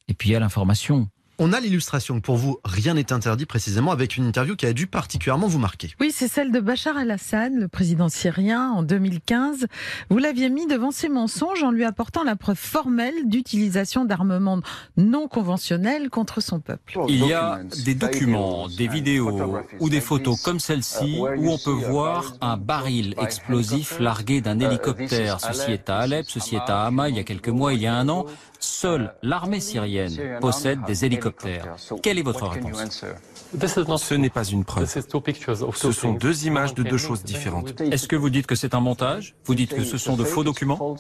et 0.09 0.15
puis 0.15 0.31
il 0.31 0.33
y 0.33 0.37
a 0.37 0.41
l'information. 0.41 1.09
On 1.39 1.53
a 1.53 1.59
l'illustration 1.59 2.17
que 2.17 2.21
pour 2.21 2.37
vous, 2.37 2.59
rien 2.65 2.95
n'est 2.95 3.13
interdit 3.13 3.45
précisément 3.45 3.91
avec 3.91 4.17
une 4.17 4.25
interview 4.25 4.55
qui 4.55 4.67
a 4.67 4.73
dû 4.73 4.87
particulièrement 4.87 5.49
vous 5.49 5.59
marquer. 5.59 5.93
Oui, 6.01 6.13
c'est 6.15 6.29
celle 6.29 6.53
de 6.53 6.61
Bachar 6.61 6.97
el-Assad, 6.99 7.53
le 7.55 7.67
président 7.67 8.09
syrien, 8.09 8.71
en 8.71 8.85
2015. 8.85 9.67
Vous 10.11 10.19
l'aviez 10.19 10.49
mis 10.49 10.67
devant 10.69 10.93
ses 10.93 11.09
mensonges 11.09 11.65
en 11.65 11.73
lui 11.73 11.85
apportant 11.85 12.23
la 12.23 12.37
preuve 12.37 12.59
formelle 12.59 13.29
d'utilisation 13.29 14.05
d'armements 14.05 14.61
non 14.97 15.27
conventionnels 15.27 16.09
contre 16.09 16.41
son 16.41 16.61
peuple. 16.61 16.99
Il 17.09 17.27
y 17.27 17.33
a 17.33 17.61
des 17.85 17.97
documents, 17.97 18.69
des 18.69 18.87
vidéos 18.87 19.59
ou 19.81 19.89
des 19.91 20.01
photos 20.01 20.41
comme 20.41 20.61
celle-ci 20.61 21.19
où 21.19 21.51
on 21.51 21.59
peut 21.59 21.71
voir 21.71 22.35
un 22.41 22.57
baril 22.57 23.15
explosif 23.21 23.99
largué 23.99 24.41
d'un 24.41 24.61
hélicoptère. 24.61 25.41
Ceci 25.41 25.73
est 25.73 25.91
à 25.91 25.99
Alep, 25.99 26.27
ceci 26.29 26.55
est 26.55 26.71
à 26.71 26.85
Hama 26.85 27.09
il 27.09 27.17
y 27.17 27.21
a 27.21 27.25
quelques 27.25 27.49
mois, 27.49 27.73
il 27.75 27.83
y 27.83 27.87
a 27.87 27.95
un 27.95 28.09
an. 28.09 28.27
Seule 28.65 29.13
l'armée 29.23 29.61
syrienne 29.61 30.39
possède 30.41 30.81
des 30.87 31.05
hélicoptères. 31.05 31.77
Quelle 32.03 32.19
est 32.19 32.23
votre 32.23 32.49
réponse 32.49 33.05
Ce 33.99 34.15
n'est 34.15 34.31
pas 34.31 34.45
une 34.45 34.65
preuve. 34.65 34.91
Ce 35.75 35.93
sont 35.93 36.15
deux 36.15 36.47
images 36.47 36.73
de 36.73 36.83
deux 36.83 36.97
choses 36.97 37.23
différentes. 37.25 37.79
Est-ce 37.83 38.09
que 38.09 38.17
vous 38.17 38.31
dites 38.31 38.47
que 38.47 38.55
c'est 38.55 38.75
un 38.75 38.81
montage? 38.81 39.35
Vous 39.45 39.55
dites 39.55 39.75
que 39.75 39.85
ce 39.85 39.99
sont 39.99 40.17
de 40.17 40.25
faux 40.25 40.45
documents? 40.45 40.97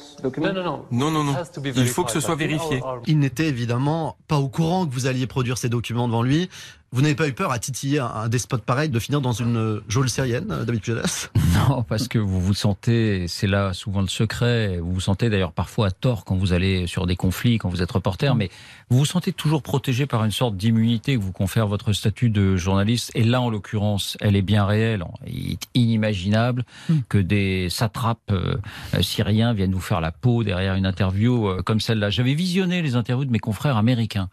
Non, 0.90 1.10
non, 1.10 1.24
non. 1.24 1.34
Il 1.64 1.88
faut 1.88 2.04
que 2.04 2.12
ce 2.12 2.20
soit 2.20 2.36
vérifié. 2.36 2.82
Il 3.06 3.18
n'était 3.18 3.46
évidemment 3.46 4.18
pas 4.28 4.38
au 4.38 4.48
courant 4.48 4.86
que 4.86 4.92
vous 4.92 5.06
alliez 5.06 5.26
produire 5.26 5.56
ces 5.56 5.70
documents 5.70 6.06
devant 6.06 6.22
lui. 6.22 6.50
Vous 6.94 7.02
n'avez 7.02 7.16
pas 7.16 7.26
eu 7.26 7.32
peur 7.32 7.50
à 7.50 7.58
titiller 7.58 7.98
un, 7.98 8.06
un 8.06 8.28
despote 8.28 8.62
pareil 8.62 8.88
de 8.88 9.00
finir 9.00 9.20
dans 9.20 9.32
une 9.32 9.56
euh, 9.56 9.80
geôle 9.88 10.08
syrienne, 10.08 10.46
euh, 10.52 10.64
David 10.64 10.80
Pujadas? 10.80 11.28
Non, 11.68 11.82
parce 11.82 12.06
que 12.06 12.18
vous 12.18 12.40
vous 12.40 12.54
sentez, 12.54 13.26
c'est 13.26 13.46
là 13.48 13.72
souvent 13.72 14.00
le 14.00 14.06
secret, 14.06 14.78
vous 14.78 14.92
vous 14.92 15.00
sentez 15.00 15.28
d'ailleurs 15.28 15.52
parfois 15.52 15.88
à 15.88 15.90
tort 15.90 16.24
quand 16.24 16.36
vous 16.36 16.52
allez 16.52 16.86
sur 16.86 17.06
des 17.06 17.16
conflits, 17.16 17.58
quand 17.58 17.68
vous 17.68 17.82
êtes 17.82 17.90
reporter, 17.90 18.36
mais 18.36 18.48
vous 18.90 18.98
vous 18.98 19.04
sentez 19.06 19.32
toujours 19.32 19.62
protégé 19.62 20.06
par 20.06 20.24
une 20.24 20.30
sorte 20.30 20.56
d'immunité 20.56 21.16
que 21.16 21.20
vous 21.20 21.32
confère 21.32 21.66
votre 21.66 21.92
statut 21.92 22.28
de 22.28 22.56
journaliste. 22.56 23.10
Et 23.14 23.24
là, 23.24 23.40
en 23.40 23.50
l'occurrence, 23.50 24.16
elle 24.20 24.36
est 24.36 24.42
bien 24.42 24.64
réelle. 24.64 25.04
Il 25.26 25.52
est 25.52 25.68
inimaginable 25.74 26.64
que 27.08 27.18
des 27.18 27.70
satrapes 27.70 28.30
euh, 28.30 28.56
syriens 29.00 29.52
viennent 29.52 29.74
vous 29.74 29.80
faire 29.80 30.00
la 30.00 30.12
peau 30.12 30.44
derrière 30.44 30.74
une 30.74 30.86
interview 30.86 31.56
comme 31.64 31.80
celle-là. 31.80 32.10
J'avais 32.10 32.34
visionné 32.34 32.82
les 32.82 32.94
interviews 32.94 33.24
de 33.24 33.32
mes 33.32 33.40
confrères 33.40 33.76
américains 33.76 34.28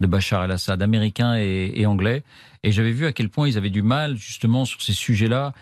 de 0.00 0.06
Bachar 0.06 0.44
el-Assad, 0.44 0.82
américains 0.82 1.36
et, 1.36 1.72
et 1.74 1.86
anglais, 1.86 2.22
et 2.62 2.72
j'avais 2.72 2.92
vu 2.92 3.06
à 3.06 3.12
quel 3.12 3.28
point 3.28 3.48
ils 3.48 3.56
avaient 3.56 3.70
du 3.70 3.82
mal 3.82 4.16
justement 4.16 4.64
sur 4.64 4.82
ces 4.82 4.92
sujets-là. 4.92 5.52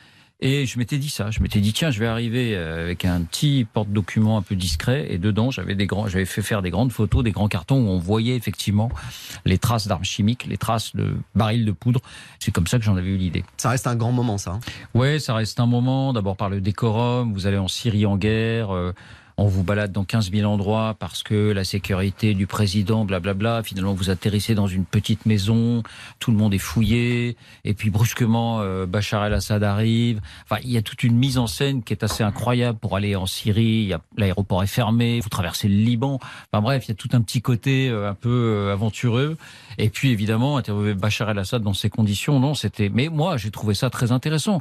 Et 0.41 0.67
je 0.67 0.79
m'étais 0.79 0.99
dit 0.99 1.09
ça, 1.09 1.31
je 1.31 1.41
m'étais 1.41 1.61
dit 1.61 1.73
tiens, 1.73 1.91
je 1.93 2.01
vais 2.01 2.09
arriver 2.09 2.55
euh, 2.57 2.83
avec 2.83 3.05
un 3.05 3.23
petit 3.23 3.65
porte-document 3.73 4.37
un 4.37 4.43
peu 4.43 4.57
discret 4.57 5.07
et 5.09 5.17
dedans 5.17 5.51
j'avais 5.53 5.77
des 5.77 5.87
grands, 5.87 6.09
j'avais 6.09 6.25
fait 6.27 6.43
faire 6.43 6.61
des 6.61 6.71
grandes 6.71 6.91
photos, 6.91 7.23
des 7.23 7.31
grands 7.31 7.47
cartons 7.49 7.77
où 7.77 7.89
on 7.89 7.99
voyait 7.99 8.35
effectivement 8.35 8.91
les 9.47 9.59
traces 9.59 9.87
d'armes 9.87 10.05
chimiques, 10.05 10.45
les 10.47 10.59
traces 10.59 10.95
de 10.97 11.15
barils 11.37 11.65
de 11.65 11.71
poudre. 11.73 12.01
C'est 12.41 12.51
comme 12.51 12.67
ça 12.67 12.79
que 12.79 12.85
j'en 12.85 12.97
avais 12.97 13.11
eu 13.11 13.17
l'idée. 13.17 13.45
Ça 13.57 13.71
reste 13.71 13.87
un 13.87 13.95
grand 13.95 14.13
moment, 14.13 14.37
ça. 14.37 14.51
hein. 14.55 14.61
Ouais, 14.93 15.19
ça 15.21 15.35
reste 15.35 15.61
un 15.61 15.67
moment. 15.67 16.13
D'abord 16.13 16.37
par 16.37 16.51
le 16.51 16.61
décorum. 16.61 17.33
Vous 17.33 17.47
allez 17.47 17.57
en 17.59 17.69
Syrie 17.69 18.05
en 18.05 18.17
guerre. 18.17 18.75
euh, 18.75 18.93
on 19.37 19.47
vous 19.47 19.65
balade 19.65 19.91
dans 19.91 20.05
15 20.05 20.31
000 20.31 20.51
endroits 20.51 20.95
parce 20.99 21.23
que 21.23 21.51
la 21.51 21.65
sécurité 21.65 22.35
du 22.35 22.47
président, 22.47 23.05
blablabla. 23.05 23.63
Finalement, 23.65 23.93
vous 23.93 24.11
atterrissez 24.11 24.55
dans 24.55 24.69
une 24.69 24.85
petite 24.85 25.27
maison, 25.27 25.83
tout 26.21 26.31
le 26.31 26.37
monde 26.37 26.55
est 26.55 26.59
fouillé, 26.59 27.37
et 27.65 27.75
puis 27.75 27.91
brusquement, 27.91 28.61
euh, 28.61 28.87
Bachar 28.87 29.25
el-Assad 29.25 29.65
arrive. 29.65 30.21
Enfin, 30.45 30.61
il 30.63 30.71
y 30.71 30.77
a 30.77 30.83
toute 30.83 31.03
une 31.03 31.17
mise 31.17 31.39
en 31.39 31.49
scène 31.49 31.83
qui 31.83 31.93
est 31.93 32.05
assez 32.05 32.23
incroyable 32.23 32.79
pour 32.79 32.97
aller 32.97 33.17
en 33.17 33.27
Syrie. 33.27 33.93
L'aéroport 34.17 34.63
est 34.63 34.69
fermé, 34.69 35.21
vous 35.21 35.29
traversez 35.29 35.67
le 35.69 35.75
Liban. 35.75 36.21
Enfin 36.53 36.63
bref, 36.63 36.85
il 36.87 36.91
y 36.91 36.93
a 36.93 36.97
tout 36.97 37.11
un 37.13 37.21
petit 37.21 37.43
côté 37.43 37.89
euh, 37.89 38.11
un 38.11 38.15
peu 38.15 38.31
euh, 38.31 38.73
aventureux. 38.73 39.37
Et 39.79 39.91
puis 39.91 40.11
évidemment, 40.11 40.57
interviewer 40.59 40.95
Bachar 40.95 41.31
el-Assad 41.31 41.63
dans 41.63 41.75
ces 41.75 41.91
conditions, 41.91 42.39
non, 42.39 42.55
c'était. 42.55 42.89
Mais 42.89 43.09
moi, 43.09 43.37
j'ai 43.37 43.51
trouvé 43.51 43.75
ça 43.75 43.91
très 43.91 44.13
intéressant. 44.13 44.61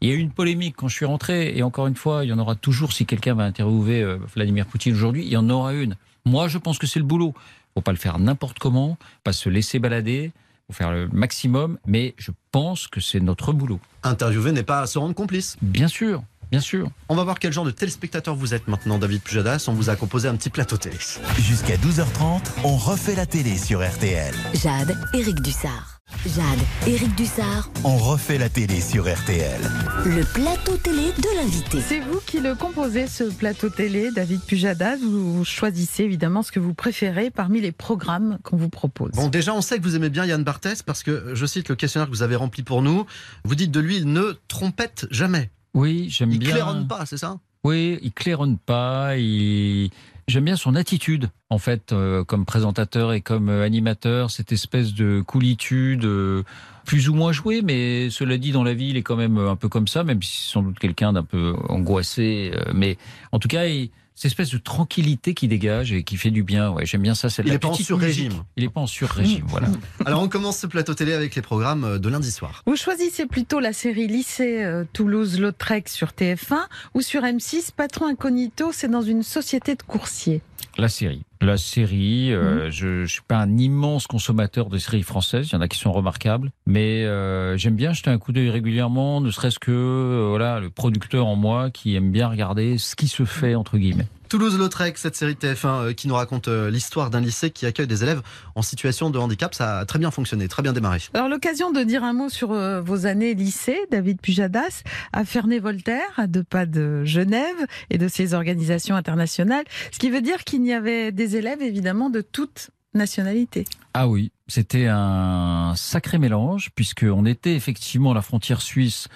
Il 0.00 0.08
y 0.08 0.12
a 0.12 0.14
eu 0.14 0.18
une 0.18 0.32
polémique 0.32 0.74
quand 0.76 0.88
je 0.88 0.96
suis 0.96 1.06
rentré, 1.06 1.56
et 1.56 1.62
encore 1.62 1.86
une 1.86 1.94
fois, 1.94 2.24
il 2.24 2.30
y 2.30 2.32
en 2.32 2.38
aura 2.40 2.56
toujours 2.56 2.92
si 2.92 3.06
quelqu'un 3.06 3.34
va 3.34 3.44
interviewer 3.44 4.07
Vladimir 4.34 4.66
Poutine 4.66 4.94
aujourd'hui, 4.94 5.24
il 5.24 5.30
y 5.30 5.36
en 5.36 5.48
aura 5.50 5.74
une. 5.74 5.96
Moi, 6.24 6.48
je 6.48 6.58
pense 6.58 6.78
que 6.78 6.86
c'est 6.86 6.98
le 6.98 7.04
boulot. 7.04 7.34
Faut 7.74 7.80
pas 7.80 7.92
le 7.92 7.98
faire 7.98 8.18
n'importe 8.18 8.58
comment, 8.58 8.98
pas 9.24 9.32
se 9.32 9.48
laisser 9.48 9.78
balader, 9.78 10.32
faut 10.66 10.72
faire 10.72 10.92
le 10.92 11.08
maximum, 11.08 11.78
mais 11.86 12.14
je 12.18 12.32
pense 12.50 12.88
que 12.88 13.00
c'est 13.00 13.20
notre 13.20 13.52
boulot. 13.52 13.80
Interviewer 14.02 14.52
n'est 14.52 14.62
pas 14.62 14.86
se 14.86 14.98
rendre 14.98 15.14
complice. 15.14 15.56
Bien 15.62 15.88
sûr, 15.88 16.22
bien 16.50 16.60
sûr. 16.60 16.90
On 17.08 17.14
va 17.14 17.24
voir 17.24 17.38
quel 17.38 17.52
genre 17.52 17.64
de 17.64 17.70
téléspectateur 17.70 18.34
vous 18.34 18.54
êtes 18.54 18.68
maintenant, 18.68 18.98
David 18.98 19.22
Pujadas. 19.22 19.66
On 19.68 19.72
vous 19.72 19.90
a 19.90 19.96
composé 19.96 20.28
un 20.28 20.36
petit 20.36 20.50
plateau 20.50 20.76
télé. 20.76 20.96
Jusqu'à 21.38 21.76
12h30, 21.76 22.42
on 22.64 22.76
refait 22.76 23.14
la 23.14 23.26
télé 23.26 23.56
sur 23.56 23.86
RTL. 23.86 24.34
Jade, 24.54 24.96
Éric 25.14 25.40
Dussard. 25.42 25.94
Jade, 26.24 26.58
Éric 26.86 27.14
Dussard, 27.16 27.70
On 27.84 27.96
refait 27.98 28.38
la 28.38 28.48
télé 28.48 28.80
sur 28.80 29.12
RTL. 29.12 29.60
le 30.06 30.24
plateau 30.24 30.76
télé 30.78 31.12
de 31.12 31.36
l'invité. 31.36 31.80
C'est 31.86 32.00
vous 32.00 32.20
qui 32.24 32.40
le 32.40 32.54
composez, 32.54 33.06
ce 33.06 33.24
plateau 33.24 33.68
télé, 33.68 34.10
David 34.10 34.40
Pujadas. 34.40 34.96
Vous 34.96 35.44
choisissez 35.44 36.04
évidemment 36.04 36.42
ce 36.42 36.50
que 36.50 36.60
vous 36.60 36.72
préférez 36.72 37.30
parmi 37.30 37.60
les 37.60 37.72
programmes 37.72 38.38
qu'on 38.42 38.56
vous 38.56 38.70
propose. 38.70 39.12
Bon, 39.12 39.28
déjà, 39.28 39.52
on 39.54 39.60
sait 39.60 39.78
que 39.78 39.82
vous 39.82 39.96
aimez 39.96 40.08
bien 40.08 40.24
Yann 40.24 40.42
Barthès 40.42 40.82
parce 40.82 41.02
que, 41.02 41.34
je 41.34 41.44
cite 41.46 41.68
le 41.68 41.74
questionnaire 41.76 42.06
que 42.08 42.12
vous 42.12 42.22
avez 42.22 42.36
rempli 42.36 42.62
pour 42.62 42.80
nous, 42.80 43.04
vous 43.44 43.54
dites 43.54 43.70
de 43.70 43.80
lui, 43.80 43.98
il 43.98 44.10
ne 44.10 44.32
trompette 44.48 45.06
jamais. 45.10 45.50
Oui, 45.78 46.06
j'aime 46.10 46.32
Il 46.32 46.38
bien. 46.40 46.50
claironne 46.50 46.86
pas, 46.88 47.06
c'est 47.06 47.16
ça? 47.18 47.38
Oui, 47.64 47.98
il 48.02 48.12
claironne 48.12 48.58
pas. 48.58 49.16
Il... 49.16 49.90
J'aime 50.26 50.44
bien 50.44 50.56
son 50.56 50.74
attitude, 50.74 51.30
en 51.50 51.58
fait, 51.58 51.92
euh, 51.92 52.24
comme 52.24 52.44
présentateur 52.44 53.12
et 53.12 53.20
comme 53.20 53.48
euh, 53.48 53.64
animateur, 53.64 54.30
cette 54.30 54.52
espèce 54.52 54.92
de 54.92 55.22
coolitude, 55.24 56.04
euh, 56.04 56.42
plus 56.84 57.08
ou 57.08 57.14
moins 57.14 57.32
jouée, 57.32 57.62
mais 57.62 58.10
cela 58.10 58.36
dit, 58.38 58.52
dans 58.52 58.64
la 58.64 58.74
vie, 58.74 58.88
il 58.88 58.96
est 58.96 59.02
quand 59.02 59.16
même 59.16 59.38
un 59.38 59.56
peu 59.56 59.68
comme 59.68 59.88
ça, 59.88 60.04
même 60.04 60.22
si 60.22 60.42
c'est 60.42 60.52
sans 60.52 60.62
doute 60.62 60.78
quelqu'un 60.78 61.12
d'un 61.14 61.22
peu 61.22 61.54
angoissé. 61.68 62.50
euh, 62.54 62.72
mais 62.74 62.98
en 63.32 63.38
tout 63.38 63.48
cas, 63.48 63.66
il... 63.66 63.90
cette 64.18 64.32
espèce 64.32 64.50
de 64.50 64.58
tranquillité 64.58 65.32
qui 65.32 65.46
dégage 65.46 65.92
et 65.92 66.02
qui 66.02 66.16
fait 66.16 66.32
du 66.32 66.42
bien. 66.42 66.72
Ouais, 66.72 66.84
j'aime 66.84 67.02
bien 67.02 67.14
ça. 67.14 67.30
c'est 67.30 67.42
Il 67.42 67.50
la 67.50 67.54
est 67.54 67.58
pas 67.60 67.68
en 67.68 67.70
petite 67.70 67.86
sur-régime. 67.86 68.32
Il 68.56 68.64
est 68.64 68.68
pas 68.68 68.80
en 68.80 68.88
sur-régime, 68.88 69.44
voilà. 69.46 69.68
Alors, 70.04 70.20
on 70.20 70.28
commence 70.28 70.58
ce 70.58 70.66
plateau 70.66 70.92
télé 70.92 71.12
avec 71.12 71.36
les 71.36 71.42
programmes 71.42 71.84
euh, 71.84 71.98
de 71.98 72.08
lundi 72.08 72.32
soir. 72.32 72.64
Vous 72.66 72.74
choisissez 72.74 73.26
plutôt 73.26 73.60
la 73.60 73.72
série 73.72 74.08
Lycée 74.08 74.64
euh, 74.64 74.82
Toulouse-Lautrec 74.92 75.88
sur 75.88 76.08
TF1 76.08 76.66
ou 76.94 77.00
sur 77.00 77.22
M6 77.22 77.70
Patron 77.70 78.06
Incognito, 78.06 78.72
c'est 78.72 78.88
dans 78.88 79.02
une 79.02 79.22
société 79.22 79.76
de 79.76 79.82
coursiers. 79.84 80.42
La 80.80 80.88
série. 80.88 81.22
La 81.40 81.56
série, 81.56 82.32
euh, 82.32 82.70
je 82.70 83.00
ne 83.00 83.06
suis 83.06 83.22
pas 83.26 83.38
un 83.38 83.58
immense 83.58 84.06
consommateur 84.06 84.68
de 84.68 84.78
séries 84.78 85.02
françaises, 85.02 85.48
il 85.50 85.54
y 85.54 85.56
en 85.56 85.60
a 85.60 85.66
qui 85.66 85.76
sont 85.76 85.90
remarquables, 85.90 86.52
mais 86.66 87.04
euh, 87.04 87.56
j'aime 87.56 87.74
bien 87.74 87.92
jeter 87.92 88.10
un 88.10 88.18
coup 88.18 88.30
d'œil 88.30 88.48
régulièrement, 88.48 89.20
ne 89.20 89.32
serait-ce 89.32 89.58
que 89.58 89.72
euh, 89.72 90.26
voilà 90.28 90.60
le 90.60 90.70
producteur 90.70 91.26
en 91.26 91.34
moi 91.34 91.70
qui 91.70 91.96
aime 91.96 92.12
bien 92.12 92.28
regarder 92.28 92.78
ce 92.78 92.94
qui 92.94 93.08
se 93.08 93.24
fait 93.24 93.56
entre 93.56 93.76
guillemets. 93.76 94.06
Toulouse-Lautrec, 94.28 94.98
cette 94.98 95.16
série 95.16 95.34
de 95.34 95.40
TF1 95.40 95.66
euh, 95.66 95.92
qui 95.92 96.06
nous 96.06 96.14
raconte 96.14 96.48
euh, 96.48 96.70
l'histoire 96.70 97.10
d'un 97.10 97.20
lycée 97.20 97.50
qui 97.50 97.66
accueille 97.66 97.86
des 97.86 98.02
élèves 98.02 98.20
en 98.54 98.62
situation 98.62 99.10
de 99.10 99.18
handicap, 99.18 99.54
ça 99.54 99.78
a 99.78 99.84
très 99.86 99.98
bien 99.98 100.10
fonctionné, 100.10 100.48
très 100.48 100.62
bien 100.62 100.72
démarré. 100.72 101.00
Alors 101.14 101.28
l'occasion 101.28 101.72
de 101.72 101.82
dire 101.82 102.04
un 102.04 102.12
mot 102.12 102.28
sur 102.28 102.52
euh, 102.52 102.80
vos 102.80 103.06
années 103.06 103.34
lycée, 103.34 103.78
David 103.90 104.20
Pujadas, 104.20 104.82
à 105.12 105.24
Ferney-Voltaire, 105.24 106.12
à 106.16 106.26
deux 106.26 106.44
pas 106.44 106.66
de 106.66 107.04
Genève 107.04 107.56
et 107.90 107.98
de 107.98 108.06
ses 108.06 108.34
organisations 108.34 108.96
internationales, 108.96 109.64
ce 109.92 109.98
qui 109.98 110.10
veut 110.10 110.20
dire 110.20 110.44
qu'il 110.44 110.64
y 110.64 110.72
avait 110.72 111.10
des 111.10 111.36
élèves 111.36 111.62
évidemment 111.62 112.10
de 112.10 112.20
toutes 112.20 112.70
nationalités. 112.94 113.64
Ah 113.94 114.08
oui, 114.08 114.30
c'était 114.46 114.86
un 114.86 115.72
sacré 115.76 116.18
mélange 116.18 116.70
puisqu'on 116.74 117.24
était 117.24 117.54
effectivement 117.54 118.12
à 118.12 118.14
la 118.14 118.22
frontière 118.22 118.60
suisse. 118.60 119.08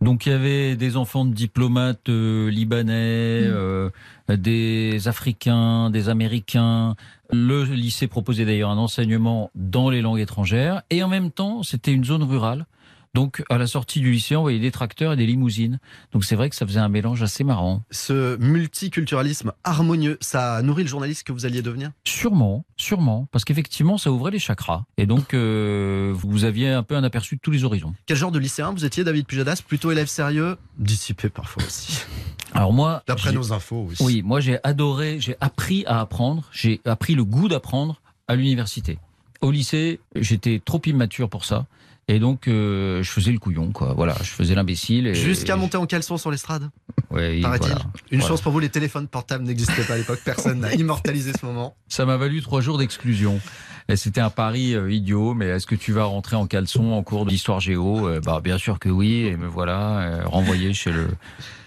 Donc 0.00 0.26
il 0.26 0.32
y 0.32 0.34
avait 0.34 0.76
des 0.76 0.96
enfants 0.96 1.24
de 1.24 1.32
diplomates 1.32 2.08
euh, 2.08 2.50
libanais, 2.50 3.42
euh, 3.44 3.90
des 4.28 5.08
Africains, 5.08 5.90
des 5.90 6.08
Américains. 6.08 6.96
Le 7.30 7.64
lycée 7.64 8.06
proposait 8.06 8.44
d'ailleurs 8.44 8.70
un 8.70 8.78
enseignement 8.78 9.50
dans 9.54 9.88
les 9.88 10.02
langues 10.02 10.20
étrangères 10.20 10.82
et 10.90 11.02
en 11.02 11.08
même 11.08 11.30
temps 11.30 11.62
c'était 11.62 11.92
une 11.92 12.04
zone 12.04 12.22
rurale. 12.22 12.66
Donc 13.16 13.42
à 13.48 13.56
la 13.56 13.66
sortie 13.66 14.00
du 14.00 14.12
lycée 14.12 14.36
on 14.36 14.42
voyait 14.42 14.58
des 14.58 14.70
tracteurs 14.70 15.14
et 15.14 15.16
des 15.16 15.24
limousines. 15.24 15.80
Donc 16.12 16.26
c'est 16.26 16.36
vrai 16.36 16.50
que 16.50 16.54
ça 16.54 16.66
faisait 16.66 16.80
un 16.80 16.90
mélange 16.90 17.22
assez 17.22 17.44
marrant. 17.44 17.82
Ce 17.90 18.36
multiculturalisme 18.36 19.54
harmonieux, 19.64 20.18
ça 20.20 20.60
nourrit 20.60 20.82
le 20.82 20.90
journaliste 20.90 21.22
que 21.22 21.32
vous 21.32 21.46
alliez 21.46 21.62
devenir? 21.62 21.92
Sûrement, 22.04 22.66
sûrement, 22.76 23.26
parce 23.32 23.46
qu'effectivement, 23.46 23.96
ça 23.96 24.12
ouvrait 24.12 24.32
les 24.32 24.38
chakras. 24.38 24.84
Et 24.98 25.06
donc, 25.06 25.32
euh, 25.32 26.12
vous 26.14 26.44
aviez 26.44 26.68
un 26.68 26.82
peu 26.82 26.94
un 26.94 27.04
aperçu 27.04 27.36
de 27.36 27.40
tous 27.40 27.50
les 27.50 27.64
horizons. 27.64 27.94
Quel 28.04 28.18
genre 28.18 28.32
de 28.32 28.38
lycéen 28.38 28.70
vous 28.72 28.84
étiez, 28.84 29.02
David 29.02 29.24
Pujadas? 29.24 29.62
Plutôt 29.66 29.90
élève 29.90 30.08
sérieux, 30.08 30.58
dissipé 30.76 31.30
parfois 31.30 31.64
aussi. 31.64 32.02
Alors 32.52 32.74
moi, 32.74 33.02
D'après 33.06 33.32
nos 33.32 33.50
infos 33.50 33.86
aussi. 33.92 34.02
Oui, 34.02 34.20
moi 34.22 34.40
j'ai 34.40 34.58
adoré, 34.62 35.20
j'ai 35.20 35.36
appris 35.40 35.86
à 35.86 36.00
apprendre, 36.00 36.42
j'ai 36.52 36.82
appris 36.84 37.14
le 37.14 37.24
goût 37.24 37.48
d'apprendre 37.48 38.02
à 38.28 38.36
l'université. 38.36 38.98
Au 39.40 39.50
lycée, 39.50 40.00
j'étais 40.14 40.60
trop 40.62 40.82
immature 40.84 41.30
pour 41.30 41.46
ça. 41.46 41.64
Et 42.08 42.20
donc, 42.20 42.46
euh, 42.46 43.02
je 43.02 43.10
faisais 43.10 43.32
le 43.32 43.38
couillon, 43.40 43.72
quoi. 43.72 43.92
Voilà, 43.94 44.14
je 44.22 44.30
faisais 44.30 44.54
l'imbécile. 44.54 45.08
et- 45.08 45.14
Jusqu'à 45.16 45.56
monter 45.56 45.76
en 45.76 45.86
caleçon 45.86 46.16
sur 46.18 46.30
l'estrade 46.30 46.70
Ouais, 47.10 47.40
paraît-il. 47.40 47.66
voilà. 47.66 47.84
Une 48.12 48.20
Voilà. 48.20 48.28
chance 48.28 48.40
pour 48.42 48.52
vous, 48.52 48.60
les 48.60 48.68
téléphones 48.68 49.08
portables 49.08 49.42
n'existaient 49.44 49.82
pas 49.82 49.94
à 49.94 49.98
l'époque. 49.98 50.20
Personne 50.24 50.60
n'a 50.60 50.72
immortalisé 50.74 51.32
ce 51.32 51.44
moment. 51.44 51.74
Ça 51.88 52.04
m'a 52.06 52.16
valu 52.16 52.42
trois 52.42 52.60
jours 52.60 52.78
d'exclusion. 52.78 53.40
C'était 53.96 54.20
un 54.20 54.30
pari 54.30 54.74
euh, 54.74 54.90
idiot, 54.92 55.34
mais 55.34 55.46
est-ce 55.46 55.66
que 55.66 55.74
tu 55.74 55.92
vas 55.92 56.04
rentrer 56.04 56.36
en 56.36 56.46
caleçon 56.46 56.92
en 56.92 57.02
cours 57.02 57.26
d'histoire 57.26 57.58
géo? 57.60 58.08
Euh, 58.08 58.20
Bah 58.20 58.40
bien 58.42 58.58
sûr 58.58 58.78
que 58.78 58.88
oui, 58.88 59.22
et 59.26 59.36
me 59.36 59.46
voilà 59.48 60.22
renvoyé 60.26 60.72
chez 60.74 60.92
le, 60.92 61.08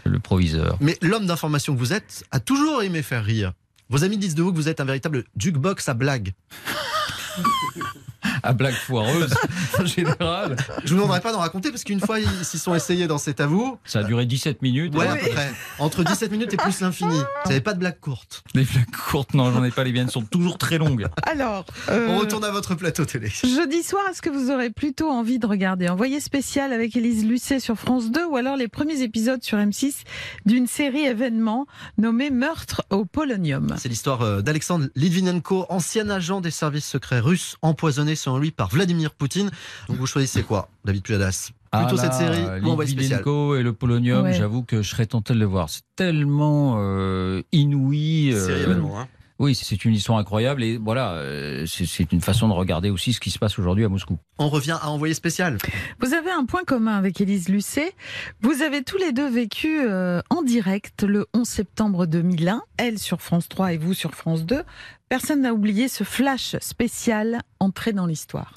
le 0.06 0.20
proviseur. 0.20 0.78
Mais 0.80 0.98
l'homme 1.02 1.26
d'information 1.28 1.74
que 1.74 1.80
vous 1.80 1.92
êtes 1.94 2.24
a 2.32 2.40
toujours 2.40 2.82
aimé 2.82 3.04
faire 3.04 3.24
rire. 3.26 3.52
Vos 3.90 4.04
amis 4.06 4.18
disent 4.18 4.36
de 4.36 4.44
vous 4.44 4.52
que 4.52 4.58
vous 4.58 4.70
êtes 4.70 4.80
un 4.80 4.86
véritable 4.86 5.26
jukebox 5.38 5.88
à 5.90 5.94
blagues. 5.94 6.32
À 8.44 8.54
blague 8.54 8.74
foireuse, 8.74 9.34
en 9.80 9.86
général. 9.86 10.56
Je 10.84 10.90
vous 10.90 10.96
demanderai 10.96 11.22
pas 11.22 11.32
d'en 11.32 11.40
raconter 11.40 11.70
parce 11.72 11.84
qu'une 11.84 12.00
fois 12.00 12.20
ils 12.20 12.46
s'y 12.46 12.60
sont 12.60 12.76
essayés 12.76 13.08
dans 13.08 13.18
cet 13.18 13.40
avou. 13.40 13.78
Ça 13.86 14.00
a 14.00 14.04
duré 14.04 14.26
17 14.26 14.62
minutes. 14.62 14.96
Ouais, 14.96 15.08
à 15.08 15.16
peu 15.16 15.30
près. 15.30 15.52
Entre 15.80 16.04
17 16.04 16.32
minutes 16.32 16.54
et 16.54 16.58
plus 16.58 16.80
l'infini. 16.82 17.18
Vous 17.18 17.50
n'avez 17.50 17.62
pas 17.62 17.74
de 17.74 17.80
blagues 17.80 18.00
courtes. 18.00 18.44
Les 18.54 18.64
blagues 18.64 18.86
courtes, 18.92 19.34
non, 19.34 19.52
j'en 19.52 19.64
ai 19.64 19.72
pas. 19.72 19.84
Les 19.84 19.92
miennes 19.92 20.10
sont 20.10 20.24
toujours 20.24 20.58
très 20.58 20.78
longues. 20.78 21.08
Alors, 21.24 21.66
euh, 21.90 22.08
On 22.10 22.18
retourne 22.20 22.44
à 22.44 22.52
votre 22.52 22.76
plateau 22.76 23.06
télé. 23.06 23.30
Jeudi 23.30 23.84
soir, 23.84 24.04
est-ce 24.10 24.22
que 24.22 24.30
vous 24.30 24.52
aurez 24.52 24.70
plutôt 24.70 25.10
envie 25.10 25.40
de 25.40 25.46
regarder 25.46 25.90
Envoyé 25.90 26.20
spécial 26.20 26.74
avec 26.74 26.96
Élise 26.96 27.26
Lucet 27.26 27.60
sur 27.60 27.76
France 27.78 28.12
2 28.12 28.26
ou 28.26 28.36
alors 28.36 28.56
les 28.58 28.68
premiers 28.68 29.02
épisodes 29.02 29.44
sur 29.44 29.58
M6 29.58 30.04
d'une 30.46 30.68
série 30.68 31.06
événement 31.06 31.66
nommée 31.98 32.30
Meurtre 32.30 32.84
au 32.90 33.06
Polonium? 33.06 33.76
C'est 33.78 33.90
l'histoire 33.90 34.22
euh, 34.22 34.42
d'Alexandre 34.42 34.88
Litvinenko, 34.96 35.66
ancien 35.70 36.10
agent 36.10 36.42
des 36.42 36.52
services 36.52 36.86
secrets 36.88 37.20
russes, 37.20 37.58
empoisonné 37.62 38.16
lui 38.38 38.52
par 38.52 38.70
Vladimir 38.70 39.12
Poutine. 39.12 39.50
Donc 39.88 39.98
vous 39.98 40.06
choisissez 40.06 40.44
quoi, 40.44 40.70
David 40.86 41.04
Pujadas? 41.04 41.52
Plutôt 41.72 41.96
Ah 41.96 41.98
cette 41.98 42.12
là, 42.12 42.34
série 42.34 42.62
ou 42.64 42.70
envoyé 42.70 42.90
spécial? 42.90 43.20
Litvinenko 43.20 43.56
et 43.56 43.62
le 43.64 43.74
polonium, 43.74 44.24
Ouais. 44.24 44.34
j'avoue 44.34 44.64
que 44.64 44.82
je 44.82 44.90
serais 44.90 45.06
tenté 45.06 45.34
de 45.36 45.40
le 45.40 45.46
voir. 45.46 45.70
C'est 45.70 45.84
tellement 45.96 46.78
euh, 46.80 47.44
inouï. 47.52 48.32
euh, 48.34 48.46
Série 48.46 48.62
événement, 48.64 49.00
hein. 49.00 49.08
Oui, 49.42 49.56
c'est 49.56 49.86
une 49.86 49.94
histoire 49.94 50.18
incroyable 50.18 50.64
et 50.64 50.76
voilà, 50.78 51.12
euh, 51.14 51.66
c'est- 51.66 51.86
c'est 51.86 52.12
une 52.12 52.20
façon 52.20 52.50
de 52.50 52.54
regarder 52.54 52.90
aussi 52.90 53.14
ce 53.14 53.22
qui 53.22 53.30
se 53.32 53.40
passe 53.40 53.58
aujourd'hui 53.58 53.86
à 53.86 53.88
Moscou. 53.88 54.18
On 54.38 54.50
revient 54.50 54.76
à 54.82 54.90
envoyé 54.90 55.14
spécial. 55.14 55.58
Vous 56.02 56.14
avez 56.14 56.30
un 56.30 56.44
point 56.44 56.66
commun 56.66 56.98
avec 56.98 57.22
Élise 57.22 57.48
Lucet. 57.48 57.94
Vous 58.42 58.62
avez 58.64 58.84
tous 58.84 58.98
les 58.98 59.14
deux 59.14 59.30
vécu 59.30 59.80
euh, 59.88 60.20
en 60.30 60.42
direct 60.42 61.04
le 61.04 61.26
11 61.34 61.48
septembre 61.48 62.06
2001, 62.06 62.64
elle 62.76 63.00
sur 63.00 63.22
France 63.22 63.48
3 63.48 63.72
et 63.72 63.78
vous 63.78 63.94
sur 63.94 64.14
France 64.14 64.44
2. 64.46 64.64
Personne 65.10 65.42
n'a 65.42 65.56
oublié 65.56 65.88
ce 65.88 66.04
flash 66.04 66.56
spécial 66.60 67.40
entré 67.60 67.94
dans 67.94 68.06
l'histoire. 68.06 68.54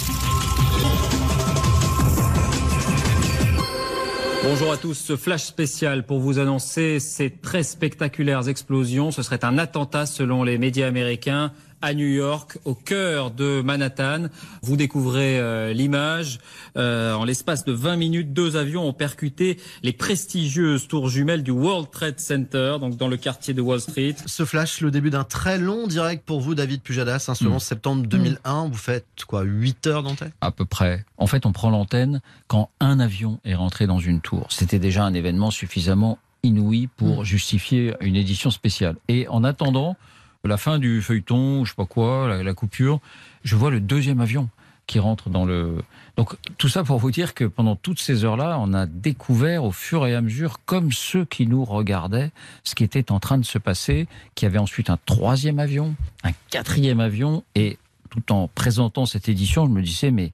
Bonjour 4.45 4.71
à 4.71 4.77
tous, 4.77 4.93
ce 4.93 5.17
flash 5.17 5.45
spécial 5.45 6.05
pour 6.05 6.21
vous 6.21 6.39
annoncer 6.39 7.01
ces 7.01 7.31
très 7.31 7.63
spectaculaires 7.63 8.49
explosions. 8.49 9.11
Ce 9.13 9.23
serait 9.23 9.47
un 9.47 9.57
attentat 9.57 10.05
selon 10.05 10.45
les 10.45 10.59
médias 10.59 10.89
américains 10.89 11.53
à 11.83 11.95
New 11.95 12.07
York, 12.07 12.59
au 12.65 12.75
cœur 12.75 13.31
de 13.31 13.61
Manhattan. 13.61 14.27
Vous 14.63 14.77
découvrez 14.77 15.39
euh, 15.39 15.73
l'image. 15.73 16.39
Euh, 16.77 17.13
en 17.15 17.25
l'espace 17.25 17.65
de 17.65 17.73
20 17.73 17.97
minutes, 17.97 18.33
deux 18.33 18.57
avions 18.57 18.87
ont 18.87 18.93
percuté 18.93 19.59
les 19.83 19.93
prestigieuses 19.93 20.89
tours 20.89 21.09
jumelles 21.09 21.43
du 21.43 21.51
World 21.51 21.91
Trade 21.91 22.19
Center, 22.21 22.77
donc 22.81 22.97
dans 22.97 23.09
le 23.09 23.17
quartier 23.17 23.53
de 23.53 23.61
Wall 23.61 23.81
Street. 23.81 24.15
Ce 24.27 24.45
flash, 24.45 24.81
le 24.81 24.91
début 24.91 25.11
d'un 25.11 25.25
très 25.25 25.59
long 25.59 25.87
direct 25.87 26.25
pour 26.25 26.41
vous, 26.41 26.55
David 26.55 26.81
Pujadas, 26.83 27.27
hein, 27.29 27.35
ce 27.35 27.45
Mm. 27.45 27.53
11 27.55 27.63
septembre 27.63 28.07
2001. 28.07 28.69
Vous 28.69 28.75
faites 28.79 29.25
quoi 29.27 29.43
8 29.43 29.87
heures 29.89 30.03
d'antenne? 30.03 30.33
À 30.41 30.51
peu 30.53 30.65
près. 30.65 31.05
En 31.19 31.27
fait, 31.27 31.45
on 31.45 31.53
prend 31.53 31.71
l'antenne 31.71 32.21
quand 32.47 32.71
un 32.81 33.01
avion 33.01 33.41
est 33.45 33.55
rentré 33.55 33.87
dans 33.87 33.99
une 33.99 34.21
tour. 34.21 34.47
C'était 34.51 34.79
déjà 34.79 35.05
un 35.05 35.15
événement 35.15 35.51
suffisamment 35.51 36.19
inouï 36.45 36.89
pour 36.97 37.25
justifier 37.25 37.95
une 38.01 38.17
édition 38.17 38.51
spéciale. 38.51 38.97
Et 39.09 39.29
en 39.29 39.45
attendant 39.45 39.97
la 40.45 40.57
fin 40.57 40.79
du 40.79 41.03
feuilleton, 41.03 41.65
je 41.65 41.71
sais 41.71 41.77
pas 41.77 41.87
quoi, 41.87 42.29
la, 42.29 42.43
la 42.43 42.55
coupure, 42.55 43.01
je 43.45 43.57
vois 43.57 43.71
le 43.71 43.81
deuxième 43.81 44.21
avion 44.21 44.49
qui 44.87 44.99
rentre 44.99 45.31
dans 45.31 45.45
le. 45.45 45.83
Donc 46.17 46.37
tout 46.59 46.69
ça 46.69 46.85
pour 46.85 46.99
vous 46.99 47.11
dire 47.11 47.35
que 47.35 47.45
pendant 47.45 47.77
toutes 47.77 48.01
ces 48.01 48.25
heures-là, 48.25 48.59
on 48.61 48.75
a 48.75 48.87
découvert 48.87 49.65
au 49.65 49.73
fur 49.73 50.07
et 50.07 50.15
à 50.15 50.21
mesure, 50.21 50.59
comme 50.67 50.93
ceux 50.93 51.25
qui 51.25 51.47
nous 51.47 51.65
regardaient, 51.65 52.31
ce 52.65 52.75
qui 52.75 52.85
était 52.85 53.11
en 53.11 53.21
train 53.21 53.39
de 53.39 53.45
se 53.45 53.59
passer, 53.59 54.07
qu'il 54.35 54.47
y 54.47 54.51
avait 54.51 54.59
ensuite 54.59 54.91
un 54.91 54.99
troisième 55.07 55.59
avion, 55.59 55.95
un 56.25 56.33
quatrième 56.51 57.01
avion, 57.01 57.45
et 57.55 57.79
tout 58.11 58.33
en 58.33 58.49
présentant 58.49 59.07
cette 59.07 59.29
édition, 59.29 59.67
je 59.67 59.71
me 59.71 59.83
disais 59.83 60.11
mais 60.11 60.33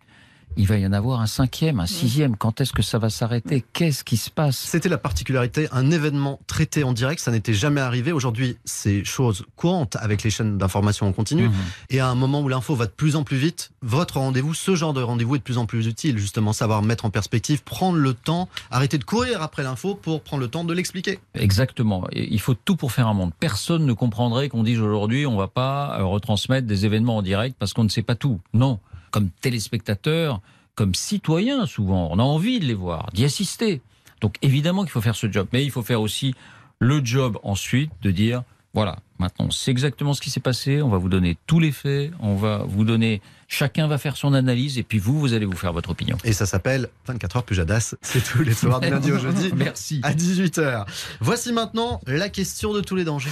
il 0.59 0.67
va 0.67 0.77
y 0.77 0.85
en 0.85 0.93
avoir 0.93 1.21
un 1.21 1.27
cinquième, 1.29 1.79
un 1.79 1.87
sixième. 1.87 2.37
Quand 2.37 2.61
est-ce 2.61 2.73
que 2.73 2.83
ça 2.83 2.99
va 2.99 3.11
s'arrêter? 3.11 3.65
Qu'est-ce 3.73 4.03
qui 4.03 4.17
se 4.17 4.29
passe? 4.29 4.57
C'était 4.59 4.89
la 4.89 4.99
particularité, 4.99 5.69
un 5.71 5.93
événement 5.93 6.41
traité 6.49 6.83
en 6.83 6.93
direct, 6.93 7.21
ça 7.21 7.31
n'était 7.31 7.55
jamais 7.55 7.81
arrivé. 7.81 8.11
Aujourd'hui, 8.11 8.59
c'est 8.65 9.05
chose 9.05 9.47
courante 9.55 9.97
avec 10.01 10.25
les 10.25 10.31
chaînes 10.31 10.59
d'information 10.59 11.07
en 11.07 11.13
continu. 11.13 11.49
Mhm. 11.49 11.55
Et 11.91 12.01
à 12.01 12.09
un 12.09 12.17
moment 12.17 12.41
où 12.41 12.49
l'info 12.49 12.75
va 12.75 12.87
de 12.87 12.91
plus 12.91 13.15
en 13.15 13.23
plus 13.23 13.37
vite, 13.37 13.71
votre 13.83 14.19
rendez-vous, 14.19 14.53
ce 14.53 14.75
genre 14.75 14.93
de 14.93 15.01
rendez-vous 15.01 15.37
est 15.37 15.39
de 15.39 15.45
plus 15.45 15.59
en 15.59 15.67
plus 15.67 15.87
utile. 15.87 16.19
Justement, 16.19 16.53
savoir 16.53 16.83
mettre 16.83 17.05
en 17.05 17.11
perspective, 17.11 17.63
prendre 17.63 17.99
le 17.99 18.13
temps, 18.13 18.49
arrêter 18.73 18.99
de 18.99 19.05
courir 19.05 19.43
après 19.43 19.63
l'info 19.63 19.95
pour 19.95 20.23
prendre 20.23 20.43
le 20.43 20.49
temps 20.49 20.65
de 20.65 20.75
l'expliquer. 20.75 21.21
Exactement. 21.35 22.05
Et 22.11 22.35
il 22.35 22.41
faut 22.41 22.55
tout 22.55 22.75
pour 22.75 22.91
faire 22.91 23.07
un 23.07 23.15
monde. 23.15 23.31
Personne 23.39 23.87
ne 23.87 23.93
comprendrait 23.93 24.49
qu'on 24.49 24.65
dise 24.65 24.81
aujourd'hui 24.81 25.25
on 25.25 25.37
va 25.37 25.47
pas 25.47 26.01
euh, 26.01 26.05
retransmettre 26.05 26.67
des 26.67 26.85
événements 26.85 27.19
en 27.19 27.23
direct 27.23 27.55
parce 27.61 27.73
qu'on 27.75 27.85
ne 27.85 27.89
sait 27.89 28.03
pas 28.03 28.17
tout. 28.17 28.41
Non. 28.53 28.81
Comme 29.11 29.31
téléspectateur, 29.31 30.41
comme 30.75 30.95
citoyen 30.95 31.67
souvent, 31.67 32.09
on 32.13 32.19
a 32.19 32.23
envie 32.23 32.61
de 32.61 32.65
les 32.65 32.75
voir, 32.75 33.11
d'y 33.13 33.25
assister. 33.25 33.81
Donc 34.21 34.37
évidemment 34.43 34.83
qu'il 34.83 34.93
faut 34.93 35.01
faire 35.01 35.17
ce 35.17 35.31
job. 35.31 35.49
Mais 35.53 35.65
il 35.65 35.71
faut 35.71 35.83
faire 35.83 36.01
aussi 36.01 36.35
le 36.79 37.05
job 37.05 37.39
ensuite 37.43 37.91
de 38.03 38.11
dire 38.11 38.43
voilà, 38.75 38.99
maintenant 39.19 39.51
c'est 39.51 39.71
exactement 39.71 40.15
ce 40.15 40.21
qui 40.21 40.31
s'est 40.31 40.41
passé, 40.41 40.83
on 40.83 40.89
va 40.89 40.99
vous 40.99 41.09
donner 41.09 41.37
tous 41.47 41.59
les 41.59 41.73
faits, 41.73 42.13
on 42.21 42.37
va 42.37 42.65
vous 42.69 42.85
donner, 42.85 43.23
chacun 43.49 43.89
va 43.89 43.99
faire 43.99 44.17
son 44.17 44.35
analyse 44.35 44.79
et 44.79 44.83
puis 44.83 44.99
vous, 44.99 45.19
vous 45.19 45.33
allez 45.33 45.47
vous 45.47 45.57
faire 45.57 45.73
votre 45.73 45.91
opinion. 45.91 46.17
Et 46.23 46.33
ça 46.33 46.47
s'appelle 46.47 46.89
24 47.07 47.37
heures 47.37 47.43
Pujadas. 47.45 47.95
C'est 48.03 48.23
tous 48.23 48.43
les 48.43 48.55
soirs 48.55 48.81
du 48.81 48.91
lundi 48.91 49.11
au 49.11 49.19
jeudi. 49.19 49.51
Merci. 49.57 50.01
À 50.05 50.13
18h. 50.13 50.87
Voici 51.21 51.53
maintenant 51.53 52.01
la 52.07 52.29
question 52.29 52.73
de 52.73 52.81
tous 52.81 52.95
les 52.95 53.05
dangers. 53.05 53.31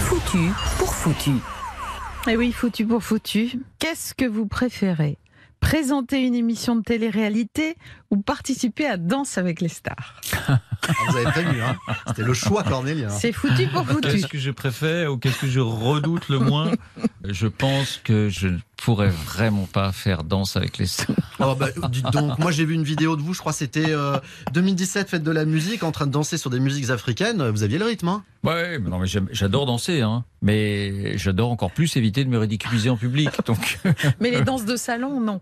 Foutu 0.00 0.50
pour 0.78 0.94
foutu. 0.94 1.32
Eh 2.28 2.36
oui, 2.36 2.50
foutu 2.52 2.84
pour 2.84 3.02
foutu. 3.04 3.60
Qu'est-ce 3.78 4.14
que 4.14 4.24
vous 4.24 4.46
préférez? 4.46 5.16
Présenter 5.60 6.22
une 6.22 6.34
émission 6.34 6.76
de 6.76 6.82
télé-réalité 6.82 7.76
ou 8.10 8.18
participer 8.18 8.86
à 8.86 8.96
Danse 8.96 9.38
avec 9.38 9.60
les 9.60 9.68
stars? 9.68 10.20
Ah, 10.48 10.60
Vous 11.08 11.16
avez 11.16 11.26
prévenu, 11.30 11.60
hein 11.62 11.76
C'était 12.08 12.22
le 12.22 12.34
choix 12.34 12.62
cornélien. 12.62 13.08
C'est 13.10 13.32
foutu 13.32 13.66
pour 13.68 13.86
foutu. 13.86 14.08
Qu'est-ce 14.08 14.26
que 14.26 14.38
je 14.38 14.50
préfère 14.50 15.12
ou 15.12 15.18
qu'est-ce 15.18 15.40
que 15.40 15.46
je 15.48 15.60
redoute 15.60 16.28
le 16.28 16.38
moins? 16.40 16.72
Je 17.24 17.46
pense 17.46 18.00
que 18.04 18.28
je 18.28 18.48
ne 18.48 18.58
pourrais 18.86 19.08
vraiment 19.08 19.66
pas 19.70 19.90
faire 19.90 20.22
danse 20.22 20.56
avec 20.56 20.78
les 20.78 20.86
stars. 20.86 21.16
Oh 21.40 21.56
bah, 21.58 21.66
dites 21.90 22.08
donc, 22.12 22.38
moi 22.38 22.52
j'ai 22.52 22.64
vu 22.64 22.74
une 22.74 22.84
vidéo 22.84 23.16
de 23.16 23.20
vous, 23.20 23.34
je 23.34 23.40
crois 23.40 23.50
que 23.50 23.58
c'était 23.58 23.90
euh, 23.90 24.16
2017, 24.52 25.10
fête 25.10 25.22
de 25.24 25.30
la 25.32 25.44
musique, 25.44 25.82
en 25.82 25.90
train 25.90 26.06
de 26.06 26.12
danser 26.12 26.38
sur 26.38 26.50
des 26.50 26.60
musiques 26.60 26.88
africaines. 26.90 27.48
Vous 27.50 27.64
aviez 27.64 27.78
le 27.78 27.84
rythme, 27.84 28.06
hein? 28.08 28.22
Ouais, 28.44 28.78
mais 28.78 28.88
non, 28.88 29.00
mais 29.00 29.08
j'adore 29.32 29.66
danser, 29.66 30.02
hein. 30.02 30.24
Mais 30.40 31.18
j'adore 31.18 31.50
encore 31.50 31.72
plus 31.72 31.96
éviter 31.96 32.24
de 32.24 32.30
me 32.30 32.38
ridiculiser 32.38 32.88
en 32.88 32.96
public. 32.96 33.28
Donc, 33.46 33.80
Mais 34.20 34.30
les 34.30 34.42
danses 34.42 34.64
de 34.64 34.76
salon, 34.76 35.20
non. 35.20 35.40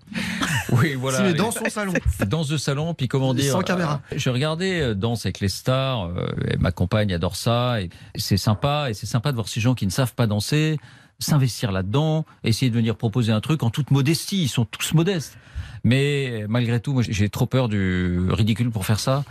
oui, 0.72 0.94
voilà. 0.94 1.18
Si 1.18 1.24
les 1.24 1.34
danses 1.34 1.58
au 1.64 1.68
salon. 1.68 1.92
Danse 2.26 2.48
de 2.48 2.56
salon, 2.56 2.94
puis 2.94 3.08
comment 3.08 3.34
dire 3.34 3.52
Sans 3.52 3.60
caméra. 3.60 4.00
euh, 4.10 4.16
Je 4.16 4.30
regardais 4.30 4.80
euh, 4.80 4.94
Danse 4.94 5.26
avec 5.26 5.40
les 5.40 5.50
stars. 5.50 6.06
euh, 6.16 6.26
et 6.50 6.56
ma 6.56 6.72
compagne 6.72 7.12
adore 7.12 7.36
ça. 7.36 7.82
Et 7.82 7.90
c'est 8.16 8.38
sympa. 8.38 8.86
Et 8.88 8.94
c'est 8.94 9.06
sympa 9.06 9.30
de 9.32 9.36
voir 9.36 9.48
ces 9.48 9.60
gens 9.60 9.74
qui 9.74 9.84
ne 9.84 9.90
savent 9.90 10.14
pas 10.14 10.26
danser 10.26 10.78
s'investir 11.18 11.72
là-dedans, 11.72 12.24
essayer 12.42 12.70
de 12.70 12.76
venir 12.76 12.96
proposer 12.96 13.32
un 13.32 13.40
truc 13.40 13.62
en 13.62 13.70
toute 13.70 13.90
modestie. 13.90 14.42
Ils 14.42 14.48
sont 14.48 14.64
tous 14.64 14.94
modestes. 14.94 15.38
Mais 15.84 16.46
malgré 16.48 16.80
tout, 16.80 16.94
moi, 16.94 17.02
j'ai 17.06 17.28
trop 17.28 17.46
peur 17.46 17.68
du 17.68 18.18
ridicule 18.30 18.70
pour 18.70 18.86
faire 18.86 18.98
ça. 19.00 19.22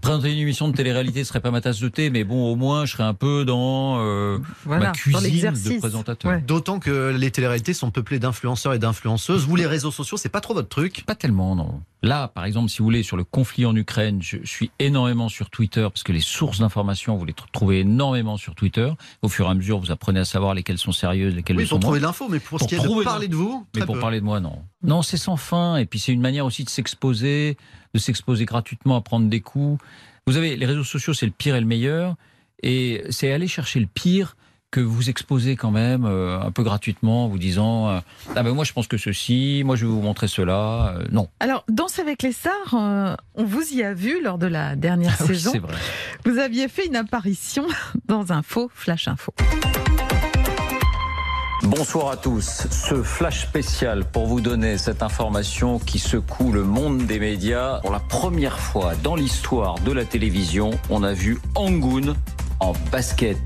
Présenter 0.00 0.32
une 0.32 0.38
émission 0.38 0.68
de 0.68 0.74
télé-réalité 0.74 1.22
serait 1.24 1.40
pas 1.40 1.50
ma 1.50 1.60
tasse 1.60 1.78
de 1.80 1.88
thé, 1.88 2.08
mais 2.10 2.24
bon, 2.24 2.50
au 2.50 2.56
moins, 2.56 2.84
je 2.86 2.92
serais 2.92 3.02
un 3.02 3.12
peu 3.14 3.44
dans 3.44 3.98
euh, 4.00 4.38
Voilà, 4.64 4.80
ma 4.80 4.86
dans 4.88 4.92
cuisine 4.92 5.52
de 5.52 5.78
présentateur. 5.78 6.40
D'autant 6.46 6.78
que 6.80 7.10
les 7.16 7.30
téléréalités 7.30 7.74
sont 7.74 7.90
peuplées 7.90 8.18
d'influenceurs 8.18 8.72
et 8.74 8.78
d'influenceuses. 8.78 9.46
Vous, 9.46 9.56
les 9.56 9.66
réseaux 9.66 9.90
sociaux, 9.90 10.16
c'est 10.16 10.28
pas 10.30 10.40
trop 10.40 10.54
votre 10.54 10.68
truc 10.68 11.04
Pas 11.06 11.14
tellement, 11.14 11.54
non. 11.56 11.80
Là, 12.02 12.28
par 12.28 12.44
exemple, 12.46 12.68
si 12.70 12.78
vous 12.78 12.84
voulez, 12.84 13.02
sur 13.02 13.16
le 13.16 13.24
conflit 13.24 13.64
en 13.64 13.76
Ukraine, 13.76 14.20
je 14.22 14.38
suis 14.44 14.70
énormément 14.78 15.28
sur 15.28 15.50
Twitter 15.50 15.82
parce 15.82 16.02
que 16.02 16.12
les 16.12 16.20
sources 16.20 16.58
d'information, 16.58 17.16
vous 17.16 17.24
les 17.24 17.32
tr- 17.32 17.44
trouvez 17.52 17.80
énormément 17.80 18.36
sur 18.36 18.54
Twitter. 18.54 18.90
Au 19.22 19.28
fur 19.28 19.46
et 19.46 19.50
à 19.50 19.54
mesure, 19.54 19.78
vous 19.78 19.90
apprenez 19.92 20.20
à 20.20 20.24
savoir 20.24 20.54
lesquelles 20.54 20.78
sont 20.78 20.92
sérieuses, 20.92 21.34
lesquelles 21.34 21.56
Oui, 21.56 21.62
le 21.62 21.68
sont 21.68 21.76
pour 21.76 21.80
trouver 21.80 22.00
l'info, 22.00 22.28
mais 22.28 22.40
pour, 22.40 22.58
ce 22.58 22.64
Pour 22.64 22.68
qui 22.68 22.74
est 22.74 22.78
de 22.80 23.04
parler 23.04 23.28
de 23.28 23.36
vous, 23.36 23.66
Mais 23.76 23.84
pour 23.84 23.94
peu. 23.94 24.00
parler 24.00 24.20
de 24.20 24.24
moi, 24.24 24.40
non. 24.40 24.58
Non, 24.82 25.02
c'est 25.02 25.16
sans 25.16 25.36
fin. 25.36 25.76
Et 25.76 25.86
puis, 25.86 25.98
c'est 25.98 26.12
une 26.12 26.20
manière 26.20 26.44
aussi 26.46 26.64
de 26.64 26.70
s'exposer, 26.70 27.56
de 27.94 27.98
s'exposer 27.98 28.44
gratuitement, 28.44 28.96
à 28.96 29.00
prendre 29.00 29.28
des 29.28 29.40
coups. 29.40 29.82
Vous 30.26 30.36
avez 30.36 30.56
les 30.56 30.66
réseaux 30.66 30.84
sociaux, 30.84 31.14
c'est 31.14 31.26
le 31.26 31.32
pire 31.32 31.56
et 31.56 31.60
le 31.60 31.66
meilleur. 31.66 32.16
Et 32.62 33.02
c'est 33.10 33.32
aller 33.32 33.48
chercher 33.48 33.80
le 33.80 33.86
pire 33.86 34.36
que 34.70 34.80
vous 34.80 35.10
exposez 35.10 35.54
quand 35.54 35.70
même 35.70 36.06
euh, 36.06 36.40
un 36.40 36.50
peu 36.50 36.62
gratuitement, 36.62 37.26
en 37.26 37.28
vous 37.28 37.38
disant 37.38 37.90
euh, 37.90 38.00
ah 38.34 38.42
ben 38.42 38.54
moi 38.54 38.64
je 38.64 38.72
pense 38.72 38.86
que 38.86 38.96
ceci, 38.96 39.62
moi 39.66 39.76
je 39.76 39.84
vais 39.84 39.92
vous 39.92 40.00
montrer 40.00 40.28
cela. 40.28 40.94
Euh, 40.96 41.04
non, 41.12 41.28
Alors, 41.40 41.62
Danse 41.68 41.98
avec 41.98 42.22
les 42.22 42.32
stars, 42.32 42.72
on 42.72 43.44
vous 43.44 43.74
y 43.74 43.82
a 43.82 43.92
vu 43.92 44.22
lors 44.22 44.38
de 44.38 44.46
la 44.46 44.74
dernière 44.74 45.14
Ah 45.20 45.24
oui, 45.24 45.34
saison. 45.34 45.50
c'est 45.52 45.58
vrai. 45.58 45.74
Vous 46.24 46.38
aviez 46.38 46.68
fait 46.68 46.86
une 46.86 46.96
apparition 46.96 47.66
dans 48.08 48.32
un 48.32 48.40
faux 48.42 48.70
flash 48.72 49.08
info. 49.08 49.34
Bonsoir 51.62 52.10
à 52.10 52.16
tous. 52.16 52.66
Ce 52.70 53.04
flash 53.04 53.42
spécial 53.42 54.04
pour 54.04 54.26
vous 54.26 54.40
donner 54.40 54.78
cette 54.78 55.00
information 55.00 55.78
qui 55.78 56.00
secoue 56.00 56.50
le 56.50 56.64
monde 56.64 57.06
des 57.06 57.20
médias. 57.20 57.78
Pour 57.82 57.92
la 57.92 58.00
première 58.00 58.58
fois 58.58 58.94
dans 59.04 59.14
l'histoire 59.14 59.78
de 59.78 59.92
la 59.92 60.04
télévision, 60.04 60.72
on 60.90 61.04
a 61.04 61.12
vu 61.12 61.38
Angoun 61.54 62.16
en 62.62 62.74
basket. 62.92 63.36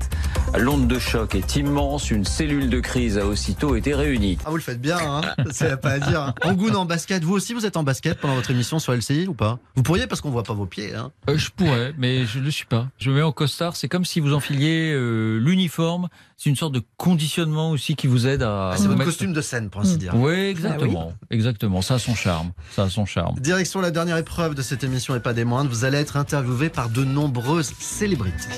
L'onde 0.57 0.87
de 0.87 0.99
choc 0.99 1.33
est 1.35 1.55
immense. 1.55 2.11
Une 2.11 2.23
cellule 2.23 2.69
de 2.69 2.79
crise 2.79 3.17
a 3.17 3.25
aussitôt 3.25 3.75
été 3.75 3.93
réunie. 3.95 4.37
Ah, 4.45 4.49
vous 4.51 4.55
le 4.57 4.61
faites 4.61 4.79
bien, 4.79 4.97
hein 5.01 5.21
c'est 5.51 5.81
pas 5.81 5.91
à 5.93 5.99
dire. 5.99 6.33
Angoun 6.43 6.75
en 6.75 6.85
basket, 6.85 7.23
vous 7.23 7.33
aussi 7.33 7.53
vous 7.53 7.65
êtes 7.65 7.77
en 7.77 7.83
basket 7.83 8.19
pendant 8.19 8.35
votre 8.35 8.51
émission 8.51 8.77
sur 8.79 8.93
LCI 8.93 9.27
ou 9.27 9.33
pas? 9.33 9.57
Vous 9.75 9.81
pourriez 9.83 10.05
parce 10.07 10.21
qu'on 10.21 10.29
voit 10.29 10.43
pas 10.43 10.53
vos 10.53 10.67
pieds. 10.67 10.93
Hein 10.93 11.11
Euh, 11.29 11.37
je 11.37 11.49
pourrais, 11.49 11.93
mais 11.97 12.25
je 12.25 12.37
ne 12.39 12.45
le 12.45 12.51
suis 12.51 12.65
pas. 12.65 12.87
Je 12.99 13.09
me 13.09 13.15
mets 13.15 13.21
en 13.23 13.31
costard. 13.31 13.75
C'est 13.75 13.89
comme 13.89 14.05
si 14.05 14.19
vous 14.19 14.33
enfiliez 14.33 14.93
euh, 14.93 15.39
l'uniforme. 15.39 16.07
C'est 16.39 16.51
une 16.51 16.55
sorte 16.55 16.73
de 16.73 16.83
conditionnement 16.97 17.71
aussi 17.71 17.95
qui 17.95 18.05
vous 18.05 18.27
aide 18.27 18.43
à. 18.43 18.69
Ah, 18.69 18.77
c'est 18.77 18.83
votre 18.83 18.99
mettre- 18.99 19.05
costume 19.09 19.33
de 19.33 19.41
scène, 19.41 19.71
pour 19.71 19.81
ainsi 19.81 19.97
dire. 19.97 20.13
Oui, 20.15 20.33
exactement. 20.35 21.11
Exactement. 21.31 21.81
Ça 21.81 21.95
a 21.95 21.99
son 21.99 22.13
charme. 22.13 22.51
Ça 22.75 22.83
a 22.83 22.89
son 22.89 23.07
charme. 23.07 23.39
Direction 23.39 23.81
la 23.81 23.89
dernière 23.89 24.17
épreuve 24.17 24.53
de 24.53 24.61
cette 24.61 24.83
émission 24.83 25.15
et 25.15 25.19
pas 25.19 25.33
des 25.33 25.45
moindres, 25.45 25.69
vous 25.71 25.83
allez 25.83 25.97
être 25.97 26.15
interviewé 26.15 26.69
par 26.69 26.89
de 26.89 27.03
nombreuses 27.03 27.73
célébrités. 27.79 28.49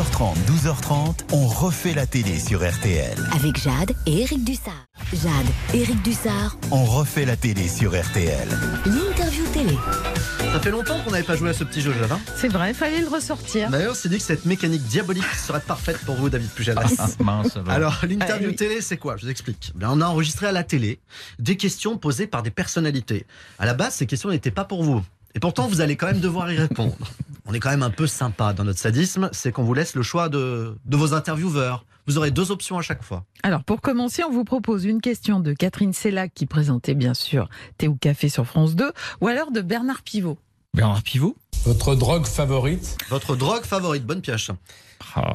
11h30, 0.00 0.34
12h30, 0.46 1.14
on 1.34 1.46
refait 1.46 1.92
la 1.92 2.06
télé 2.06 2.38
sur 2.38 2.66
RTL. 2.66 3.18
Avec 3.34 3.58
Jade 3.60 3.92
et 4.06 4.22
Eric 4.22 4.42
Dussard. 4.44 4.86
Jade, 5.12 5.30
Eric 5.74 6.00
Dussard, 6.02 6.56
On 6.70 6.84
refait 6.86 7.26
la 7.26 7.36
télé 7.36 7.68
sur 7.68 7.90
RTL. 7.92 8.48
l'interview 8.86 9.44
télé. 9.52 9.76
Ça 10.54 10.58
fait 10.60 10.70
longtemps 10.70 10.98
qu'on 11.04 11.10
n'avait 11.10 11.22
pas 11.22 11.36
joué 11.36 11.50
à 11.50 11.52
ce 11.52 11.64
petit 11.64 11.82
jeu, 11.82 11.92
Jade. 11.92 12.10
hein? 12.12 12.20
C'est 12.34 12.48
vrai, 12.48 12.70
il 12.70 12.74
fallait 12.74 13.02
le 13.02 13.08
ressortir. 13.08 13.68
D'ailleurs, 13.68 13.94
c'est 13.94 14.08
dit 14.08 14.16
que 14.16 14.22
cette 14.22 14.46
mécanique 14.46 14.84
diabolique 14.84 15.22
serait 15.36 15.60
parfaite 15.60 15.98
pour 16.06 16.14
vous, 16.14 16.30
David 16.30 16.48
Pujadas. 16.48 17.16
Mince, 17.20 17.56
alors. 17.58 17.68
Alors, 17.70 17.98
l'interview 18.08 18.46
Ah, 18.46 18.50
oui. 18.52 18.56
télé, 18.56 18.80
c'est 18.80 18.96
quoi? 18.96 19.18
Je 19.18 19.26
vous 19.26 19.30
explique. 19.30 19.72
Bien, 19.74 19.90
on 19.90 20.00
a 20.00 20.06
enregistré 20.06 20.46
à 20.46 20.52
la 20.52 20.64
télé 20.64 20.98
des 21.38 21.58
questions 21.58 21.98
posées 21.98 22.26
par 22.26 22.42
des 22.42 22.50
personnalités. 22.50 23.26
À 23.58 23.66
la 23.66 23.74
base, 23.74 23.96
ces 23.96 24.06
questions 24.06 24.30
n'étaient 24.30 24.50
pas 24.50 24.64
pour 24.64 24.82
vous. 24.82 25.04
Et 25.34 25.40
pourtant, 25.40 25.68
vous 25.68 25.82
allez 25.82 25.96
quand 25.96 26.06
même 26.06 26.20
devoir 26.20 26.50
y 26.50 26.56
répondre. 26.56 26.96
On 27.50 27.52
est 27.52 27.58
quand 27.58 27.70
même 27.70 27.82
un 27.82 27.90
peu 27.90 28.06
sympa 28.06 28.52
dans 28.52 28.62
notre 28.62 28.78
sadisme, 28.78 29.28
c'est 29.32 29.50
qu'on 29.50 29.64
vous 29.64 29.74
laisse 29.74 29.96
le 29.96 30.02
choix 30.02 30.28
de, 30.28 30.76
de 30.84 30.96
vos 30.96 31.14
intervieweurs. 31.14 31.84
Vous 32.06 32.16
aurez 32.16 32.30
deux 32.30 32.52
options 32.52 32.78
à 32.78 32.82
chaque 32.82 33.02
fois. 33.02 33.24
Alors, 33.42 33.64
pour 33.64 33.80
commencer, 33.80 34.22
on 34.22 34.30
vous 34.30 34.44
propose 34.44 34.84
une 34.84 35.00
question 35.00 35.40
de 35.40 35.52
Catherine 35.52 35.92
Sellac, 35.92 36.30
qui 36.32 36.46
présentait 36.46 36.94
bien 36.94 37.12
sûr 37.12 37.48
Thé 37.76 37.88
ou 37.88 37.96
Café 37.96 38.28
sur 38.28 38.46
France 38.46 38.76
2, 38.76 38.92
ou 39.20 39.26
alors 39.26 39.50
de 39.50 39.62
Bernard 39.62 40.02
Pivot. 40.02 40.38
Bernard 40.74 41.02
Pivot? 41.02 41.36
Votre 41.64 41.96
drogue 41.96 42.24
favorite? 42.24 42.96
Votre 43.08 43.34
drogue 43.34 43.64
favorite, 43.64 44.06
bonne 44.06 44.20
pioche. 44.20 44.52
Ah, 45.16 45.34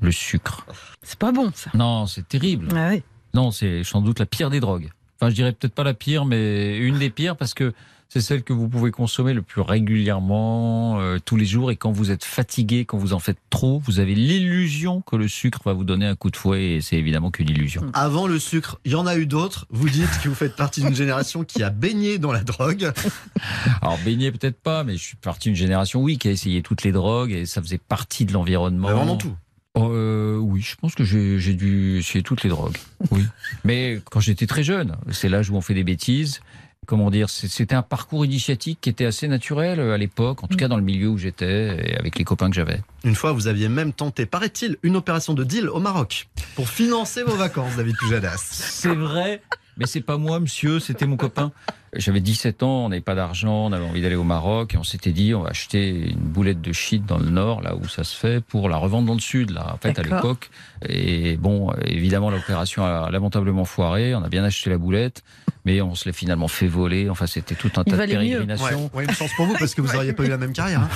Le 0.00 0.12
sucre. 0.12 0.64
C'est 1.02 1.18
pas 1.18 1.32
bon, 1.32 1.50
ça. 1.52 1.72
Non, 1.74 2.06
c'est 2.06 2.28
terrible. 2.28 2.68
Ah 2.76 2.90
oui. 2.90 3.02
Non, 3.34 3.50
c'est 3.50 3.82
sans 3.82 4.02
doute 4.02 4.20
la 4.20 4.26
pire 4.26 4.50
des 4.50 4.60
drogues. 4.60 4.88
Enfin, 5.18 5.30
je 5.30 5.34
dirais 5.34 5.50
peut-être 5.50 5.74
pas 5.74 5.82
la 5.82 5.94
pire, 5.94 6.26
mais 6.26 6.78
une 6.78 7.00
des 7.00 7.10
pires 7.10 7.36
parce 7.36 7.54
que 7.54 7.74
c'est 8.08 8.20
celle 8.20 8.42
que 8.42 8.52
vous 8.52 8.68
pouvez 8.68 8.90
consommer 8.90 9.34
le 9.34 9.42
plus 9.42 9.60
régulièrement, 9.60 11.00
euh, 11.00 11.18
tous 11.24 11.36
les 11.36 11.44
jours. 11.44 11.70
Et 11.70 11.76
quand 11.76 11.90
vous 11.90 12.10
êtes 12.10 12.24
fatigué, 12.24 12.84
quand 12.84 12.98
vous 12.98 13.12
en 13.12 13.18
faites 13.18 13.38
trop, 13.50 13.80
vous 13.84 13.98
avez 13.98 14.14
l'illusion 14.14 15.00
que 15.00 15.16
le 15.16 15.28
sucre 15.28 15.60
va 15.64 15.72
vous 15.72 15.84
donner 15.84 16.06
un 16.06 16.14
coup 16.14 16.30
de 16.30 16.36
fouet. 16.36 16.76
Et 16.76 16.80
c'est 16.80 16.96
évidemment 16.96 17.30
qu'une 17.30 17.50
illusion. 17.50 17.82
Avant 17.94 18.26
le 18.26 18.38
sucre, 18.38 18.78
il 18.84 18.92
y 18.92 18.94
en 18.94 19.06
a 19.06 19.16
eu 19.16 19.26
d'autres. 19.26 19.66
Vous 19.70 19.88
dites 19.88 20.20
que 20.22 20.28
vous 20.28 20.34
faites 20.34 20.56
partie 20.56 20.82
d'une 20.82 20.94
génération 20.94 21.44
qui 21.44 21.62
a 21.62 21.70
baigné 21.70 22.18
dans 22.18 22.32
la 22.32 22.44
drogue. 22.44 22.92
Alors, 23.82 23.98
baigner 24.04 24.30
peut-être 24.30 24.60
pas, 24.60 24.84
mais 24.84 24.96
je 24.96 25.02
suis 25.02 25.16
partie 25.16 25.48
d'une 25.48 25.56
génération, 25.56 26.00
oui, 26.00 26.16
qui 26.16 26.28
a 26.28 26.30
essayé 26.30 26.62
toutes 26.62 26.84
les 26.84 26.92
drogues 26.92 27.32
et 27.32 27.44
ça 27.44 27.60
faisait 27.60 27.78
partie 27.78 28.24
de 28.24 28.32
l'environnement. 28.32 28.88
Mais 28.88 28.94
vraiment 28.94 29.16
tout. 29.16 29.34
Euh, 29.76 30.38
oui, 30.38 30.62
je 30.62 30.74
pense 30.76 30.94
que 30.94 31.04
j'ai 31.04 31.38
j'ai 31.38 31.52
dû 31.52 31.98
essayer 31.98 32.22
toutes 32.22 32.42
les 32.42 32.50
drogues. 32.50 32.76
Oui. 33.10 33.22
Mais 33.64 34.00
quand 34.10 34.20
j'étais 34.20 34.46
très 34.46 34.62
jeune, 34.62 34.96
c'est 35.10 35.28
l'âge 35.28 35.50
où 35.50 35.56
on 35.56 35.60
fait 35.60 35.74
des 35.74 35.84
bêtises. 35.84 36.40
Comment 36.86 37.10
dire 37.10 37.28
C'était 37.28 37.74
un 37.74 37.82
parcours 37.82 38.24
initiatique 38.24 38.78
qui 38.80 38.88
était 38.88 39.06
assez 39.06 39.28
naturel 39.28 39.80
euh, 39.80 39.94
à 39.94 39.98
l'époque, 39.98 40.44
en 40.44 40.46
tout 40.46 40.56
cas 40.56 40.68
dans 40.68 40.76
le 40.76 40.82
milieu 40.82 41.08
où 41.08 41.18
j'étais 41.18 41.90
et 41.90 41.96
avec 41.96 42.18
les 42.18 42.24
copains 42.24 42.48
que 42.48 42.54
j'avais. 42.54 42.80
Une 43.04 43.14
fois, 43.14 43.32
vous 43.32 43.48
aviez 43.48 43.68
même 43.68 43.92
tenté, 43.92 44.24
paraît-il, 44.24 44.76
une 44.82 44.96
opération 44.96 45.34
de 45.34 45.44
deal 45.44 45.68
au 45.68 45.80
Maroc 45.80 46.28
pour 46.54 46.68
financer 46.68 47.22
vos 47.22 47.36
vacances, 47.36 47.76
David 47.76 47.96
Pujadas. 47.96 48.38
C'est 48.38 48.94
vrai 48.94 49.42
Mais 49.78 49.86
c'est 49.86 50.00
pas 50.00 50.16
moi, 50.16 50.40
monsieur, 50.40 50.80
c'était 50.80 51.06
mon 51.06 51.16
copain. 51.16 51.52
J'avais 51.94 52.20
17 52.20 52.62
ans, 52.62 52.86
on 52.86 52.88
n'avait 52.88 53.00
pas 53.00 53.14
d'argent, 53.14 53.66
on 53.66 53.72
avait 53.72 53.84
envie 53.84 54.02
d'aller 54.02 54.16
au 54.16 54.24
Maroc 54.24 54.74
et 54.74 54.78
on 54.78 54.82
s'était 54.82 55.12
dit 55.12 55.34
on 55.34 55.42
va 55.42 55.50
acheter 55.50 56.10
une 56.10 56.18
boulette 56.18 56.60
de 56.60 56.72
shit 56.72 57.04
dans 57.06 57.18
le 57.18 57.30
nord, 57.30 57.62
là 57.62 57.74
où 57.76 57.86
ça 57.88 58.04
se 58.04 58.14
fait, 58.16 58.42
pour 58.44 58.68
la 58.68 58.76
revendre 58.76 59.06
dans 59.06 59.14
le 59.14 59.20
sud, 59.20 59.50
là, 59.50 59.72
en 59.74 59.76
fait, 59.78 59.98
à 59.98 60.02
l'époque. 60.02 60.50
Et 60.88 61.36
bon, 61.36 61.72
évidemment, 61.84 62.30
l'opération 62.30 62.84
a 62.84 63.10
lamentablement 63.10 63.64
foiré. 63.64 64.14
On 64.14 64.22
a 64.22 64.28
bien 64.28 64.44
acheté 64.44 64.68
la 64.70 64.78
boulette, 64.78 65.22
mais 65.64 65.80
on 65.80 65.94
se 65.94 66.06
l'est 66.06 66.12
finalement 66.16 66.48
fait 66.48 66.66
voler. 66.68 67.08
Enfin, 67.08 67.26
c'était 67.26 67.54
tout 67.54 67.70
un 67.76 67.82
Il 67.86 67.92
tas 67.92 68.06
de 68.06 68.10
pérégrinations. 68.12 68.90
Ouais, 68.92 68.98
ouais, 69.00 69.04
une 69.04 69.12
chance 69.12 69.30
pour 69.36 69.46
vous 69.46 69.56
parce 69.58 69.74
que 69.74 69.80
vous 69.82 69.92
n'auriez 69.92 70.12
pas 70.12 70.24
eu 70.24 70.28
la 70.28 70.38
même 70.38 70.52
carrière. 70.52 70.88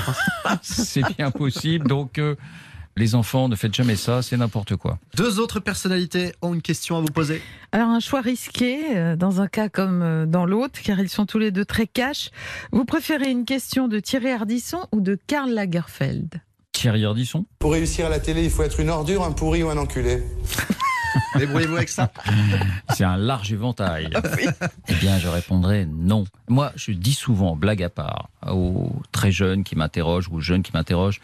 hein. 0.45 0.59
C'est 0.63 1.03
bien 1.17 1.31
possible. 1.31 1.87
Donc, 1.87 2.19
euh, 2.19 2.35
les 2.97 3.15
enfants, 3.15 3.49
ne 3.49 3.57
faites 3.57 3.75
jamais 3.75 3.97
ça, 3.97 4.23
c'est 4.23 4.37
n'importe 4.37 4.77
quoi. 4.77 4.99
Deux 5.17 5.39
autres 5.39 5.61
personnalités 5.61 6.33
ont 6.43 6.55
une 6.55 6.63
question 6.63 6.97
à 6.97 7.01
vous 7.01 7.07
poser. 7.07 7.41
Alors 7.73 7.89
un 7.89 8.01
choix 8.01 8.21
risqué 8.21 8.97
euh, 8.97 9.17
dans 9.17 9.41
un 9.41 9.47
cas 9.47 9.69
comme 9.69 10.03
euh, 10.03 10.27
dans 10.27 10.45
l'autre, 10.45 10.81
car 10.83 10.99
ils 11.01 11.09
sont 11.09 11.27
tous 11.27 11.39
les 11.39 11.51
deux 11.51 11.65
très 11.65 11.87
cash. 11.87 12.31
Vous 12.73 12.85
préférez 12.85 13.31
une 13.31 13.45
question 13.45 13.89
de 13.89 14.01
Thierry 14.01 14.31
Ardisson 14.31 14.87
ou 14.93 15.01
de 15.01 15.19
Karl 15.27 15.51
Lagerfeld? 15.51 16.41
Thierry 16.73 17.05
Ardisson 17.05 17.47
Pour 17.59 17.73
réussir 17.73 18.07
à 18.07 18.09
la 18.09 18.21
télé, 18.21 18.45
il 18.45 18.51
faut 18.51 18.63
être 18.63 18.81
une 18.81 18.91
ordure, 18.91 19.25
un 19.25 19.33
pourri 19.33 19.63
ou 19.63 19.71
un 19.71 19.77
enculé. 19.77 20.23
Débrouillez-vous 21.37 21.77
avec 21.77 21.89
ça. 21.89 22.11
C'est 22.95 23.05
un 23.05 23.17
large 23.17 23.53
éventail. 23.53 24.11
Eh 24.89 24.95
bien, 24.95 25.19
je 25.19 25.29
répondrai 25.29 25.87
non. 25.87 26.25
Moi, 26.49 26.73
je 26.75 26.93
dis 26.93 27.15
souvent, 27.15 27.55
blague 27.55 27.83
à 27.83 27.91
part, 27.91 28.29
aux 28.49 28.91
très 29.13 29.31
jeunes 29.31 29.63
qui 29.63 29.77
m'interrogent 29.77 30.29
ou 30.29 30.37
aux 30.37 30.41
jeunes 30.41 30.63
qui 30.63 30.73
m'interrogent, 30.73 31.21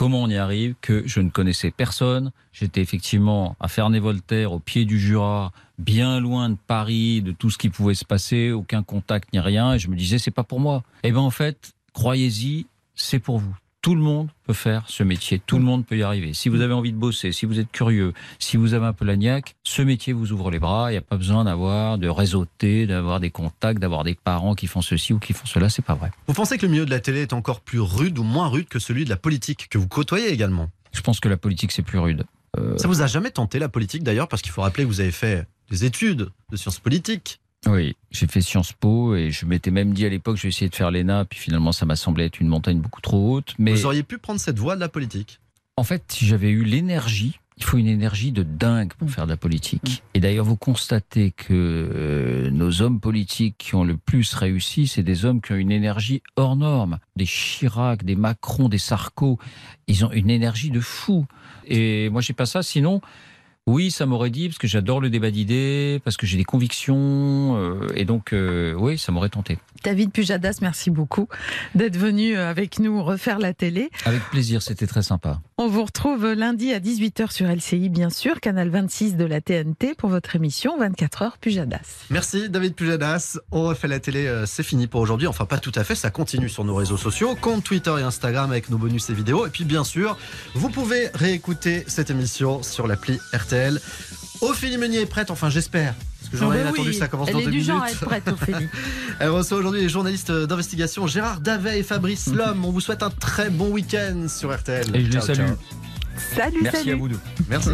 comment 0.00 0.22
on 0.22 0.30
y 0.30 0.36
arrive 0.38 0.76
que 0.80 1.02
je 1.06 1.20
ne 1.20 1.28
connaissais 1.28 1.70
personne. 1.70 2.32
J'étais 2.54 2.80
effectivement 2.80 3.54
à 3.60 3.68
Ferney-Voltaire, 3.68 4.50
au 4.50 4.58
pied 4.58 4.86
du 4.86 4.98
Jura, 4.98 5.52
bien 5.78 6.20
loin 6.20 6.48
de 6.48 6.56
Paris, 6.66 7.20
de 7.20 7.32
tout 7.32 7.50
ce 7.50 7.58
qui 7.58 7.68
pouvait 7.68 7.92
se 7.92 8.06
passer, 8.06 8.50
aucun 8.50 8.82
contact 8.82 9.30
ni 9.34 9.40
rien. 9.40 9.74
Et 9.74 9.78
je 9.78 9.88
me 9.88 9.96
disais, 9.96 10.16
c'est 10.16 10.30
pas 10.30 10.42
pour 10.42 10.58
moi. 10.58 10.84
Eh 11.02 11.12
bien, 11.12 11.20
en 11.20 11.30
fait, 11.30 11.74
croyez-y, 11.92 12.64
c'est 12.94 13.18
pour 13.18 13.40
vous. 13.40 13.54
Tout 13.82 13.94
le 13.94 14.02
monde 14.02 14.28
peut 14.44 14.52
faire 14.52 14.84
ce 14.88 15.02
métier, 15.02 15.40
tout 15.46 15.56
le 15.56 15.64
monde 15.64 15.86
peut 15.86 15.96
y 15.96 16.02
arriver. 16.02 16.34
Si 16.34 16.50
vous 16.50 16.60
avez 16.60 16.74
envie 16.74 16.92
de 16.92 16.98
bosser, 16.98 17.32
si 17.32 17.46
vous 17.46 17.58
êtes 17.58 17.72
curieux, 17.72 18.12
si 18.38 18.58
vous 18.58 18.74
avez 18.74 18.84
un 18.84 18.92
peu 18.92 19.06
la 19.06 19.16
niaque, 19.16 19.56
ce 19.64 19.80
métier 19.80 20.12
vous 20.12 20.32
ouvre 20.32 20.50
les 20.50 20.58
bras. 20.58 20.90
Il 20.90 20.94
n'y 20.94 20.98
a 20.98 21.02
pas 21.02 21.16
besoin 21.16 21.44
d'avoir, 21.44 21.96
de 21.96 22.06
réseauter, 22.06 22.86
d'avoir 22.86 23.20
des 23.20 23.30
contacts, 23.30 23.80
d'avoir 23.80 24.04
des 24.04 24.14
parents 24.14 24.54
qui 24.54 24.66
font 24.66 24.82
ceci 24.82 25.14
ou 25.14 25.18
qui 25.18 25.32
font 25.32 25.46
cela. 25.46 25.70
C'est 25.70 25.80
pas 25.80 25.94
vrai. 25.94 26.10
Vous 26.26 26.34
pensez 26.34 26.58
que 26.58 26.66
le 26.66 26.72
milieu 26.72 26.84
de 26.84 26.90
la 26.90 27.00
télé 27.00 27.22
est 27.22 27.32
encore 27.32 27.62
plus 27.62 27.80
rude 27.80 28.18
ou 28.18 28.22
moins 28.22 28.48
rude 28.48 28.68
que 28.68 28.78
celui 28.78 29.06
de 29.06 29.10
la 29.10 29.16
politique 29.16 29.68
que 29.70 29.78
vous 29.78 29.88
côtoyez 29.88 30.30
également? 30.30 30.68
Je 30.92 31.00
pense 31.00 31.18
que 31.18 31.30
la 31.30 31.38
politique, 31.38 31.72
c'est 31.72 31.82
plus 31.82 31.98
rude. 31.98 32.24
Euh, 32.58 32.76
Ça 32.76 32.86
vous 32.86 33.00
a 33.00 33.06
jamais 33.06 33.30
tenté 33.30 33.58
la 33.58 33.70
politique 33.70 34.02
d'ailleurs 34.02 34.28
Parce 34.28 34.42
qu'il 34.42 34.52
faut 34.52 34.60
rappeler 34.60 34.84
que 34.84 34.88
vous 34.88 35.00
avez 35.00 35.12
fait 35.12 35.46
des 35.70 35.86
études 35.86 36.28
de 36.50 36.56
sciences 36.56 36.80
politiques. 36.80 37.40
Oui, 37.66 37.94
j'ai 38.10 38.26
fait 38.26 38.40
Sciences 38.40 38.72
Po 38.72 39.14
et 39.14 39.30
je 39.30 39.44
m'étais 39.44 39.70
même 39.70 39.92
dit 39.92 40.06
à 40.06 40.08
l'époque, 40.08 40.36
je 40.36 40.44
vais 40.44 40.48
essayer 40.48 40.70
de 40.70 40.74
faire 40.74 40.90
l'ENA, 40.90 41.26
puis 41.26 41.38
finalement, 41.38 41.72
ça 41.72 41.84
m'a 41.84 41.96
semblé 41.96 42.24
être 42.24 42.40
une 42.40 42.48
montagne 42.48 42.78
beaucoup 42.78 43.02
trop 43.02 43.36
haute. 43.36 43.54
Mais 43.58 43.72
Vous 43.72 43.86
auriez 43.86 44.02
pu 44.02 44.18
prendre 44.18 44.40
cette 44.40 44.58
voie 44.58 44.76
de 44.76 44.80
la 44.80 44.88
politique. 44.88 45.40
En 45.76 45.84
fait, 45.84 46.04
si 46.08 46.26
j'avais 46.26 46.50
eu 46.50 46.64
l'énergie, 46.64 47.38
il 47.60 47.64
faut 47.64 47.76
une 47.76 47.86
énergie 47.86 48.32
de 48.32 48.42
dingue 48.42 48.94
pour 48.94 49.10
faire 49.10 49.26
de 49.26 49.30
la 49.30 49.36
politique. 49.36 50.02
Et 50.14 50.20
d'ailleurs, 50.20 50.46
vous 50.46 50.56
constatez 50.56 51.30
que 51.30 51.52
euh, 51.52 52.50
nos 52.50 52.80
hommes 52.80 53.00
politiques 53.00 53.56
qui 53.58 53.74
ont 53.74 53.84
le 53.84 53.98
plus 53.98 54.32
réussi, 54.32 54.86
c'est 54.86 55.02
des 55.02 55.26
hommes 55.26 55.42
qui 55.42 55.52
ont 55.52 55.56
une 55.56 55.70
énergie 55.70 56.22
hors 56.36 56.56
norme. 56.56 56.98
Des 57.16 57.26
Chirac, 57.26 58.02
des 58.02 58.16
Macron, 58.16 58.70
des 58.70 58.78
Sarko, 58.78 59.38
ils 59.86 60.06
ont 60.06 60.10
une 60.10 60.30
énergie 60.30 60.70
de 60.70 60.80
fou. 60.80 61.26
Et 61.66 62.08
moi, 62.08 62.22
j'ai 62.22 62.32
pas 62.32 62.46
ça. 62.46 62.62
Sinon, 62.62 63.02
oui, 63.70 63.92
ça 63.92 64.04
m'aurait 64.04 64.30
dit 64.30 64.48
parce 64.48 64.58
que 64.58 64.66
j'adore 64.66 65.00
le 65.00 65.10
débat 65.10 65.30
d'idées, 65.30 66.00
parce 66.02 66.16
que 66.16 66.26
j'ai 66.26 66.36
des 66.36 66.44
convictions, 66.44 67.56
euh, 67.56 67.86
et 67.94 68.04
donc 68.04 68.32
euh, 68.32 68.74
oui, 68.74 68.98
ça 68.98 69.12
m'aurait 69.12 69.28
tenté. 69.28 69.58
David 69.84 70.10
Pujadas, 70.10 70.58
merci 70.60 70.90
beaucoup 70.90 71.28
d'être 71.76 71.96
venu 71.96 72.36
euh, 72.36 72.50
avec 72.50 72.80
nous 72.80 73.02
refaire 73.02 73.38
la 73.38 73.54
télé. 73.54 73.90
Avec 74.04 74.22
plaisir, 74.30 74.60
c'était 74.60 74.88
très 74.88 75.02
sympa. 75.02 75.40
On 75.56 75.68
vous 75.68 75.84
retrouve 75.84 76.32
lundi 76.32 76.72
à 76.72 76.80
18h 76.80 77.30
sur 77.30 77.46
LCI, 77.46 77.88
bien 77.90 78.10
sûr, 78.10 78.40
canal 78.40 78.70
26 78.70 79.16
de 79.16 79.24
la 79.24 79.40
TNT 79.40 79.94
pour 79.94 80.10
votre 80.10 80.34
émission 80.34 80.76
24 80.76 81.22
heures 81.22 81.38
Pujadas. 81.38 82.06
Merci 82.10 82.50
David 82.50 82.74
Pujadas. 82.74 83.38
On 83.52 83.62
refait 83.62 83.88
la 83.88 84.00
télé, 84.00 84.42
c'est 84.46 84.64
fini 84.64 84.88
pour 84.88 85.00
aujourd'hui. 85.00 85.28
Enfin, 85.28 85.44
pas 85.44 85.58
tout 85.58 85.72
à 85.76 85.84
fait, 85.84 85.94
ça 85.94 86.10
continue 86.10 86.48
sur 86.48 86.64
nos 86.64 86.74
réseaux 86.74 86.96
sociaux, 86.96 87.36
compte 87.40 87.62
Twitter 87.62 87.94
et 87.98 88.02
Instagram 88.02 88.50
avec 88.50 88.68
nos 88.68 88.78
bonus 88.78 89.08
et 89.10 89.14
vidéos. 89.14 89.46
Et 89.46 89.50
puis, 89.50 89.64
bien 89.64 89.84
sûr, 89.84 90.18
vous 90.54 90.70
pouvez 90.70 91.08
réécouter 91.14 91.84
cette 91.86 92.10
émission 92.10 92.62
sur 92.62 92.88
l'appli 92.88 93.20
RTL. 93.32 93.59
Ophélie 94.40 94.78
Meunier 94.78 95.00
est 95.02 95.06
prête, 95.06 95.30
enfin, 95.30 95.50
j'espère. 95.50 95.94
Parce 96.20 96.30
que 96.32 96.36
j'en 96.38 96.50
Ah 96.50 96.56
ai 96.58 96.62
bah 96.62 96.70
attendu 96.70 96.90
que 96.90 96.96
ça 96.96 97.08
commence 97.08 97.28
elle 97.28 97.34
dans 97.34 97.40
est 97.40 97.44
deux 97.44 97.50
du 97.50 97.56
minutes. 97.58 97.70
genre 97.72 97.82
à 97.82 97.90
être 97.90 98.04
prête, 98.04 98.28
Ophélie. 98.28 98.68
Elle 99.18 99.30
reçoit 99.30 99.58
aujourd'hui 99.58 99.80
les 99.82 99.88
journalistes 99.88 100.30
d'investigation 100.30 101.06
Gérard 101.06 101.40
Davet 101.40 101.80
et 101.80 101.82
Fabrice 101.82 102.28
Lhomme. 102.28 102.64
On 102.64 102.70
vous 102.70 102.80
souhaite 102.80 103.02
un 103.02 103.10
très 103.10 103.50
bon 103.50 103.70
week-end 103.70 104.26
sur 104.28 104.54
RTL. 104.54 104.94
Et 104.96 105.04
je 105.04 105.10
les 105.10 105.20
salue. 105.20 105.36
ciao. 105.38 105.56
Salut, 106.36 106.58
Merci 106.62 106.78
salut. 106.78 106.92
à 106.92 106.96
vous 106.96 107.08
deux. 107.08 107.18
Merci. 107.48 107.70